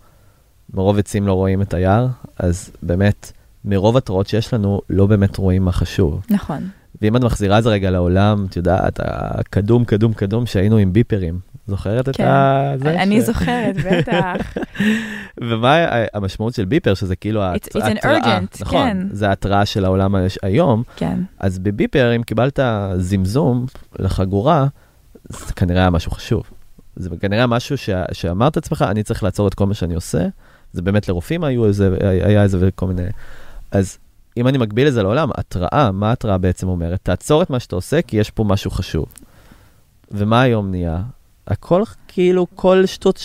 מרוב 0.74 0.98
עצים 0.98 1.26
לא 1.26 1.32
רואים 1.32 1.62
את 1.62 1.74
היער, 1.74 2.06
אז 2.38 2.70
באמת, 2.82 3.32
מרוב 3.64 3.96
התראות 3.96 4.26
שיש 4.26 4.54
לנו, 4.54 4.80
לא 4.90 5.06
באמת 5.06 5.36
רואים 5.36 5.64
מה 5.64 5.72
חשוב. 5.72 6.24
נכון. 6.30 6.68
ואם 7.02 7.16
את 7.16 7.24
מחזירה 7.24 7.58
את 7.58 7.62
זה 7.62 7.68
רגע 7.70 7.90
לעולם, 7.90 8.46
את 8.50 8.56
יודעת, 8.56 9.00
הקדום, 9.02 9.84
קדום, 9.84 10.12
קדום, 10.12 10.46
שהיינו 10.46 10.76
עם 10.76 10.92
ביפרים. 10.92 11.38
זוכרת 11.66 12.08
את 12.08 12.16
כן. 12.16 12.24
ה... 12.26 12.72
זה 12.82 13.02
אני 13.02 13.20
ש- 13.20 13.24
זוכרת, 13.24 13.76
בטח. 13.76 14.54
ומה 15.50 15.74
ה- 15.74 16.04
המשמעות 16.14 16.54
של 16.54 16.64
ביפר, 16.64 16.94
שזה 16.94 17.16
כאילו 17.16 17.44
It's- 17.54 17.58
it's 17.68 17.80
an 17.80 17.84
ההתראה, 17.84 18.38
urgent, 18.38 18.56
נכון, 18.60 18.78
כן. 18.88 19.06
זה 19.10 19.28
ההתראה 19.28 19.66
של 19.66 19.84
העולם 19.84 20.14
היום, 20.42 20.82
כן, 20.96 21.18
אז 21.40 21.58
בביפר, 21.58 22.16
אם 22.16 22.22
קיבלת 22.22 22.58
זמזום 22.98 23.66
לחגורה, 23.98 24.66
זה 25.28 25.52
כנראה 25.52 25.80
היה 25.80 25.90
משהו 25.90 26.10
חשוב. 26.10 26.42
זה 26.96 27.10
כנראה 27.20 27.46
משהו 27.46 27.78
ש... 27.78 27.90
שאמרת 28.12 28.56
לעצמך, 28.56 28.84
אני 28.88 29.02
צריך 29.02 29.22
לעצור 29.22 29.48
את 29.48 29.54
כל 29.54 29.66
מה 29.66 29.74
שאני 29.74 29.94
עושה, 29.94 30.26
זה 30.72 30.82
באמת 30.82 31.08
לרופאים 31.08 31.44
היו 31.44 31.66
איזה, 31.66 31.96
היה 32.00 32.42
איזה 32.42 32.58
וכל 32.60 32.86
מיני... 32.86 33.02
אז 33.70 33.98
אם 34.36 34.48
אני 34.48 34.58
מגביל 34.58 34.88
את 34.88 34.92
זה 34.92 35.02
לעולם, 35.02 35.30
התראה, 35.34 35.90
מה 35.92 36.12
התראה 36.12 36.38
בעצם 36.38 36.68
אומרת? 36.68 37.00
תעצור 37.02 37.42
את 37.42 37.50
מה 37.50 37.60
שאתה 37.60 37.76
עושה, 37.76 38.02
כי 38.02 38.16
יש 38.16 38.30
פה 38.30 38.44
משהו 38.44 38.70
חשוב. 38.70 39.06
ומה 40.10 40.42
היום 40.42 40.70
נהיה? 40.70 41.02
הכל 41.46 41.82
כאילו, 42.08 42.46
כל 42.54 42.86
שטות 42.86 43.20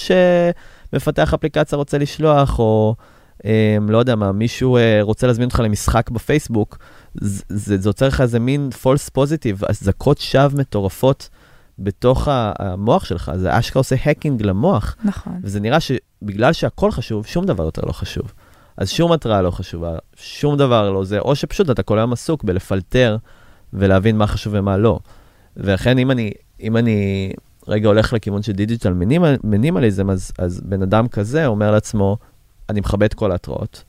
שמפתח 0.94 1.34
אפליקציה 1.34 1.78
רוצה 1.78 1.98
לשלוח, 1.98 2.60
או 2.60 2.96
אה, 3.46 3.78
לא 3.88 3.98
יודע 3.98 4.16
מה, 4.16 4.32
מישהו 4.32 4.78
אה, 4.78 5.00
רוצה 5.02 5.28
להזמין 5.28 5.46
אותך 5.46 5.60
למשחק 5.60 6.10
בפייסבוק, 6.10 6.78
זה, 7.14 7.44
זה, 7.50 7.78
זה 7.78 7.90
יוצר 7.90 8.08
לך 8.08 8.22
איזה 8.22 8.40
מין 8.40 8.70
false 8.84 9.18
positive, 9.18 9.66
אזעקות 9.70 10.18
שווא 10.18 10.60
מטורפות 10.60 11.30
בתוך 11.80 12.28
המוח 12.32 13.06
שלך, 13.06 13.32
זה 13.36 13.60
אשכרה 13.60 13.80
עושה 13.80 13.96
האקינג 14.04 14.42
למוח, 14.42 14.96
נכון. 15.04 15.40
וזה 15.44 15.60
נראה 15.60 15.80
שבגלל 15.80 16.54
שהכל 16.54 16.92
חשוב, 16.92 17.26
שום 17.26 17.46
דבר 17.46 17.64
יותר 17.64 17.82
לא 17.86 17.92
חשוב. 17.92 18.34
אז 18.78 18.90
שום 18.90 19.12
התראה 19.12 19.42
לא 19.42 19.52
חשובה, 19.52 19.98
שום 20.16 20.58
דבר 20.58 20.92
לא 20.92 21.04
זה, 21.04 21.20
או 21.20 21.36
שפשוט 21.36 21.70
אתה 21.70 21.84
כל 21.84 21.98
היום 22.00 22.14
עסוק 22.14 22.44
בלפלטר 22.44 23.18
ולהבין 23.74 24.18
מה 24.18 24.28
חשוב 24.28 24.54
ומה 24.58 24.78
לא. 24.78 25.00
ולכן 25.58 25.98
אם 25.98 26.12
אני, 26.12 26.32
אם 26.62 26.78
אני 26.78 27.32
רגע 27.68 27.88
הולך 27.88 28.14
לכיוון 28.14 28.42
של 28.42 28.52
דיגיטל 28.52 28.94
מינימל, 28.94 29.36
מינימליזם, 29.44 30.10
אז, 30.10 30.32
אז 30.38 30.62
בן 30.66 30.82
אדם 30.82 31.08
כזה 31.08 31.46
אומר 31.46 31.72
לעצמו, 31.72 32.18
אני 32.70 32.80
מכבה 32.80 33.06
את 33.06 33.14
כל 33.14 33.32
ההתראות. 33.32 33.84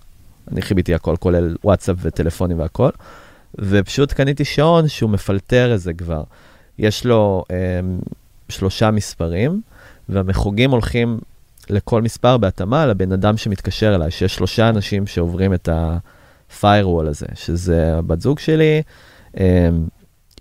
אני 0.53 0.63
חיביתי 0.63 0.95
הכל, 0.95 1.17
כולל 1.21 1.57
וואטסאפ 1.65 1.97
וטלפונים 2.03 2.59
והכל, 2.59 2.91
ופשוט 3.59 4.13
קניתי 4.13 4.45
שעון 4.45 4.89
שהוא 4.89 5.11
מפלטר 5.11 5.75
את 5.75 5.81
זה 5.81 5.93
כבר. 5.93 6.23
יש 6.79 7.05
לו 7.05 7.45
אה, 7.51 7.57
שלושה 8.49 8.91
מספרים, 8.91 9.61
והמחוגים 10.09 10.71
הולכים 10.71 11.19
לכל 11.71 12.03
מספר 12.03 12.37
בהתאמה 12.37 12.87
לבן 12.87 13.13
אדם 13.13 13.37
שמתקשר 13.37 13.95
אליי, 13.95 14.11
שיש 14.11 14.35
שלושה 14.35 14.69
אנשים 14.69 15.07
שעוברים 15.07 15.55
את 15.55 15.69
ה-firewall 15.69 17.09
הזה, 17.09 17.27
שזה 17.35 17.99
הבת 17.99 18.21
זוג 18.21 18.39
שלי, 18.39 18.83
אה, 19.39 19.69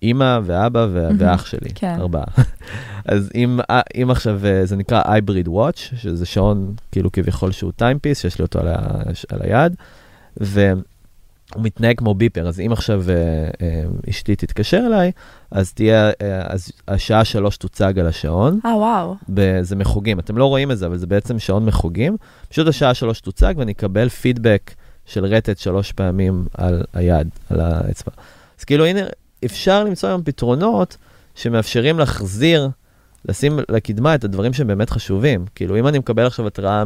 אימא 0.02 0.40
ואבא 0.44 0.88
ו- 0.92 1.04
מהמם, 1.04 1.16
ואח 1.20 1.46
שלי, 1.46 1.70
כן. 1.76 1.96
ארבעה. 2.00 2.26
אז 3.06 3.30
אם, 3.36 3.60
אם 4.02 4.12
עכשיו, 4.12 4.46
אה, 4.46 4.66
זה 4.66 4.76
נקרא 4.76 5.02
hybrid 5.04 5.48
watch, 5.48 5.96
שזה 5.96 6.26
שעון 6.26 6.74
כאילו 6.92 7.12
כביכול 7.12 7.52
שהוא 7.52 7.72
טיימפיס, 7.76 8.22
שיש 8.22 8.40
לי 8.40 8.44
אותו 8.44 8.60
על, 8.60 8.68
ה, 8.68 8.78
על 9.30 9.42
היד, 9.42 9.76
והוא 11.54 11.66
מתנהג 11.66 11.98
כמו 11.98 12.14
ביפר, 12.14 12.48
אז 12.48 12.60
אם 12.60 12.72
עכשיו 12.72 13.04
אה, 13.10 13.16
אה, 13.62 13.84
אשתי 14.10 14.36
תתקשר 14.36 14.84
אליי, 14.88 15.12
אז 15.52 15.74
תהיה, 15.74 16.08
אה, 16.08 16.12
אז 16.46 16.72
השעה 16.88 17.26
שלוש 17.26 17.58
תוצג 17.58 18.00
על 18.00 18.08
השעון. 18.08 18.60
אה, 18.66 18.76
וואו. 18.76 19.16
זה 19.62 19.76
מחוגים, 19.76 20.20
אתם 20.20 20.38
לא 20.38 20.46
רואים 20.46 20.72
את 20.72 20.78
זה, 20.78 20.86
אבל 20.86 20.98
זה 20.98 21.08
בעצם 21.08 21.40
שעון 21.40 21.66
מחוגים. 21.66 22.18
פשוט 22.50 22.68
השעה 22.68 22.94
שלוש 22.94 23.22
תוצג 23.22 23.54
ואני 23.58 23.72
אקבל 23.72 24.10
פידבק 24.10 24.72
של 25.06 25.26
רטט 25.26 25.58
שלוש 25.58 25.92
פעמים 25.92 26.46
על 26.54 26.84
היד, 26.94 27.30
על 27.50 27.60
האצבע. 27.60 28.12
אז 28.60 28.64
כאילו, 28.64 28.86
הנה, 28.86 29.02
אפשר 29.46 29.84
למצוא 29.84 30.10
היום 30.10 30.24
פתרונות 30.24 30.98
שמאפשרים 31.36 32.00
להחזיר 32.00 32.70
לשים 33.26 33.60
לקדמה 33.70 34.16
את 34.16 34.24
הדברים 34.24 34.54
שהם 34.54 34.68
באמת 34.68 34.90
חשובים. 34.90 35.46
כאילו, 35.56 35.80
אם 35.80 35.88
אני 35.88 36.00
מקבל 36.00 36.26
עכשיו 36.26 36.48
התראה 36.48 36.84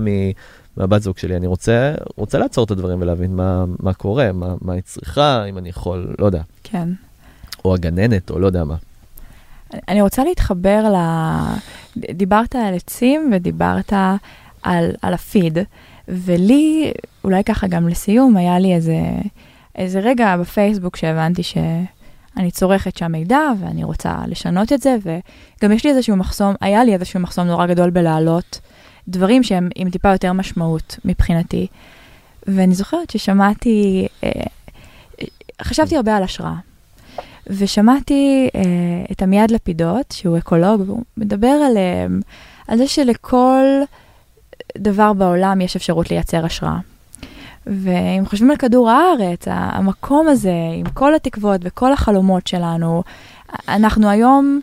מהבת 0.77 1.01
זוג 1.01 1.17
שלי, 1.17 1.35
אני 1.35 1.47
רוצה, 1.47 1.93
רוצה 2.15 2.37
לעצור 2.37 2.63
את 2.65 2.71
הדברים 2.71 3.01
ולהבין 3.01 3.35
מה, 3.35 3.65
מה 3.79 3.93
קורה, 3.93 4.31
מה, 4.31 4.55
מה 4.61 4.73
היא 4.73 4.81
צריכה, 4.83 5.45
אם 5.45 5.57
אני 5.57 5.69
יכול, 5.69 6.15
לא 6.19 6.25
יודע, 6.25 6.41
כן. 6.63 6.89
או 7.65 7.73
הגננת, 7.73 8.29
או 8.29 8.39
לא 8.39 8.45
יודע 8.45 8.63
מה. 8.63 8.75
אני 9.87 10.01
רוצה 10.01 10.23
להתחבר 10.23 10.93
ל... 10.93 10.97
דיברת 12.13 12.55
על 12.55 12.73
עצים 12.73 13.31
ודיברת 13.33 13.93
על, 14.63 14.91
על 15.01 15.13
הפיד, 15.13 15.57
ולי, 16.07 16.91
אולי 17.23 17.43
ככה 17.43 17.67
גם 17.67 17.87
לסיום, 17.87 18.37
היה 18.37 18.59
לי 18.59 18.75
איזה, 18.75 18.99
איזה 19.75 19.99
רגע 19.99 20.37
בפייסבוק 20.37 20.95
שהבנתי 20.95 21.43
שאני 22.37 22.51
צורכת 22.51 22.97
שם 22.97 23.11
מידע 23.11 23.39
ואני 23.59 23.83
רוצה 23.83 24.15
לשנות 24.27 24.73
את 24.73 24.81
זה, 24.81 24.95
וגם 25.03 25.71
יש 25.71 25.83
לי 25.83 25.89
איזשהו 25.91 26.15
מחסום, 26.15 26.55
היה 26.61 26.83
לי 26.83 26.93
איזשהו 26.93 27.19
מחסום 27.19 27.47
נורא 27.47 27.65
גדול 27.65 27.89
בלהעלות 27.89 28.59
דברים 29.07 29.43
שהם 29.43 29.69
עם 29.75 29.89
טיפה 29.89 30.11
יותר 30.11 30.33
משמעות 30.33 30.99
מבחינתי. 31.05 31.67
ואני 32.47 32.75
זוכרת 32.75 33.09
ששמעתי, 33.09 34.07
אה, 34.23 34.29
חשבתי 35.61 35.95
הרבה 35.95 36.17
על 36.17 36.23
השראה. 36.23 36.55
ושמעתי 37.47 38.49
אה, 38.55 38.61
את 39.11 39.21
עמיעד 39.21 39.51
לפידות, 39.51 40.11
שהוא 40.11 40.37
אקולוג, 40.37 40.81
והוא 40.85 41.03
מדבר 41.17 41.47
על, 41.47 41.77
אה, 41.77 42.05
על 42.67 42.77
זה 42.77 42.87
שלכל 42.87 43.63
דבר 44.77 45.13
בעולם 45.13 45.61
יש 45.61 45.75
אפשרות 45.75 46.11
לייצר 46.11 46.45
השראה. 46.45 46.77
ואם 47.69 48.25
חושבים 48.25 48.51
על 48.51 48.57
כדור 48.57 48.89
הארץ, 48.89 49.43
המקום 49.47 50.27
הזה, 50.27 50.53
עם 50.75 50.89
כל 50.93 51.15
התקוות 51.15 51.61
וכל 51.63 51.93
החלומות 51.93 52.47
שלנו, 52.47 53.03
אנחנו 53.67 54.09
היום 54.09 54.59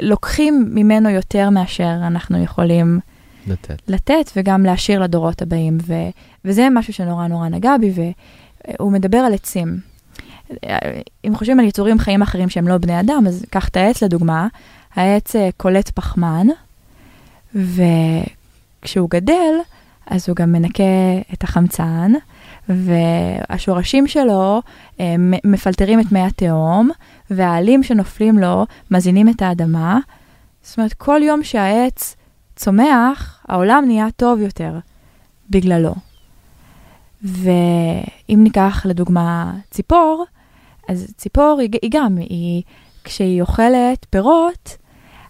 לוקחים 0.00 0.68
ממנו 0.70 1.10
יותר 1.10 1.50
מאשר 1.50 1.94
אנחנו 2.06 2.42
יכולים 2.42 3.00
לתת. 3.46 3.82
לתת 3.88 4.30
וגם 4.36 4.62
להשאיר 4.62 5.00
לדורות 5.00 5.42
הבאים. 5.42 5.78
ו, 5.86 5.94
וזה 6.44 6.68
משהו 6.70 6.92
שנורא 6.92 7.26
נורא 7.26 7.48
נגע 7.48 7.76
בי, 7.80 7.92
והוא 8.78 8.92
מדבר 8.92 9.18
על 9.18 9.34
עצים. 9.34 9.80
אם 11.24 11.34
חושבים 11.34 11.60
על 11.60 11.66
יצורים 11.66 11.98
חיים 11.98 12.22
אחרים 12.22 12.48
שהם 12.48 12.68
לא 12.68 12.78
בני 12.78 13.00
אדם, 13.00 13.24
אז 13.28 13.44
קח 13.50 13.68
את 13.68 13.76
העץ 13.76 14.02
לדוגמה, 14.02 14.48
העץ 14.94 15.36
אה, 15.36 15.48
קולט 15.56 15.90
פחמן, 15.90 16.46
וכשהוא 17.54 19.10
גדל, 19.10 19.54
אז 20.06 20.28
הוא 20.28 20.36
גם 20.36 20.52
מנקה 20.52 20.82
את 21.32 21.44
החמצן, 21.44 22.12
והשורשים 22.68 24.06
שלו 24.06 24.62
אה, 25.00 25.14
מפלטרים 25.44 26.00
את 26.00 26.12
מי 26.12 26.20
התהום, 26.20 26.90
והעלים 27.30 27.82
שנופלים 27.82 28.38
לו 28.38 28.66
מזינים 28.90 29.28
את 29.28 29.42
האדמה. 29.42 29.98
זאת 30.62 30.78
אומרת, 30.78 30.92
כל 30.92 31.20
יום 31.24 31.42
שהעץ 31.42 32.16
צומח, 32.56 33.44
העולם 33.48 33.84
נהיה 33.86 34.06
טוב 34.16 34.40
יותר 34.40 34.78
בגללו. 35.50 35.94
ואם 37.22 38.40
ניקח 38.42 38.86
לדוגמה 38.88 39.52
ציפור, 39.70 40.24
אז 40.88 41.14
ציפור 41.16 41.58
היא, 41.60 41.68
היא 41.82 41.90
גם, 41.92 42.16
היא, 42.18 42.62
כשהיא 43.04 43.40
אוכלת 43.40 44.06
פירות, 44.10 44.76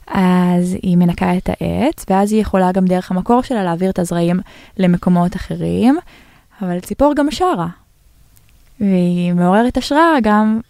אז 0.07 0.77
היא 0.83 0.97
מנקה 0.97 1.37
את 1.37 1.49
העץ, 1.49 2.05
ואז 2.11 2.33
היא 2.33 2.41
יכולה 2.41 2.73
גם 2.73 2.85
דרך 2.85 3.11
המקור 3.11 3.43
שלה 3.43 3.65
להעביר 3.65 3.91
את 3.91 3.99
הזרעים 3.99 4.41
למקומות 4.77 5.37
אחרים, 5.37 5.99
אבל 6.63 6.81
ציפור 6.81 7.15
גם 7.17 7.31
שרה, 7.31 7.69
והיא 8.81 9.33
מעוררת 9.33 9.77
השראה 9.77 10.21
גם 10.23 10.61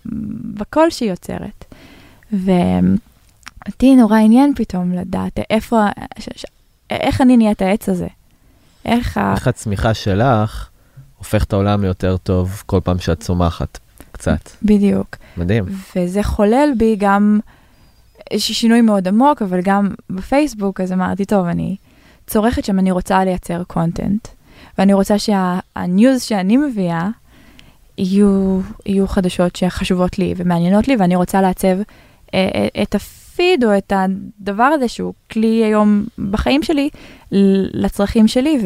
בקול 0.55 0.91
שהיא 0.91 1.11
יוצרת. 1.11 1.65
ואותי 2.33 3.97
נורא 3.97 4.19
עניין 4.19 4.53
פתאום 4.57 4.93
לדעת 4.93 5.39
איפה, 5.51 5.87
ש, 6.19 6.29
ש, 6.37 6.45
איך 6.91 7.21
אני 7.21 7.37
נהיית 7.37 7.63
העץ 7.63 7.89
הזה. 7.89 8.09
איך, 8.85 9.19
איך 9.35 9.47
הצמיחה 9.47 9.95
שלך 9.95 10.69
הופך 11.19 11.45
את 11.45 11.53
העולם 11.53 11.83
ליותר 11.83 12.17
טוב 12.17 12.63
כל 12.67 12.81
פעם 12.85 12.99
שאת 12.99 13.21
צומחת 13.21 13.79
קצת. 14.13 14.51
בדיוק. 14.63 15.17
מדהים. 15.37 15.65
וזה 15.97 16.23
חולל 16.23 16.69
בי 16.79 16.97
גם 16.99 17.41
שינוי 18.39 18.81
מאוד 18.81 19.09
עמוק, 19.09 19.43
אבל 19.43 19.61
גם 19.63 19.89
בפייסבוק, 20.11 20.81
אז 20.81 20.93
אמרתי, 20.93 21.25
טוב, 21.25 21.47
אני 21.47 21.77
צורכת 22.27 22.65
שם, 22.65 22.79
אני 22.79 22.91
רוצה 22.91 23.25
לייצר 23.25 23.63
קונטנט, 23.65 24.29
ואני 24.79 24.93
רוצה 24.93 25.15
שהניוז 25.19 26.23
שאני 26.23 26.57
מביאה, 26.57 27.09
יהיו, 27.99 28.61
יהיו 28.87 29.09
חדשות 29.09 29.57
שחשובות 29.57 30.19
לי 30.19 30.35
ומעניינות 30.37 30.89
לי, 30.89 30.97
ואני 30.97 31.17
רוצה 31.17 31.41
לעצב 31.41 31.77
אה, 32.35 32.49
אה, 32.55 32.83
את 32.83 32.95
הפיד 32.95 33.65
או 33.65 33.79
את 33.79 33.93
הדבר 33.97 34.63
הזה 34.63 34.89
שהוא 34.89 35.15
כלי 35.33 35.65
היום 35.65 36.05
בחיים 36.31 36.63
שלי 36.63 36.89
לצרכים 37.73 38.29
שלי, 38.29 38.59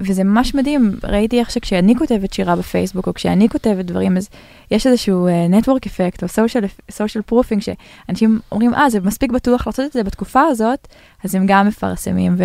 וזה 0.00 0.24
ממש 0.24 0.54
מדהים, 0.54 0.94
ראיתי 1.04 1.40
איך 1.40 1.50
שכשאני 1.50 1.96
כותבת 1.96 2.32
שירה 2.32 2.56
בפייסבוק, 2.56 3.06
או 3.06 3.14
כשאני 3.14 3.48
כותבת 3.48 3.84
דברים, 3.84 4.16
אז 4.16 4.28
יש 4.70 4.86
איזשהו 4.86 5.28
uh, 5.28 5.52
network 5.54 5.86
effect, 5.86 6.22
או 6.22 6.26
social, 6.26 6.90
social 6.90 7.32
proofing, 7.32 7.60
שאנשים 7.60 8.40
אומרים, 8.52 8.74
אה, 8.74 8.90
זה 8.90 9.00
מספיק 9.00 9.32
בטוח 9.32 9.66
לעשות 9.66 9.86
את 9.86 9.92
זה 9.92 10.02
בתקופה 10.02 10.42
הזאת, 10.42 10.88
אז 11.24 11.34
הם 11.34 11.46
גם 11.46 11.66
מפרסמים, 11.66 12.34
ו, 12.38 12.44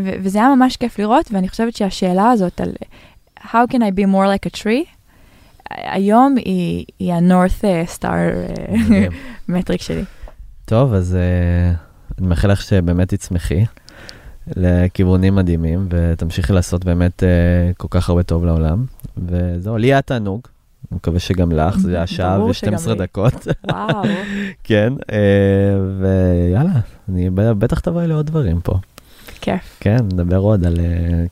ו, 0.00 0.10
וזה 0.22 0.38
היה 0.38 0.54
ממש 0.54 0.76
כיף 0.76 0.98
לראות, 0.98 1.30
ואני 1.32 1.48
חושבת 1.48 1.76
שהשאלה 1.76 2.30
הזאת 2.30 2.60
על 2.60 2.72
How 3.40 3.66
can 3.72 3.78
I 3.78 3.98
be 3.98 4.06
more 4.06 4.26
like 4.26 4.50
a 4.50 4.62
tree, 4.62 4.86
היום 5.70 6.34
היא, 6.36 6.84
היא 6.98 7.12
ה-North 7.12 7.64
Star 7.98 8.16
מטריק 9.48 9.82
שלי. 9.86 10.04
טוב, 10.64 10.94
אז 10.94 11.16
uh, 11.16 12.18
אני 12.18 12.26
מאחל 12.26 12.52
לך 12.52 12.62
שבאמת 12.62 13.14
תצמחי. 13.14 13.64
לכיוונים 14.56 15.34
מדהימים, 15.34 15.86
ותמשיכי 15.90 16.52
לעשות 16.52 16.84
באמת 16.84 17.22
uh, 17.22 17.76
כל 17.76 17.88
כך 17.90 18.08
הרבה 18.08 18.22
טוב 18.22 18.44
לעולם. 18.44 18.84
וזהו, 19.16 19.76
לי 19.76 19.86
היה 19.86 20.02
תענוג, 20.02 20.40
אני 20.90 20.96
מקווה 20.96 21.18
שגם 21.18 21.52
לך, 21.52 21.78
זה 21.78 21.96
היה 21.96 22.06
שעה 22.06 22.44
ו-12 22.44 22.94
דקות. 22.94 23.46
וואו. 23.70 24.02
כן, 24.64 24.92
uh, 25.00 25.06
ויאללה, 26.00 26.80
אני 27.08 27.30
בטח 27.30 27.80
תבואי 27.80 28.06
לעוד 28.06 28.26
דברים 28.26 28.60
פה. 28.60 28.74
כיף. 29.40 29.76
כן, 29.80 29.96
נדבר 29.96 30.38
עוד 30.38 30.66
על, 30.66 30.74
uh, 30.74 30.78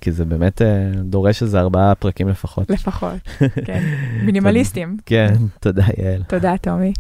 כי 0.01 0.13
זה 0.13 0.25
באמת 0.25 0.63
דורש 1.05 1.43
איזה 1.43 1.61
ארבעה 1.61 1.95
פרקים 1.95 2.29
לפחות. 2.29 2.71
לפחות, 2.71 3.19
כן. 3.67 3.83
מינימליסטים. 4.25 4.97
כן, 5.07 5.35
תודה 5.61 5.85
יעל. 5.99 6.23
תודה, 6.23 6.55
תומי. 6.63 6.93